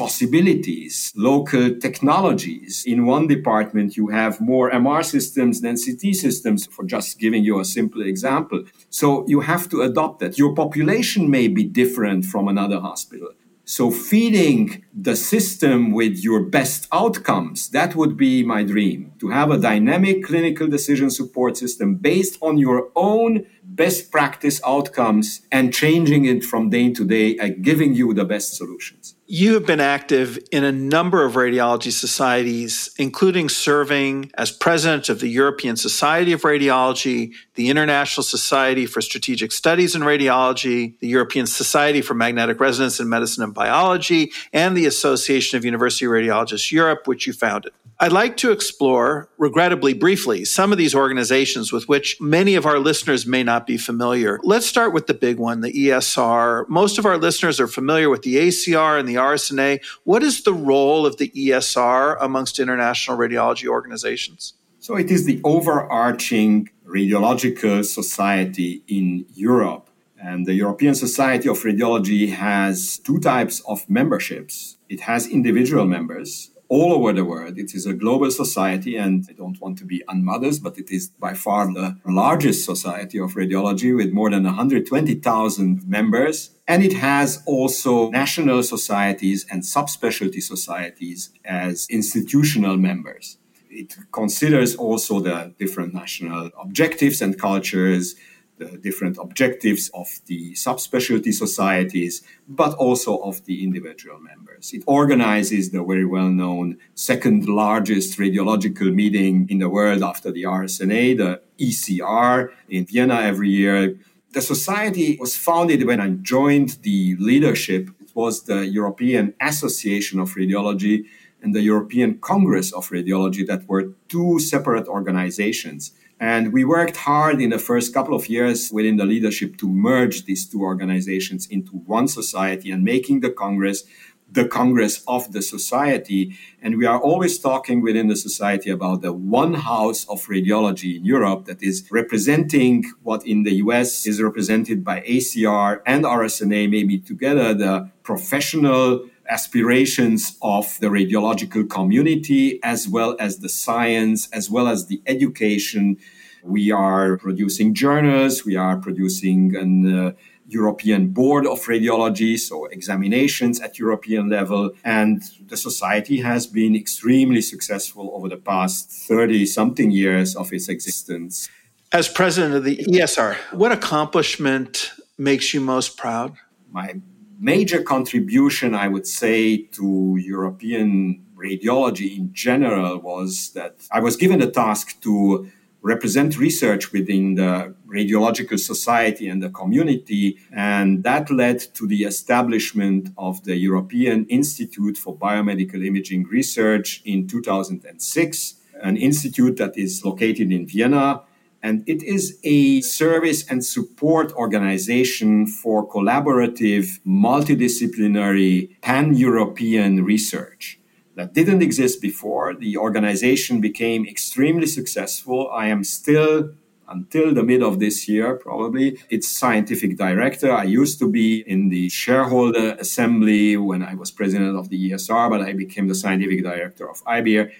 possibilities, 0.01 1.13
local 1.15 1.67
technologies. 1.87 2.85
In 2.87 3.05
one 3.05 3.27
department, 3.27 3.99
you 3.99 4.07
have 4.09 4.41
more 4.41 4.71
MR 4.71 5.05
systems 5.05 5.61
than 5.61 5.77
CT 5.77 6.15
systems, 6.15 6.61
for 6.75 6.85
just 6.87 7.19
giving 7.19 7.45
you 7.45 7.61
a 7.61 7.67
simple 7.67 8.01
example. 8.13 8.65
So 8.89 9.07
you 9.33 9.41
have 9.41 9.69
to 9.73 9.83
adopt 9.83 10.21
that. 10.21 10.39
Your 10.39 10.55
population 10.55 11.23
may 11.29 11.49
be 11.49 11.65
different 11.65 12.25
from 12.25 12.49
another 12.49 12.81
hospital. 12.81 13.31
So 13.67 13.91
feeding 13.91 14.85
the 15.09 15.15
system 15.15 15.93
with 15.93 16.25
your 16.25 16.41
best 16.59 16.89
outcomes, 16.91 17.69
that 17.69 17.95
would 17.95 18.17
be 18.17 18.43
my 18.43 18.63
dream 18.65 19.13
to 19.21 19.29
have 19.29 19.51
a 19.51 19.59
dynamic 19.59 20.25
clinical 20.25 20.67
decision 20.67 21.11
support 21.11 21.59
system 21.59 21.89
based 21.95 22.39
on 22.41 22.57
your 22.57 22.89
own 22.97 23.47
best 23.63 24.11
practice 24.11 24.61
outcomes 24.67 25.43
and 25.53 25.75
changing 25.75 26.25
it 26.25 26.43
from 26.43 26.71
day 26.71 26.91
to 26.91 27.05
day 27.05 27.37
and 27.37 27.63
giving 27.63 27.95
you 27.95 28.13
the 28.15 28.25
best 28.25 28.57
solutions. 28.57 29.15
You 29.33 29.55
have 29.55 29.65
been 29.65 29.79
active 29.79 30.41
in 30.51 30.65
a 30.65 30.73
number 30.73 31.25
of 31.25 31.35
radiology 31.35 31.93
societies, 31.93 32.91
including 32.99 33.49
serving 33.49 34.33
as 34.37 34.51
president 34.51 35.09
of 35.09 35.21
the 35.21 35.29
European 35.29 35.77
Society 35.77 36.33
of 36.33 36.43
Radiology, 36.43 37.35
the 37.55 37.71
International 37.71 38.25
Society 38.25 38.87
for 38.87 39.01
Strategic 39.01 39.53
Studies 39.53 39.95
in 39.95 40.03
Radiology, 40.03 40.99
the 40.99 41.07
European 41.07 41.47
Society 41.47 42.03
for 42.03 42.15
Magnetic 42.15 42.59
Resonance 42.59 42.99
in 42.99 43.09
Medicine 43.09 43.45
and 43.45 43.55
Biology, 43.55 44.33
and 44.53 44.77
the 44.77 44.87
Association 44.87 45.57
of 45.57 45.65
University 45.65 46.07
Radiologists 46.07 46.73
Europe, 46.73 47.07
which 47.07 47.29
you 47.29 47.33
founded. 47.33 47.73
I'd 48.03 48.13
like 48.13 48.39
to 48.39 48.51
explore, 48.51 49.29
regrettably 49.37 49.93
briefly, 49.93 50.47
some 50.47 50.73
of 50.73 50.79
these 50.79 50.95
organizations 50.95 51.71
with 51.71 51.87
which 51.87 52.19
many 52.19 52.55
of 52.55 52.65
our 52.65 52.79
listeners 52.79 53.27
may 53.27 53.43
not 53.43 53.67
be 53.67 53.77
familiar. 53.77 54.41
Let's 54.43 54.65
start 54.65 54.95
with 54.95 55.07
the 55.07 55.13
big 55.13 55.37
one, 55.37 55.61
the 55.61 55.71
ESR. 55.71 56.67
Most 56.67 56.99
of 56.99 57.05
our 57.05 57.19
listeners 57.19 57.61
are 57.61 57.67
familiar 57.67 58.09
with 58.09 58.23
the 58.23 58.37
ACR 58.37 58.99
and 58.99 59.07
the 59.07 59.19
RSNA. 59.21 59.81
What 60.05 60.23
is 60.23 60.43
the 60.43 60.53
role 60.53 61.07
of 61.07 61.19
the 61.19 61.31
ESR 61.31 62.17
amongst 62.21 62.59
international 62.59 63.17
radiology 63.17 63.69
organizations? 63.69 64.55
So 64.79 64.97
it 64.97 65.11
is 65.11 65.27
the 65.27 65.41
overarching 65.45 66.71
radiological 66.87 67.85
society 67.85 68.83
in 68.89 69.27
Europe. 69.35 69.91
And 70.23 70.47
the 70.47 70.55
European 70.55 70.95
Society 70.95 71.49
of 71.49 71.59
Radiology 71.63 72.33
has 72.33 72.99
two 72.99 73.19
types 73.19 73.61
of 73.67 73.89
memberships. 73.89 74.77
It 74.89 75.01
has 75.01 75.27
individual 75.27 75.87
members 75.87 76.50
all 76.71 76.93
over 76.93 77.13
the 77.13 77.25
world. 77.25 77.59
It 77.59 77.75
is 77.75 77.85
a 77.85 77.93
global 77.93 78.31
society, 78.31 78.97
and 78.97 79.27
I 79.29 79.33
don't 79.33 79.61
want 79.61 79.77
to 79.79 79.85
be 79.85 80.03
unmodest, 80.09 80.63
but 80.63 80.79
it 80.79 80.91
is 80.91 81.09
by 81.09 81.35
far 81.35 81.67
the 81.67 81.99
largest 82.07 82.65
society 82.65 83.19
of 83.19 83.35
radiology 83.35 83.95
with 83.95 84.13
more 84.13 84.31
than 84.31 84.45
120,000 84.45 85.87
members. 85.87 86.51
And 86.69 86.85
it 86.85 86.93
has 86.93 87.43
also 87.45 88.11
national 88.11 88.63
societies 88.63 89.45
and 89.51 89.63
subspecialty 89.63 90.41
societies 90.41 91.31
as 91.45 91.89
institutional 91.91 92.77
members. 92.77 93.37
It 93.69 93.97
considers 94.13 94.77
also 94.77 95.21
the 95.21 95.53
different 95.59 95.93
national 95.93 96.51
objectives 96.57 97.21
and 97.21 97.39
cultures, 97.39 98.15
the 98.61 98.79
different 98.79 99.17
objectives 99.19 99.91
of 99.95 100.09
the 100.27 100.53
subspecialty 100.53 101.33
societies, 101.33 102.23
but 102.47 102.73
also 102.75 103.17
of 103.19 103.45
the 103.47 103.65
individual 103.65 104.21
members. 104.21 104.73
It 104.73 104.85
organizes 104.87 105.71
the 105.71 105.83
very 105.83 106.05
well 106.05 106.29
known 106.29 106.77
second 106.95 107.49
largest 107.49 108.19
radiological 108.19 108.95
meeting 108.95 109.49
in 109.51 109.59
the 109.59 109.69
world 109.69 110.03
after 110.03 110.31
the 110.31 110.45
RSNA, 110.45 111.17
the 111.23 111.41
ECR, 111.59 112.51
in 112.69 112.85
Vienna 112.85 113.19
every 113.33 113.51
year. 113.51 113.99
The 114.33 114.43
society 114.43 115.17
was 115.19 115.37
founded 115.37 115.87
when 115.87 116.01
I 116.01 116.11
joined 116.35 116.71
the 116.83 117.17
leadership. 117.19 117.91
It 118.01 118.11
was 118.15 118.45
the 118.45 118.67
European 118.67 119.35
Association 119.41 120.21
of 120.21 120.35
Radiology 120.35 121.07
and 121.43 121.55
the 121.55 121.63
European 121.63 122.19
Congress 122.19 122.73
of 122.73 122.89
Radiology 122.91 123.47
that 123.47 123.67
were 123.67 123.95
two 124.09 124.39
separate 124.39 124.87
organizations 124.87 125.93
and 126.21 126.53
we 126.53 126.65
worked 126.65 126.99
hard 126.99 127.41
in 127.41 127.49
the 127.49 127.59
first 127.59 127.95
couple 127.95 128.15
of 128.15 128.29
years 128.29 128.71
within 128.71 128.99
the 128.99 129.07
leadership 129.07 129.57
to 129.57 129.67
merge 129.67 130.27
these 130.27 130.47
two 130.47 130.61
organizations 130.61 131.47
into 131.47 131.73
one 131.73 132.07
society 132.07 132.71
and 132.71 132.85
making 132.85 133.21
the 133.21 133.31
Congress 133.31 133.85
the 134.33 134.47
Congress 134.47 135.03
of 135.09 135.33
the 135.33 135.43
society. 135.43 136.37
And 136.63 136.79
we 136.79 136.87
are 136.87 137.01
always 137.01 137.39
talking 137.39 137.81
within 137.81 138.07
the 138.07 138.15
society 138.17 138.71
about 138.71 139.03
the 139.03 139.13
one 139.13 139.55
house 139.55 140.07
of 140.09 140.25
radiology 140.27 140.97
in 140.97 141.05
Europe 141.05 141.47
that 141.47 141.63
is 141.63 141.89
representing 141.91 142.85
what 143.03 143.27
in 143.27 143.43
the 143.43 143.55
US 143.55 144.07
is 144.07 144.23
represented 144.23 144.85
by 144.85 145.01
ACR 145.01 145.81
and 145.85 146.05
RSNA, 146.05 146.71
maybe 146.71 146.99
together 146.99 147.55
the 147.55 147.91
professional 148.05 149.05
aspirations 149.31 150.37
of 150.43 150.79
the 150.81 150.89
radiological 150.89 151.69
community, 151.71 152.61
as 152.63 152.89
well 152.89 153.17
as 153.19 153.39
the 153.39 153.49
science, 153.49 154.29
as 154.33 154.51
well 154.51 154.69
as 154.69 154.87
the 154.87 155.01
education. 155.07 155.97
We 156.43 156.71
are 156.73 157.17
producing 157.17 157.75
journals, 157.75 158.45
we 158.45 158.57
are 158.57 158.77
producing 158.77 159.55
an 159.57 160.07
uh, 160.07 160.13
European 160.47 161.09
Board 161.09 161.47
of 161.47 161.61
Radiology, 161.61 162.39
so 162.39 162.67
examinations 162.67 163.61
at 163.61 163.79
European 163.79 164.29
level. 164.29 164.73
And 164.85 165.23
the 165.47 165.57
society 165.57 166.21
has 166.21 166.47
been 166.47 166.75
extremely 166.75 167.41
successful 167.41 168.11
over 168.15 168.29
the 168.29 168.37
past 168.37 168.91
30 168.91 169.47
something 169.47 169.91
years 169.91 170.35
of 170.35 170.53
its 170.53 170.69
existence. 170.69 171.49
As 171.93 172.09
president 172.09 172.55
of 172.55 172.65
the 172.65 172.79
ESR, 172.79 173.37
what 173.53 173.73
accomplishment 173.73 174.93
makes 175.19 175.55
you 175.55 175.61
most 175.61 175.97
proud? 175.97 176.37
My 176.71 176.95
major 177.41 177.83
contribution, 177.83 178.75
I 178.75 178.89
would 178.89 179.07
say, 179.07 179.63
to 179.73 180.17
European 180.21 181.25
radiology 181.35 182.17
in 182.19 182.33
general 182.35 182.99
was 182.99 183.51
that 183.55 183.75
I 183.91 184.01
was 184.01 184.17
given 184.17 184.41
the 184.41 184.51
task 184.51 185.01
to 185.01 185.51
represent 185.83 186.39
research 186.39 186.93
within 186.93 187.37
the 187.37 187.75
radiological 187.87 188.59
society 188.59 189.29
and 189.29 189.43
the 189.43 189.49
community. 189.49 190.39
And 190.53 191.03
that 191.05 191.31
led 191.31 191.61
to 191.75 191.87
the 191.87 192.03
establishment 192.05 193.09
of 193.17 193.43
the 193.45 193.57
European 193.57 194.27
Institute 194.27 194.99
for 194.99 195.17
Biomedical 195.17 195.85
Imaging 195.85 196.25
Research 196.25 197.01
in 197.07 197.27
2006, 197.27 198.55
an 198.83 198.99
institute 198.99 199.57
that 199.57 199.79
is 199.79 200.05
located 200.05 200.53
in 200.53 200.67
Vienna 200.67 201.23
and 201.63 201.87
it 201.87 202.03
is 202.03 202.39
a 202.43 202.81
service 202.81 203.47
and 203.49 203.65
support 203.65 204.33
organization 204.33 205.47
for 205.47 205.87
collaborative, 205.87 207.01
multidisciplinary, 207.07 208.81
pan 208.81 209.15
European 209.15 210.05
research 210.05 210.81
that 211.17 211.35
didn't 211.35 211.63
exist 211.63 212.01
before. 212.01 212.55
The 212.55 212.77
organization 212.77 213.61
became 213.61 214.07
extremely 214.07 214.67
successful. 214.67 215.51
I 215.51 215.67
am 215.67 215.85
still 215.85 216.51
until 216.89 217.33
the 217.33 217.43
mid 217.43 217.63
of 217.63 217.79
this 217.79 218.09
year, 218.09 218.35
probably, 218.35 218.99
its 219.09 219.29
scientific 219.29 219.97
director. 219.97 220.53
I 220.53 220.65
used 220.65 220.99
to 220.99 221.09
be 221.09 221.45
in 221.47 221.69
the 221.69 221.89
shareholder 221.89 222.75
assembly 222.81 223.57
when 223.57 223.83
I 223.83 223.95
was 223.95 224.11
president 224.11 224.57
of 224.57 224.71
the 224.71 224.91
ESR, 224.91 225.31
but 225.31 225.41
I 225.41 225.53
became 225.53 225.87
the 225.87 225.95
scientific 225.95 226.43
director 226.43 226.91
of 226.91 227.03
IBIR 227.05 227.53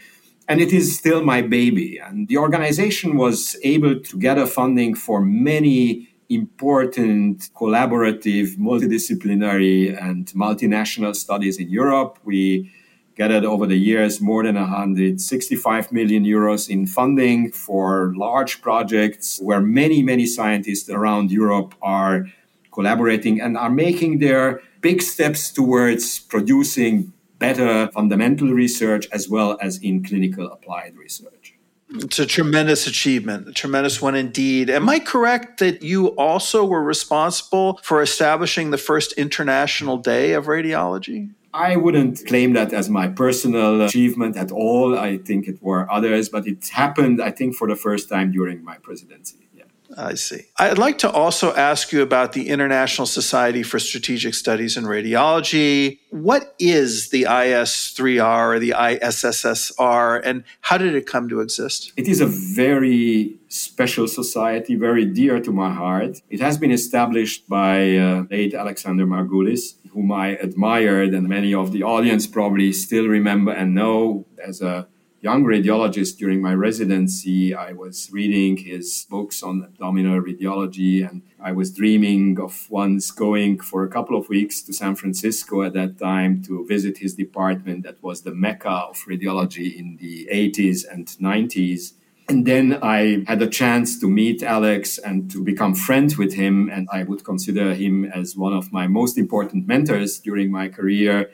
and 0.51 0.61
it 0.61 0.73
is 0.73 0.99
still 0.99 1.23
my 1.23 1.43
baby. 1.43 1.99
And 1.99 2.27
the 2.27 2.37
organization 2.37 3.17
was 3.17 3.57
able 3.63 4.01
to 4.01 4.19
gather 4.19 4.47
funding 4.47 4.97
for 4.97 5.21
many 5.21 6.09
important 6.29 7.51
collaborative, 7.55 8.57
multidisciplinary, 8.57 9.97
and 9.97 10.27
multinational 10.33 11.15
studies 11.15 11.61
in 11.61 11.71
Europe. 11.71 12.19
We 12.25 12.73
gathered 13.15 13.45
over 13.45 13.65
the 13.65 13.77
years 13.77 14.21
more 14.21 14.43
than 14.43 14.57
165 14.57 15.93
million 15.93 16.25
euros 16.25 16.69
in 16.69 16.85
funding 16.85 17.53
for 17.53 18.13
large 18.17 18.61
projects 18.61 19.39
where 19.41 19.61
many, 19.61 20.03
many 20.03 20.27
scientists 20.27 20.91
around 20.91 21.31
Europe 21.31 21.77
are 21.81 22.27
collaborating 22.73 23.41
and 23.41 23.57
are 23.57 23.71
making 23.71 24.19
their 24.19 24.61
big 24.81 25.01
steps 25.01 25.53
towards 25.53 26.19
producing 26.19 27.13
better 27.41 27.89
fundamental 27.89 28.51
research 28.53 29.09
as 29.11 29.29
well 29.29 29.59
as 29.61 29.79
in 29.79 30.05
clinical 30.05 30.47
applied 30.53 30.97
research. 30.97 31.55
It's 31.93 32.21
a 32.21 32.27
tremendous 32.27 32.87
achievement, 32.87 33.49
a 33.49 33.53
tremendous 33.53 34.01
one 34.01 34.15
indeed. 34.15 34.71
Am 34.71 34.89
I 34.89 35.01
correct 35.01 35.59
that 35.59 35.83
you 35.83 36.09
also 36.09 36.65
were 36.65 36.85
responsible 36.85 37.81
for 37.83 38.01
establishing 38.01 38.71
the 38.71 38.79
first 38.79 39.13
International 39.15 39.97
Day 39.97 40.35
of 40.35 40.45
Radiology? 40.47 41.31
I 41.53 41.75
wouldn't 41.75 42.25
claim 42.29 42.53
that 42.53 42.73
as 42.73 42.89
my 42.89 43.09
personal 43.09 43.83
achievement 43.83 44.37
at 44.37 44.53
all. 44.53 44.97
I 44.97 45.19
think 45.19 45.49
it 45.49 45.61
were 45.61 45.91
others, 45.91 46.29
but 46.29 46.47
it 46.47 46.69
happened, 46.69 47.21
I 47.21 47.33
think, 47.33 47.57
for 47.57 47.67
the 47.67 47.75
first 47.75 48.09
time 48.09 48.31
during 48.31 48.63
my 48.63 48.77
presidency. 48.77 49.49
I 49.97 50.15
see. 50.15 50.43
I'd 50.59 50.79
like 50.79 50.99
to 50.99 51.11
also 51.11 51.55
ask 51.55 51.93
you 51.93 52.03
about 52.03 52.33
the 52.33 52.49
International 52.49 53.07
Society 53.07 53.63
for 53.63 53.79
Strategic 53.79 54.35
Studies 54.35 54.77
in 54.77 54.85
Radiology. 54.85 55.99
What 56.11 56.55
is 56.59 57.11
the 57.11 57.25
IS3R 57.25 58.55
or 58.55 58.59
the 58.59 58.71
ISSSR, 58.71 60.21
and 60.25 60.45
how 60.61 60.79
did 60.79 60.95
it 60.95 61.07
come 61.07 61.29
to 61.29 61.41
exist? 61.41 61.93
It 61.97 62.07
is 62.07 62.21
a 62.21 62.27
very 62.27 63.37
special 63.49 64.07
society, 64.07 64.77
very 64.77 65.05
dear 65.05 65.41
to 65.41 65.53
my 65.53 65.73
heart. 65.73 66.21
It 66.31 66.41
has 66.41 66.57
been 66.57 66.71
established 66.71 67.49
by 67.49 67.97
uh, 67.97 68.25
late 68.31 68.55
Alexander 68.55 69.07
Margulis, 69.07 69.75
whom 69.91 70.13
I 70.13 70.37
admired, 70.37 71.15
and 71.15 71.29
many 71.29 71.53
of 71.53 71.73
the 71.73 71.83
audience 71.83 72.27
probably 72.27 72.73
still 72.73 73.07
remember 73.07 73.51
and 73.51 73.75
know 73.75 74.27
as 74.43 74.63
a 74.63 74.87
young 75.21 75.45
radiologist 75.45 76.17
during 76.17 76.41
my 76.41 76.55
residency, 76.55 77.55
I 77.55 77.73
was 77.73 78.09
reading 78.11 78.57
his 78.57 79.07
books 79.11 79.43
on 79.43 79.63
abdominal 79.63 80.21
radiology, 80.23 81.09
and 81.09 81.23
I 81.39 81.53
was 81.53 81.71
dreaming 81.73 82.41
of 82.41 82.67
once 82.71 83.11
going 83.11 83.61
for 83.61 83.85
a 83.85 83.89
couple 83.89 84.19
of 84.19 84.31
weeks 84.31 84.63
to 84.63 84.73
San 84.73 84.97
Francisco 84.97 85.63
at 85.63 85.75
that 85.75 85.99
time 85.99 86.43
to 86.45 86.67
visit 86.67 86.99
his 86.99 87.15
department 87.15 87.83
that 87.85 88.03
was 88.03 88.23
the 88.23 88.35
mecca 88.35 88.71
of 88.71 88.97
radiology 89.07 89.79
in 89.79 89.99
the 90.01 90.27
80s 90.33 90.85
and 90.91 91.07
90s. 91.07 91.93
And 92.31 92.47
then 92.47 92.79
I 92.81 93.25
had 93.27 93.43
a 93.43 93.49
chance 93.49 93.99
to 94.01 94.09
meet 94.09 94.43
Alex 94.43 94.99
and 94.99 95.31
to 95.33 95.43
become 95.43 95.75
friends 95.75 96.17
with 96.17 96.35
him. 96.35 96.71
And 96.73 96.89
I 96.93 97.03
would 97.03 97.25
consider 97.25 97.75
him 97.75 98.05
as 98.05 98.37
one 98.37 98.53
of 98.53 98.73
my 98.73 98.87
most 98.87 99.19
important 99.19 99.67
mentors 99.67 100.21
during 100.21 100.51
my 100.53 100.69
career, 100.69 101.29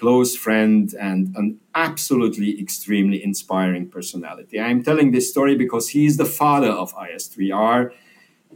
close 0.00 0.34
friend, 0.34 0.94
and 0.98 1.36
an 1.36 1.60
absolutely 1.74 2.58
extremely 2.58 3.22
inspiring 3.22 3.86
personality. 3.88 4.58
I'm 4.58 4.82
telling 4.82 5.12
this 5.12 5.30
story 5.30 5.54
because 5.54 5.90
he 5.90 6.06
is 6.06 6.16
the 6.16 6.24
father 6.24 6.72
of 6.82 6.94
IS3R. 6.94 7.92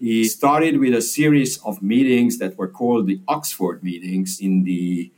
He 0.00 0.24
started 0.24 0.80
with 0.80 0.94
a 0.94 1.02
series 1.02 1.58
of 1.58 1.82
meetings 1.82 2.38
that 2.38 2.56
were 2.58 2.68
called 2.68 3.06
the 3.06 3.20
Oxford 3.28 3.84
meetings 3.84 4.40
in 4.40 4.64
the 4.64 5.12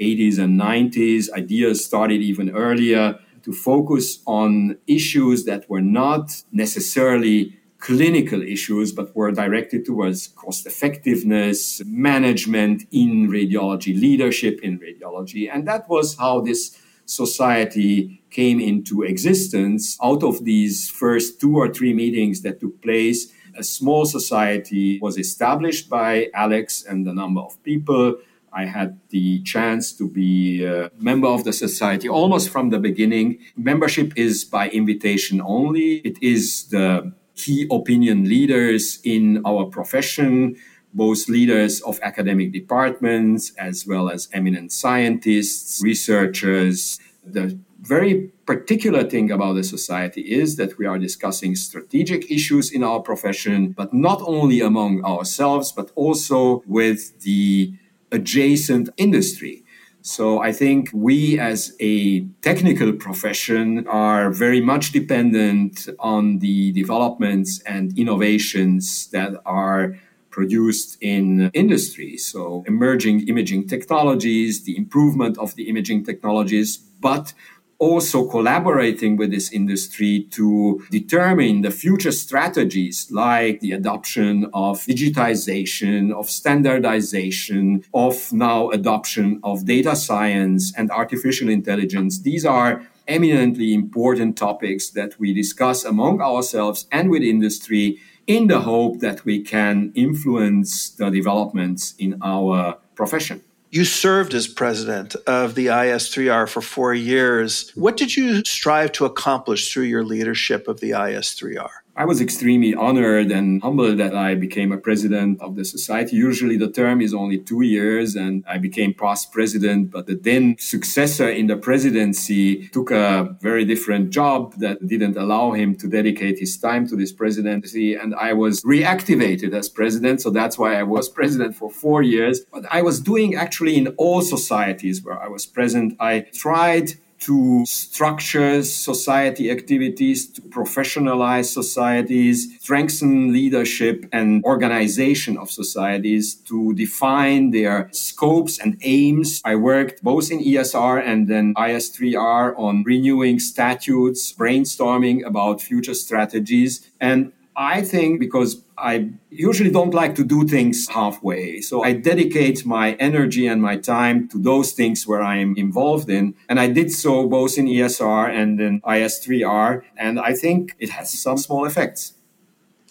80s 0.00 0.38
and 0.38 0.60
90s. 0.60 1.30
Ideas 1.32 1.84
started 1.84 2.20
even 2.20 2.50
earlier 2.50 3.18
to 3.44 3.52
focus 3.52 4.18
on 4.26 4.76
issues 4.86 5.44
that 5.44 5.70
were 5.70 5.80
not 5.80 6.42
necessarily 6.52 7.56
clinical 7.80 8.42
issues, 8.42 8.92
but 8.92 9.14
were 9.16 9.32
directed 9.32 9.84
towards 9.84 10.28
cost 10.28 10.66
effectiveness, 10.66 11.82
management 11.86 12.84
in 12.92 13.28
radiology, 13.28 13.98
leadership 13.98 14.60
in 14.62 14.78
radiology. 14.78 15.50
And 15.52 15.66
that 15.66 15.88
was 15.88 16.16
how 16.16 16.40
this 16.40 16.78
society 17.06 18.22
came 18.30 18.60
into 18.60 19.02
existence. 19.02 19.98
Out 20.02 20.22
of 20.22 20.44
these 20.44 20.88
first 20.88 21.40
two 21.40 21.56
or 21.56 21.72
three 21.72 21.92
meetings 21.92 22.42
that 22.42 22.60
took 22.60 22.80
place, 22.82 23.32
a 23.56 23.64
small 23.64 24.04
society 24.06 25.00
was 25.00 25.18
established 25.18 25.90
by 25.90 26.28
Alex 26.34 26.84
and 26.84 27.06
a 27.08 27.12
number 27.12 27.40
of 27.40 27.60
people 27.64 28.16
I 28.52 28.64
had 28.64 28.98
the 29.10 29.42
chance 29.42 29.92
to 29.92 30.08
be 30.08 30.64
a 30.64 30.90
member 30.98 31.28
of 31.28 31.44
the 31.44 31.52
society 31.52 32.08
almost 32.08 32.50
from 32.50 32.70
the 32.70 32.78
beginning. 32.78 33.38
Membership 33.56 34.12
is 34.16 34.44
by 34.44 34.68
invitation 34.70 35.40
only. 35.40 35.98
It 35.98 36.20
is 36.20 36.64
the 36.68 37.12
key 37.40 37.66
opinion 37.70 38.18
leaders 38.34 39.00
in 39.04 39.24
our 39.44 39.64
profession, 39.76 40.56
both 40.92 41.28
leaders 41.28 41.80
of 41.82 41.98
academic 42.02 42.52
departments 42.52 43.52
as 43.56 43.86
well 43.86 44.10
as 44.10 44.28
eminent 44.32 44.72
scientists, 44.72 45.80
researchers. 45.82 46.98
The 47.24 47.58
very 47.80 48.14
particular 48.44 49.04
thing 49.04 49.30
about 49.30 49.54
the 49.54 49.64
society 49.64 50.22
is 50.22 50.56
that 50.56 50.76
we 50.78 50.86
are 50.86 50.98
discussing 50.98 51.54
strategic 51.56 52.30
issues 52.30 52.70
in 52.72 52.82
our 52.82 53.00
profession, 53.00 53.72
but 53.80 53.94
not 53.94 54.20
only 54.36 54.60
among 54.60 55.04
ourselves, 55.04 55.72
but 55.72 55.90
also 55.94 56.62
with 56.66 57.20
the 57.20 57.72
adjacent 58.12 58.90
industry. 58.96 59.64
So 60.02 60.40
I 60.40 60.52
think 60.52 60.88
we 60.94 61.38
as 61.38 61.76
a 61.78 62.20
technical 62.40 62.92
profession 62.92 63.86
are 63.86 64.30
very 64.30 64.60
much 64.60 64.92
dependent 64.92 65.88
on 65.98 66.38
the 66.38 66.72
developments 66.72 67.60
and 67.66 67.96
innovations 67.98 69.08
that 69.08 69.40
are 69.44 69.98
produced 70.30 70.96
in 71.02 71.50
industry. 71.52 72.16
So 72.16 72.64
emerging 72.66 73.28
imaging 73.28 73.68
technologies, 73.68 74.64
the 74.64 74.76
improvement 74.76 75.36
of 75.36 75.54
the 75.56 75.68
imaging 75.68 76.04
technologies, 76.04 76.78
but 76.78 77.34
also 77.80 78.28
collaborating 78.28 79.16
with 79.16 79.30
this 79.30 79.50
industry 79.50 80.26
to 80.30 80.84
determine 80.90 81.62
the 81.62 81.70
future 81.70 82.12
strategies 82.12 83.08
like 83.10 83.58
the 83.60 83.72
adoption 83.72 84.48
of 84.52 84.80
digitization, 84.82 86.12
of 86.12 86.28
standardization, 86.28 87.82
of 87.94 88.32
now 88.32 88.68
adoption 88.68 89.40
of 89.42 89.64
data 89.64 89.96
science 89.96 90.72
and 90.76 90.90
artificial 90.90 91.48
intelligence. 91.48 92.20
These 92.20 92.44
are 92.44 92.86
eminently 93.08 93.72
important 93.72 94.36
topics 94.36 94.90
that 94.90 95.18
we 95.18 95.32
discuss 95.32 95.82
among 95.84 96.20
ourselves 96.20 96.86
and 96.92 97.10
with 97.10 97.22
industry 97.22 97.98
in 98.26 98.46
the 98.46 98.60
hope 98.60 99.00
that 99.00 99.24
we 99.24 99.42
can 99.42 99.90
influence 99.94 100.90
the 100.90 101.08
developments 101.10 101.94
in 101.98 102.18
our 102.22 102.76
profession. 102.94 103.42
You 103.72 103.84
served 103.84 104.34
as 104.34 104.48
president 104.48 105.14
of 105.28 105.54
the 105.54 105.66
IS3R 105.66 106.48
for 106.48 106.60
four 106.60 106.92
years. 106.92 107.70
What 107.76 107.96
did 107.96 108.16
you 108.16 108.42
strive 108.44 108.90
to 108.92 109.04
accomplish 109.04 109.72
through 109.72 109.84
your 109.84 110.02
leadership 110.02 110.66
of 110.66 110.80
the 110.80 110.90
IS3R? 110.90 111.70
I 111.96 112.04
was 112.04 112.20
extremely 112.20 112.74
honored 112.74 113.30
and 113.30 113.60
humbled 113.62 113.98
that 113.98 114.14
I 114.14 114.34
became 114.34 114.72
a 114.72 114.78
president 114.78 115.40
of 115.42 115.56
the 115.56 115.64
society. 115.64 116.16
Usually 116.16 116.56
the 116.56 116.70
term 116.70 117.00
is 117.00 117.12
only 117.12 117.38
two 117.38 117.62
years 117.62 118.14
and 118.14 118.44
I 118.48 118.58
became 118.58 118.94
past 118.94 119.32
president, 119.32 119.90
but 119.90 120.06
the 120.06 120.14
then 120.14 120.56
successor 120.58 121.28
in 121.28 121.48
the 121.48 121.56
presidency 121.56 122.68
took 122.68 122.90
a 122.90 123.36
very 123.40 123.64
different 123.64 124.10
job 124.10 124.54
that 124.58 124.86
didn't 124.86 125.16
allow 125.16 125.52
him 125.52 125.74
to 125.76 125.88
dedicate 125.88 126.38
his 126.38 126.56
time 126.56 126.86
to 126.88 126.96
this 126.96 127.12
presidency. 127.12 127.94
And 127.94 128.14
I 128.14 128.32
was 128.32 128.62
reactivated 128.62 129.52
as 129.52 129.68
president. 129.68 130.22
So 130.22 130.30
that's 130.30 130.58
why 130.58 130.76
I 130.76 130.84
was 130.84 131.08
president 131.20 131.56
for 131.56 131.70
four 131.70 132.02
years. 132.02 132.40
But 132.52 132.64
I 132.70 132.82
was 132.82 133.00
doing 133.00 133.34
actually 133.34 133.76
in 133.76 133.88
all 133.98 134.22
societies 134.22 135.02
where 135.02 135.20
I 135.20 135.28
was 135.28 135.44
present. 135.44 135.96
I 135.98 136.20
tried 136.32 136.92
to 137.20 137.64
structure 137.66 138.62
society 138.62 139.50
activities, 139.50 140.26
to 140.32 140.42
professionalize 140.42 141.52
societies, 141.52 142.48
strengthen 142.60 143.32
leadership 143.32 144.06
and 144.12 144.42
organization 144.44 145.36
of 145.36 145.50
societies, 145.50 146.34
to 146.34 146.74
define 146.74 147.50
their 147.50 147.88
scopes 147.92 148.58
and 148.58 148.78
aims. 148.82 149.40
I 149.44 149.56
worked 149.56 150.02
both 150.02 150.30
in 150.30 150.40
ESR 150.40 151.02
and 151.04 151.28
then 151.28 151.54
IS3R 151.54 152.58
on 152.58 152.82
renewing 152.84 153.38
statutes, 153.38 154.32
brainstorming 154.32 155.24
about 155.26 155.60
future 155.60 155.94
strategies. 155.94 156.90
And 157.00 157.32
I 157.56 157.82
think 157.82 158.20
because 158.20 158.62
I 158.78 159.10
usually 159.30 159.70
don't 159.70 159.92
like 159.92 160.14
to 160.14 160.24
do 160.24 160.46
things 160.46 160.88
halfway. 160.88 161.60
So 161.60 161.82
I 161.82 161.92
dedicate 161.92 162.64
my 162.64 162.92
energy 162.94 163.46
and 163.46 163.60
my 163.60 163.76
time 163.76 164.28
to 164.28 164.38
those 164.38 164.72
things 164.72 165.06
where 165.06 165.22
I 165.22 165.36
am 165.36 165.54
involved 165.56 166.08
in. 166.08 166.34
And 166.48 166.58
I 166.58 166.68
did 166.68 166.90
so 166.90 167.28
both 167.28 167.58
in 167.58 167.66
ESR 167.66 168.30
and 168.30 168.60
in 168.60 168.80
IS3R. 168.82 169.82
And 169.96 170.18
I 170.18 170.32
think 170.32 170.74
it 170.78 170.90
has 170.90 171.18
some 171.18 171.36
small 171.36 171.64
effects. 171.66 172.14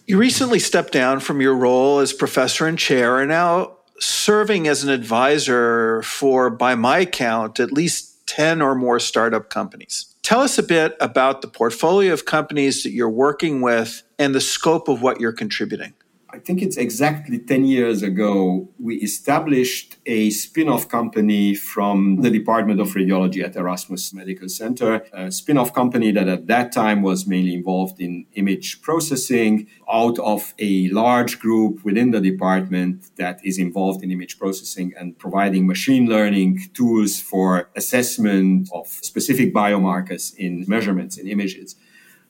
You 0.06 0.18
recently 0.18 0.60
stepped 0.60 0.92
down 0.92 1.20
from 1.20 1.40
your 1.42 1.56
role 1.56 2.00
as 2.00 2.14
professor 2.14 2.68
and 2.68 2.78
chair 2.78 3.20
and 3.20 3.30
now 3.30 3.78
serving 4.00 4.68
as 4.68 4.84
an 4.84 4.90
advisor 4.90 6.02
for, 6.04 6.50
by 6.50 6.76
my 6.76 7.06
count, 7.06 7.60
at 7.60 7.72
least 7.72 8.28
10 8.28 8.62
or 8.62 8.76
more 8.76 9.00
startup 9.00 9.50
companies. 9.50 10.16
Tell 10.30 10.42
us 10.42 10.60
a 10.60 10.64
bit 10.64 10.96
about 11.00 11.42
the 11.42 11.48
portfolio 11.48 12.14
of 12.14 12.26
companies 12.26 12.84
that 12.84 12.92
you're 12.92 13.10
working 13.10 13.62
with 13.62 14.04
and 14.20 14.36
the 14.36 14.40
scope 14.40 14.88
of 14.88 15.02
what 15.02 15.20
you're 15.20 15.34
contributing. 15.34 15.96
I 16.32 16.38
think 16.38 16.62
it's 16.62 16.78
exactly 16.78 17.40
10 17.40 17.66
years 17.66 18.04
ago, 18.04 18.70
we 18.80 18.98
established 18.98 19.98
a 20.06 20.30
spin 20.30 20.70
off 20.70 20.88
company 20.88 21.56
from 21.56 22.22
the 22.22 22.30
hmm. 22.30 22.34
Department 22.36 22.80
of 22.80 22.90
Radiology 22.90 23.44
at 23.44 23.56
Erasmus 23.56 24.14
Medical 24.14 24.48
Center, 24.48 25.04
a 25.12 25.32
spin 25.32 25.58
off 25.58 25.74
company 25.74 26.12
that 26.12 26.28
at 26.28 26.48
that 26.48 26.72
time 26.72 27.02
was 27.02 27.26
mainly 27.26 27.56
involved 27.56 28.00
in 28.00 28.26
image 28.34 28.82
processing 28.82 29.68
out 29.92 30.20
of 30.20 30.54
a 30.60 30.90
large 30.90 31.40
group 31.40 31.84
within 31.84 32.12
the 32.12 32.22
department 32.22 33.10
that 33.18 33.40
is 33.44 33.58
involved 33.58 34.04
in 34.04 34.12
image 34.12 34.38
processing 34.38 34.94
and 35.00 35.18
providing 35.18 35.66
machine 35.66 36.08
learning 36.08 36.60
tools 36.74 37.20
for 37.20 37.70
assessment 37.76 38.70
of 38.74 38.88
specific 38.88 39.54
biomarkers 39.54 40.36
in 40.36 40.64
measurements 40.68 41.18
in 41.18 41.28
images. 41.28 41.76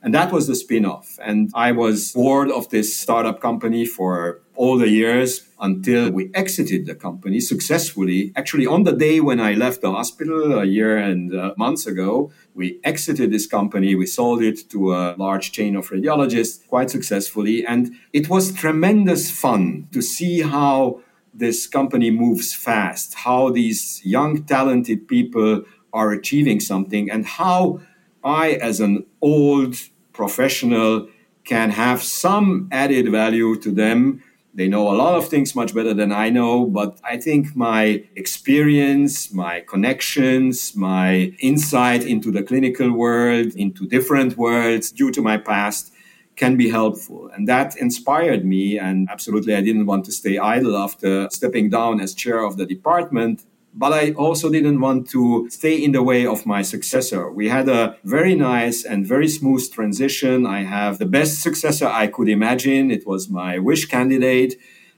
And 0.02 0.14
that 0.14 0.32
was 0.32 0.48
the 0.48 0.56
spin-off. 0.56 1.20
And 1.22 1.52
I 1.54 1.72
was 1.74 2.14
board 2.14 2.50
of 2.52 2.70
this 2.70 2.96
startup 2.96 3.42
company 3.42 3.86
for 3.86 4.42
all 4.56 4.78
the 4.78 4.90
years 4.90 5.48
until 5.60 6.10
we 6.10 6.32
exited 6.34 6.86
the 6.86 6.96
company 6.96 7.42
successfully. 7.42 8.32
Actually, 8.36 8.66
on 8.66 8.84
the 8.84 8.94
day 8.94 9.20
when 9.20 9.42
I 9.42 9.54
left 9.54 9.82
the 9.82 9.92
hospital 9.92 10.58
a 10.58 10.64
year 10.64 10.98
and 10.98 11.36
uh, 11.36 11.54
months 11.58 11.86
ago, 11.86 12.32
we 12.56 12.80
exited 12.84 13.32
this 13.32 13.46
company. 13.46 13.94
We 13.96 14.06
sold 14.06 14.42
it 14.42 14.70
to 14.70 14.94
a 14.94 15.16
large 15.18 15.52
chain 15.52 15.76
of 15.76 15.90
radiologists 15.90 16.66
quite 16.68 16.90
successfully. 16.90 17.66
And 17.66 17.94
it 18.14 18.30
was 18.30 18.54
tremendous 18.54 19.30
fun 19.32 19.88
to 19.92 20.02
see 20.02 20.42
how 20.42 21.02
this 21.34 21.68
company 21.68 22.10
moves 22.10 22.54
fast, 22.54 23.16
how 23.16 23.50
these 23.50 24.02
young, 24.06 24.44
talented 24.44 25.08
people 25.08 25.64
are 25.92 26.12
achieving 26.12 26.60
something 26.60 27.10
and 27.10 27.26
how 27.26 27.82
I, 28.24 28.54
as 28.54 28.80
an 28.80 29.06
old 29.22 29.76
professional, 30.14 31.08
can 31.44 31.72
have 31.72 32.04
some 32.04 32.70
added 32.72 33.10
value 33.12 33.60
to 33.60 33.72
them. 33.72 34.24
They 34.54 34.68
know 34.68 34.92
a 34.92 34.96
lot 34.96 35.16
of 35.16 35.28
things 35.28 35.56
much 35.56 35.74
better 35.74 35.94
than 35.94 36.12
I 36.12 36.30
know, 36.30 36.66
but 36.66 37.00
I 37.04 37.18
think 37.18 37.56
my 37.56 38.04
experience, 38.16 39.34
my 39.34 39.62
connections, 39.62 40.76
my 40.76 41.34
insight 41.40 42.04
into 42.04 42.32
the 42.32 42.44
clinical 42.44 42.92
world, 42.92 43.54
into 43.56 43.88
different 43.88 44.38
worlds 44.38 44.92
due 44.92 45.12
to 45.12 45.22
my 45.22 45.38
past 45.38 45.94
can 46.36 46.56
be 46.56 46.70
helpful. 46.70 47.30
And 47.34 47.48
that 47.48 47.78
inspired 47.78 48.46
me. 48.46 48.80
And 48.80 49.08
absolutely, 49.10 49.56
I 49.56 49.62
didn't 49.62 49.86
want 49.86 50.06
to 50.06 50.12
stay 50.12 50.38
idle 50.38 50.76
after 50.78 51.30
stepping 51.32 51.70
down 51.70 52.00
as 52.00 52.14
chair 52.14 52.44
of 52.44 52.58
the 52.58 52.66
department 52.66 53.44
but 53.74 53.94
I 53.94 54.12
also 54.12 54.50
didn't 54.50 54.82
want 54.82 55.10
to 55.12 55.50
stay 55.50 55.76
in 55.76 55.92
the 55.92 56.04
way 56.04 56.26
of 56.26 56.46
my 56.46 56.62
successor. 56.62 57.32
We 57.32 57.50
had 57.50 57.70
a 57.70 57.98
very 58.04 58.36
nice 58.36 58.84
and 58.84 59.06
very 59.06 59.28
smooth 59.28 59.72
transition. 59.72 60.46
I 60.46 60.64
have 60.64 60.98
the 60.98 61.06
best 61.06 61.42
successor 61.42 61.88
I 61.88 62.08
could 62.08 62.30
imagine. 62.30 62.92
It 62.92 63.06
was 63.06 63.30
my 63.30 63.60
wish 63.60 63.86
candidate. 63.86 64.56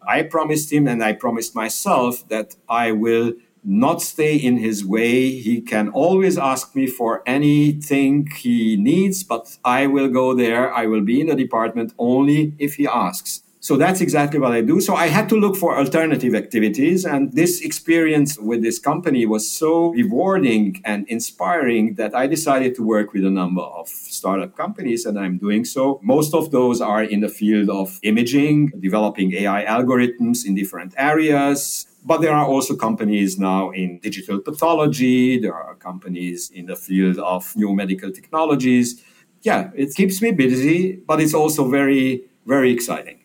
I 0.07 0.23
promised 0.23 0.71
him 0.71 0.87
and 0.87 1.03
I 1.03 1.13
promised 1.13 1.55
myself 1.55 2.27
that 2.29 2.55
I 2.67 2.91
will 2.91 3.33
not 3.63 4.01
stay 4.01 4.35
in 4.35 4.57
his 4.57 4.83
way. 4.83 5.29
He 5.29 5.61
can 5.61 5.89
always 5.89 6.37
ask 6.37 6.75
me 6.75 6.87
for 6.87 7.21
anything 7.27 8.27
he 8.35 8.75
needs, 8.75 9.23
but 9.23 9.57
I 9.63 9.85
will 9.87 10.07
go 10.07 10.33
there. 10.33 10.73
I 10.73 10.87
will 10.87 11.01
be 11.01 11.21
in 11.21 11.27
the 11.27 11.35
department 11.35 11.93
only 11.99 12.53
if 12.57 12.75
he 12.75 12.87
asks. 12.87 13.43
So 13.63 13.77
that's 13.77 14.01
exactly 14.01 14.39
what 14.39 14.53
I 14.53 14.61
do. 14.61 14.81
So 14.81 14.95
I 14.95 15.05
had 15.05 15.29
to 15.29 15.35
look 15.35 15.55
for 15.55 15.77
alternative 15.77 16.33
activities. 16.33 17.05
And 17.05 17.31
this 17.33 17.61
experience 17.61 18.39
with 18.39 18.63
this 18.63 18.79
company 18.79 19.27
was 19.27 19.47
so 19.47 19.89
rewarding 19.89 20.81
and 20.83 21.07
inspiring 21.07 21.93
that 21.93 22.15
I 22.15 22.25
decided 22.25 22.73
to 22.77 22.83
work 22.83 23.13
with 23.13 23.23
a 23.23 23.29
number 23.29 23.61
of 23.61 23.87
startup 23.87 24.57
companies. 24.57 25.05
And 25.05 25.19
I'm 25.19 25.37
doing 25.37 25.63
so. 25.63 25.99
Most 26.01 26.33
of 26.33 26.49
those 26.49 26.81
are 26.81 27.03
in 27.03 27.19
the 27.19 27.29
field 27.29 27.69
of 27.69 27.99
imaging, 28.01 28.71
developing 28.79 29.31
AI 29.33 29.63
algorithms 29.65 30.43
in 30.43 30.55
different 30.55 30.95
areas. 30.97 31.85
But 32.03 32.21
there 32.21 32.33
are 32.33 32.47
also 32.47 32.75
companies 32.75 33.37
now 33.37 33.69
in 33.69 33.99
digital 33.99 34.39
pathology. 34.39 35.39
There 35.39 35.53
are 35.53 35.75
companies 35.75 36.49
in 36.49 36.65
the 36.65 36.75
field 36.75 37.19
of 37.19 37.55
new 37.55 37.75
medical 37.75 38.11
technologies. 38.11 39.03
Yeah, 39.43 39.69
it 39.75 39.93
keeps 39.93 40.19
me 40.19 40.31
busy, 40.31 40.93
but 40.95 41.21
it's 41.21 41.35
also 41.35 41.69
very, 41.69 42.23
very 42.47 42.71
exciting. 42.71 43.20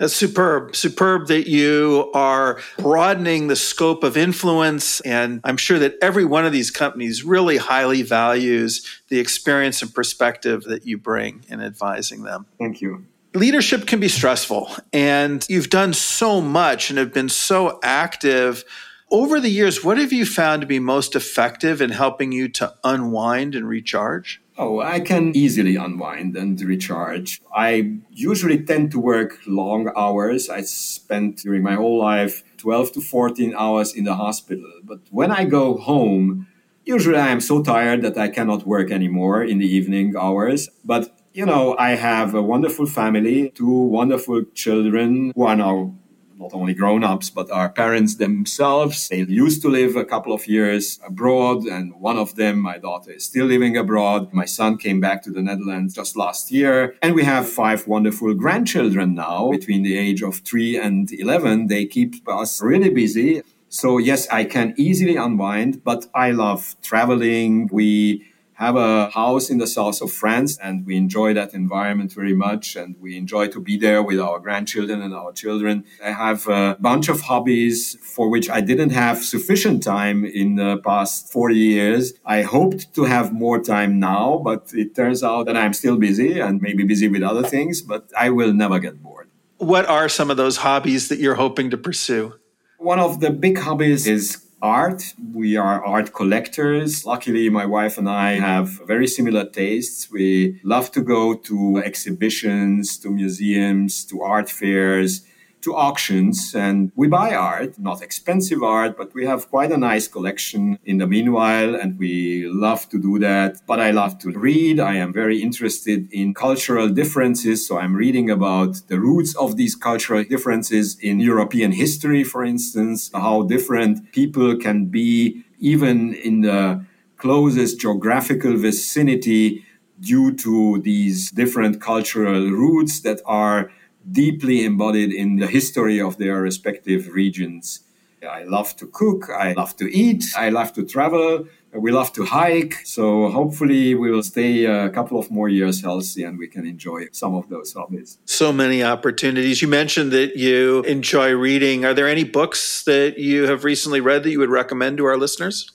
That's 0.00 0.16
superb. 0.16 0.74
Superb 0.74 1.26
that 1.26 1.46
you 1.46 2.10
are 2.14 2.58
broadening 2.78 3.48
the 3.48 3.54
scope 3.54 4.02
of 4.02 4.16
influence. 4.16 5.00
And 5.02 5.42
I'm 5.44 5.58
sure 5.58 5.78
that 5.78 5.96
every 6.00 6.24
one 6.24 6.46
of 6.46 6.52
these 6.52 6.70
companies 6.70 7.22
really 7.22 7.58
highly 7.58 8.00
values 8.00 9.02
the 9.08 9.18
experience 9.18 9.82
and 9.82 9.94
perspective 9.94 10.64
that 10.64 10.86
you 10.86 10.96
bring 10.96 11.44
in 11.48 11.60
advising 11.60 12.22
them. 12.22 12.46
Thank 12.58 12.80
you. 12.80 13.04
Leadership 13.34 13.86
can 13.86 14.00
be 14.00 14.08
stressful, 14.08 14.74
and 14.92 15.46
you've 15.48 15.70
done 15.70 15.92
so 15.92 16.40
much 16.40 16.90
and 16.90 16.98
have 16.98 17.12
been 17.12 17.28
so 17.28 17.78
active. 17.82 18.64
Over 19.10 19.38
the 19.38 19.50
years, 19.50 19.84
what 19.84 19.98
have 19.98 20.12
you 20.12 20.24
found 20.26 20.62
to 20.62 20.66
be 20.66 20.80
most 20.80 21.14
effective 21.14 21.80
in 21.80 21.90
helping 21.90 22.32
you 22.32 22.48
to 22.48 22.74
unwind 22.82 23.54
and 23.54 23.68
recharge? 23.68 24.40
Oh, 24.62 24.80
I 24.80 25.00
can 25.00 25.34
easily 25.34 25.76
unwind 25.76 26.36
and 26.36 26.60
recharge. 26.60 27.40
I 27.56 27.96
usually 28.10 28.62
tend 28.62 28.90
to 28.90 29.00
work 29.00 29.38
long 29.46 29.90
hours. 29.96 30.50
I 30.50 30.60
spent 30.60 31.38
during 31.38 31.62
my 31.62 31.76
whole 31.76 31.98
life 31.98 32.44
12 32.58 32.92
to 32.92 33.00
14 33.00 33.54
hours 33.56 33.94
in 33.94 34.04
the 34.04 34.16
hospital. 34.16 34.70
But 34.84 34.98
when 35.10 35.30
I 35.30 35.46
go 35.46 35.78
home, 35.78 36.46
usually 36.84 37.16
I 37.16 37.28
am 37.28 37.40
so 37.40 37.62
tired 37.62 38.02
that 38.02 38.18
I 38.18 38.28
cannot 38.28 38.66
work 38.66 38.90
anymore 38.90 39.42
in 39.42 39.60
the 39.60 39.66
evening 39.66 40.12
hours. 40.14 40.68
But 40.84 41.08
you 41.32 41.46
know, 41.46 41.74
I 41.78 41.92
have 41.94 42.34
a 42.34 42.42
wonderful 42.42 42.84
family, 42.84 43.48
two 43.54 43.66
wonderful 43.66 44.44
children 44.52 45.32
who 45.34 45.42
are 45.44 45.56
now 45.56 45.94
not 46.40 46.54
only 46.54 46.74
grown-ups 46.74 47.30
but 47.30 47.50
our 47.50 47.68
parents 47.68 48.16
themselves. 48.16 49.08
They 49.08 49.22
used 49.22 49.60
to 49.62 49.68
live 49.68 49.94
a 49.94 50.04
couple 50.04 50.32
of 50.32 50.48
years 50.48 50.98
abroad 51.06 51.64
and 51.64 51.94
one 52.00 52.16
of 52.16 52.34
them 52.34 52.58
my 52.58 52.78
daughter 52.78 53.12
is 53.12 53.24
still 53.24 53.46
living 53.46 53.76
abroad. 53.76 54.32
My 54.32 54.46
son 54.46 54.78
came 54.78 55.00
back 55.00 55.22
to 55.24 55.30
the 55.30 55.42
netherlands 55.42 55.94
just 55.94 56.16
last 56.16 56.50
year 56.50 56.96
and 57.02 57.14
we 57.14 57.24
have 57.24 57.48
five 57.48 57.86
wonderful 57.86 58.32
grandchildren 58.34 59.14
now. 59.14 59.50
Between 59.50 59.82
the 59.82 59.96
age 59.98 60.22
of 60.22 60.38
3 60.38 60.78
and 60.78 61.12
11 61.12 61.66
they 61.66 61.84
keep 61.86 62.26
us 62.26 62.62
really 62.62 62.90
busy. 62.90 63.42
So 63.68 63.98
yes 63.98 64.26
i 64.28 64.44
can 64.44 64.74
easily 64.76 65.16
unwind 65.16 65.84
but 65.84 66.06
i 66.14 66.30
love 66.30 66.74
traveling. 66.82 67.68
We 67.70 68.26
have 68.60 68.76
a 68.76 69.08
house 69.08 69.48
in 69.48 69.56
the 69.56 69.66
south 69.66 70.02
of 70.02 70.12
France 70.12 70.58
and 70.58 70.84
we 70.84 70.94
enjoy 70.94 71.32
that 71.32 71.54
environment 71.54 72.12
very 72.12 72.34
much 72.34 72.76
and 72.76 72.94
we 73.00 73.16
enjoy 73.16 73.48
to 73.48 73.58
be 73.58 73.78
there 73.78 74.02
with 74.02 74.20
our 74.20 74.38
grandchildren 74.38 75.00
and 75.00 75.14
our 75.14 75.32
children. 75.32 75.82
I 76.04 76.10
have 76.10 76.46
a 76.46 76.76
bunch 76.78 77.08
of 77.08 77.22
hobbies 77.22 77.96
for 78.02 78.28
which 78.28 78.50
I 78.50 78.60
didn't 78.60 78.90
have 78.90 79.24
sufficient 79.24 79.82
time 79.82 80.26
in 80.26 80.56
the 80.56 80.76
past 80.84 81.32
40 81.32 81.54
years. 81.56 82.12
I 82.26 82.42
hoped 82.42 82.94
to 82.96 83.04
have 83.04 83.32
more 83.32 83.62
time 83.62 83.98
now, 83.98 84.42
but 84.44 84.70
it 84.74 84.94
turns 84.94 85.24
out 85.24 85.46
that 85.46 85.56
I'm 85.56 85.72
still 85.72 85.96
busy 85.96 86.38
and 86.38 86.60
maybe 86.60 86.84
busy 86.84 87.08
with 87.08 87.22
other 87.22 87.42
things, 87.42 87.80
but 87.80 88.12
I 88.16 88.28
will 88.28 88.52
never 88.52 88.78
get 88.78 89.02
bored. 89.02 89.30
What 89.56 89.86
are 89.86 90.10
some 90.10 90.30
of 90.30 90.36
those 90.36 90.58
hobbies 90.58 91.08
that 91.08 91.18
you're 91.18 91.36
hoping 91.36 91.70
to 91.70 91.78
pursue? 91.78 92.34
One 92.76 92.98
of 92.98 93.20
the 93.20 93.30
big 93.30 93.58
hobbies 93.58 94.06
is 94.06 94.44
art. 94.62 95.14
We 95.32 95.56
are 95.56 95.84
art 95.84 96.12
collectors. 96.12 97.04
Luckily, 97.04 97.48
my 97.50 97.66
wife 97.66 97.98
and 97.98 98.08
I 98.08 98.32
have 98.32 98.68
very 98.86 99.06
similar 99.06 99.48
tastes. 99.48 100.10
We 100.10 100.60
love 100.64 100.90
to 100.92 101.02
go 101.02 101.34
to 101.34 101.82
exhibitions, 101.84 102.98
to 102.98 103.10
museums, 103.10 104.04
to 104.06 104.22
art 104.22 104.50
fairs 104.50 105.22
to 105.62 105.74
auctions 105.74 106.54
and 106.54 106.92
we 106.94 107.08
buy 107.08 107.34
art, 107.34 107.78
not 107.78 108.02
expensive 108.02 108.62
art, 108.62 108.96
but 108.96 109.14
we 109.14 109.26
have 109.26 109.50
quite 109.50 109.72
a 109.72 109.76
nice 109.76 110.08
collection 110.08 110.78
in 110.84 110.98
the 110.98 111.06
meanwhile 111.06 111.74
and 111.74 111.98
we 111.98 112.46
love 112.48 112.88
to 112.88 113.00
do 113.00 113.18
that. 113.18 113.60
But 113.66 113.80
I 113.80 113.90
love 113.90 114.18
to 114.18 114.30
read. 114.30 114.80
I 114.80 114.94
am 114.96 115.12
very 115.12 115.42
interested 115.42 116.08
in 116.12 116.34
cultural 116.34 116.88
differences. 116.88 117.66
So 117.66 117.78
I'm 117.78 117.94
reading 117.94 118.30
about 118.30 118.82
the 118.88 118.98
roots 118.98 119.34
of 119.36 119.56
these 119.56 119.74
cultural 119.74 120.24
differences 120.24 120.98
in 121.00 121.20
European 121.20 121.72
history, 121.72 122.24
for 122.24 122.44
instance, 122.44 123.10
how 123.12 123.42
different 123.42 124.12
people 124.12 124.56
can 124.56 124.86
be 124.86 125.44
even 125.58 126.14
in 126.14 126.40
the 126.40 126.84
closest 127.16 127.78
geographical 127.78 128.56
vicinity 128.56 129.64
due 130.00 130.34
to 130.34 130.80
these 130.80 131.30
different 131.30 131.80
cultural 131.80 132.50
roots 132.50 133.00
that 133.00 133.20
are 133.26 133.70
deeply 134.10 134.64
embodied 134.64 135.12
in 135.12 135.36
the 135.36 135.46
history 135.46 136.00
of 136.00 136.18
their 136.18 136.40
respective 136.40 137.08
regions. 137.08 137.80
I 138.28 138.44
love 138.44 138.76
to 138.76 138.86
cook, 138.86 139.30
I 139.30 139.54
love 139.54 139.76
to 139.76 139.86
eat, 139.90 140.24
I 140.36 140.50
love 140.50 140.74
to 140.74 140.84
travel, 140.84 141.46
we 141.72 141.90
love 141.90 142.12
to 142.14 142.24
hike. 142.24 142.74
So 142.84 143.30
hopefully 143.30 143.94
we 143.94 144.10
will 144.10 144.22
stay 144.22 144.64
a 144.64 144.90
couple 144.90 145.18
of 145.18 145.30
more 145.30 145.48
years 145.48 145.80
healthy 145.80 146.24
and 146.24 146.38
we 146.38 146.46
can 146.48 146.66
enjoy 146.66 147.06
some 147.12 147.34
of 147.34 147.48
those 147.48 147.72
hobbies. 147.72 148.18
So 148.26 148.52
many 148.52 148.82
opportunities. 148.82 149.62
You 149.62 149.68
mentioned 149.68 150.12
that 150.12 150.36
you 150.36 150.82
enjoy 150.82 151.32
reading. 151.32 151.84
Are 151.84 151.94
there 151.94 152.08
any 152.08 152.24
books 152.24 152.84
that 152.84 153.18
you 153.18 153.46
have 153.46 153.64
recently 153.64 154.00
read 154.00 154.22
that 154.24 154.30
you 154.30 154.38
would 154.38 154.50
recommend 154.50 154.98
to 154.98 155.06
our 155.06 155.16
listeners? 155.16 155.70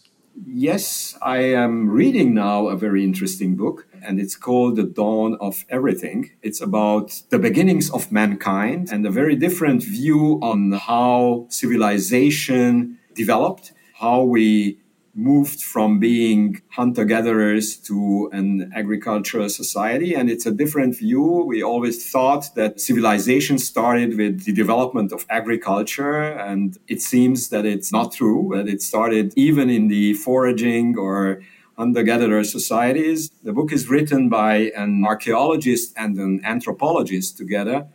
Yes, 0.45 1.17
I 1.21 1.37
am 1.37 1.89
reading 1.89 2.33
now 2.33 2.67
a 2.67 2.75
very 2.75 3.05
interesting 3.05 3.55
book, 3.55 3.87
and 4.05 4.19
it's 4.19 4.35
called 4.35 4.75
The 4.75 4.83
Dawn 4.83 5.37
of 5.39 5.65
Everything. 5.69 6.31
It's 6.41 6.61
about 6.61 7.21
the 7.29 7.39
beginnings 7.39 7.89
of 7.91 8.11
mankind 8.11 8.89
and 8.91 9.05
a 9.05 9.11
very 9.11 9.35
different 9.35 9.83
view 9.83 10.39
on 10.41 10.71
how 10.73 11.47
civilization 11.49 12.97
developed, 13.13 13.73
how 13.95 14.23
we 14.23 14.77
moved 15.15 15.61
from 15.63 15.97
being 15.97 16.61
hunter 16.71 17.05
gatherers 17.05 17.77
to 17.77 18.29
an 18.33 18.69
agricultural 18.75 19.47
society. 19.47 20.13
And 20.13 20.29
it's 20.29 20.45
a 20.45 20.51
different 20.51 20.97
view. 20.97 21.45
We 21.47 21.63
always 21.63 22.09
thought 22.11 22.53
that 22.55 22.81
civilization 22.81 23.57
started 23.57 24.17
with 24.17 24.43
the 24.43 24.51
development 24.51 25.13
of 25.13 25.25
agriculture. 25.29 26.21
And 26.21 26.77
it 26.89 27.01
seems 27.01 27.47
that 27.49 27.65
it's 27.65 27.93
not 27.93 28.11
true, 28.11 28.51
that 28.55 28.67
it 28.67 28.81
started 28.81 29.33
even 29.37 29.69
in 29.69 29.87
the 29.87 30.13
foraging 30.15 30.97
or 30.97 31.41
hunter 31.77 32.03
gatherer 32.03 32.43
societies. 32.43 33.29
The 33.43 33.53
book 33.53 33.71
is 33.71 33.89
written 33.89 34.29
by 34.29 34.71
an 34.75 35.03
archaeologist 35.05 35.93
and 35.97 36.17
an 36.17 36.41
anthropologist 36.43 37.37
together. 37.37 37.87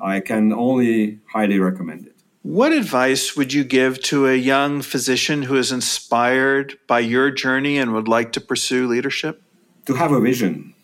I 0.00 0.20
can 0.20 0.52
only 0.52 1.20
highly 1.32 1.58
recommend 1.58 2.06
it. 2.06 2.16
What 2.42 2.72
advice 2.72 3.36
would 3.36 3.52
you 3.52 3.64
give 3.64 4.00
to 4.02 4.28
a 4.28 4.36
young 4.36 4.80
physician 4.80 5.42
who 5.42 5.56
is 5.56 5.72
inspired 5.72 6.78
by 6.86 7.00
your 7.00 7.30
journey 7.30 7.76
and 7.76 7.92
would 7.92 8.06
like 8.06 8.32
to 8.32 8.40
pursue 8.40 8.86
leadership? 8.86 9.42
To 9.86 9.94
have 9.94 10.12
a 10.12 10.20
vision, 10.20 10.74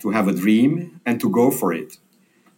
to 0.00 0.10
have 0.10 0.28
a 0.28 0.32
dream, 0.32 1.00
and 1.04 1.20
to 1.20 1.28
go 1.28 1.50
for 1.50 1.72
it. 1.72 1.98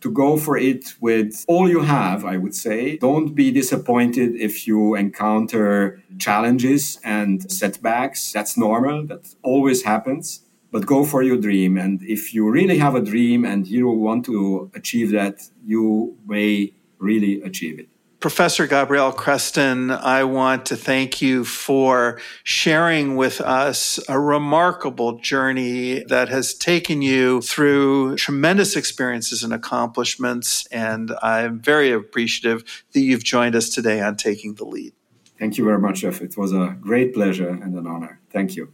To 0.02 0.10
go 0.10 0.36
for 0.36 0.56
it 0.56 0.94
with 1.01 1.44
all 1.48 1.68
you 1.68 1.81
have, 1.81 2.24
I 2.24 2.36
would 2.36 2.55
say. 2.55 2.98
Don't 2.98 3.35
be 3.35 3.51
disappointed 3.51 4.36
if 4.36 4.66
you 4.66 4.94
encounter 4.94 6.02
challenges 6.18 7.01
and 7.02 7.51
setbacks. 7.51 8.32
That's 8.32 8.56
normal, 8.56 9.06
that 9.06 9.35
always 9.43 9.82
happens. 9.82 10.43
But 10.70 10.86
go 10.86 11.05
for 11.05 11.23
your 11.23 11.39
dream. 11.39 11.78
And 11.78 12.02
if 12.02 12.35
you 12.35 12.48
really 12.51 12.78
have 12.78 12.94
a 12.94 13.01
dream 13.01 13.44
and 13.44 13.66
you 13.66 13.89
want 13.89 14.24
to 14.27 14.70
achieve 14.74 15.10
that, 15.12 15.48
you 15.64 16.16
may 16.27 16.74
really 16.98 17.40
achieve 17.43 17.78
it. 17.78 17.89
Professor 18.27 18.66
Gabriel 18.66 19.12
Krestin, 19.12 19.97
I 19.97 20.24
want 20.24 20.66
to 20.66 20.77
thank 20.77 21.23
you 21.23 21.44
for 21.44 22.20
sharing 22.43 23.15
with 23.15 23.40
us 23.40 24.01
a 24.09 24.19
remarkable 24.19 25.20
journey 25.20 26.03
that 26.09 26.28
has 26.28 26.53
taken 26.53 27.03
you 27.03 27.40
through 27.40 28.16
tremendous 28.16 28.74
experiences 28.74 29.44
and 29.44 29.53
accomplishments. 29.53 30.66
And 30.73 31.12
I'm 31.23 31.61
very 31.61 31.93
appreciative 31.93 32.85
that 32.94 33.01
you've 33.01 33.23
joined 33.23 33.55
us 33.55 33.69
today 33.69 34.01
on 34.01 34.16
Taking 34.16 34.55
the 34.55 34.65
Lead. 34.65 34.93
Thank 35.39 35.57
you 35.57 35.65
very 35.65 35.78
much, 35.78 36.01
Geoff. 36.01 36.20
It 36.20 36.36
was 36.36 36.53
a 36.53 36.77
great 36.81 37.15
pleasure 37.15 37.51
and 37.51 37.77
an 37.77 37.86
honor. 37.86 38.19
Thank 38.32 38.57
you. 38.57 38.73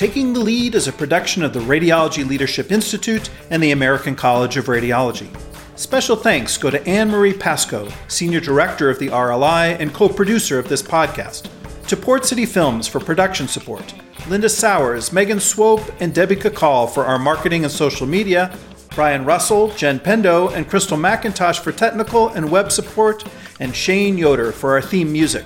Taking 0.00 0.32
the 0.32 0.40
Lead 0.40 0.74
is 0.76 0.88
a 0.88 0.94
production 0.94 1.42
of 1.42 1.52
the 1.52 1.60
Radiology 1.60 2.26
Leadership 2.26 2.72
Institute 2.72 3.28
and 3.50 3.62
the 3.62 3.72
American 3.72 4.16
College 4.16 4.56
of 4.56 4.64
Radiology. 4.64 5.28
Special 5.78 6.16
thanks 6.16 6.56
go 6.56 6.70
to 6.70 6.82
Anne 6.88 7.10
Marie 7.10 7.34
Pasco, 7.34 7.86
Senior 8.08 8.40
Director 8.40 8.88
of 8.88 8.98
the 8.98 9.08
RLI 9.08 9.78
and 9.78 9.92
co 9.92 10.08
producer 10.08 10.58
of 10.58 10.70
this 10.70 10.82
podcast, 10.82 11.50
to 11.86 11.98
Port 11.98 12.24
City 12.24 12.46
Films 12.46 12.88
for 12.88 12.98
production 12.98 13.46
support, 13.46 13.92
Linda 14.26 14.48
Sowers, 14.48 15.12
Megan 15.12 15.38
Swope, 15.38 15.92
and 16.00 16.14
Debbie 16.14 16.36
Kakal 16.36 16.88
for 16.88 17.04
our 17.04 17.18
marketing 17.18 17.64
and 17.64 17.70
social 17.70 18.06
media, 18.06 18.56
Brian 18.94 19.26
Russell, 19.26 19.68
Jen 19.72 20.00
Pendo, 20.00 20.50
and 20.54 20.66
Crystal 20.66 20.96
McIntosh 20.96 21.60
for 21.60 21.72
technical 21.72 22.30
and 22.30 22.50
web 22.50 22.72
support, 22.72 23.22
and 23.60 23.76
Shane 23.76 24.16
Yoder 24.16 24.50
for 24.50 24.72
our 24.72 24.80
theme 24.80 25.12
music. 25.12 25.44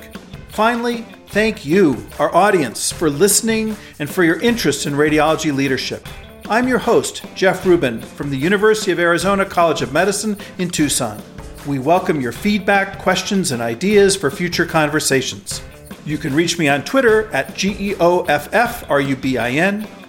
Finally, 0.50 1.04
thank 1.34 1.66
you, 1.66 2.06
our 2.20 2.32
audience, 2.32 2.92
for 2.92 3.10
listening 3.10 3.76
and 3.98 4.08
for 4.08 4.22
your 4.22 4.40
interest 4.40 4.86
in 4.86 4.92
radiology 4.92 5.52
leadership. 5.52 6.06
I'm 6.48 6.68
your 6.68 6.78
host, 6.78 7.24
Geoff 7.34 7.66
Rubin, 7.66 8.00
from 8.00 8.30
the 8.30 8.36
University 8.36 8.92
of 8.92 9.00
Arizona 9.00 9.44
College 9.44 9.82
of 9.82 9.92
Medicine 9.92 10.36
in 10.58 10.70
Tucson. 10.70 11.20
We 11.66 11.80
welcome 11.80 12.20
your 12.20 12.30
feedback, 12.30 13.00
questions, 13.00 13.50
and 13.50 13.60
ideas 13.60 14.14
for 14.14 14.30
future 14.30 14.64
conversations. 14.64 15.60
You 16.06 16.18
can 16.18 16.36
reach 16.36 16.56
me 16.56 16.68
on 16.68 16.84
Twitter 16.84 17.28
at 17.32 17.48
GEOFFRUBIN 17.56 17.98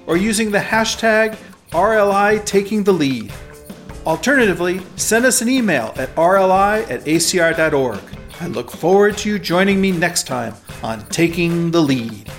or 0.05 0.17
using 0.17 0.51
the 0.51 0.59
hashtag 0.59 1.35
RLI 1.71 2.45
Taking 2.45 2.83
the 2.83 2.93
Lead. 2.93 3.33
Alternatively, 4.05 4.79
send 4.95 5.25
us 5.25 5.41
an 5.41 5.49
email 5.49 5.91
at 5.97 6.13
rli 6.13 6.87
at 6.87 7.03
acr.org. 7.03 7.99
I 8.41 8.47
look 8.47 8.69
forward 8.69 9.17
to 9.19 9.29
you 9.29 9.39
joining 9.39 9.79
me 9.79 9.91
next 9.91 10.27
time 10.27 10.55
on 10.83 11.05
Taking 11.07 11.71
the 11.71 11.81
Lead. 11.81 12.29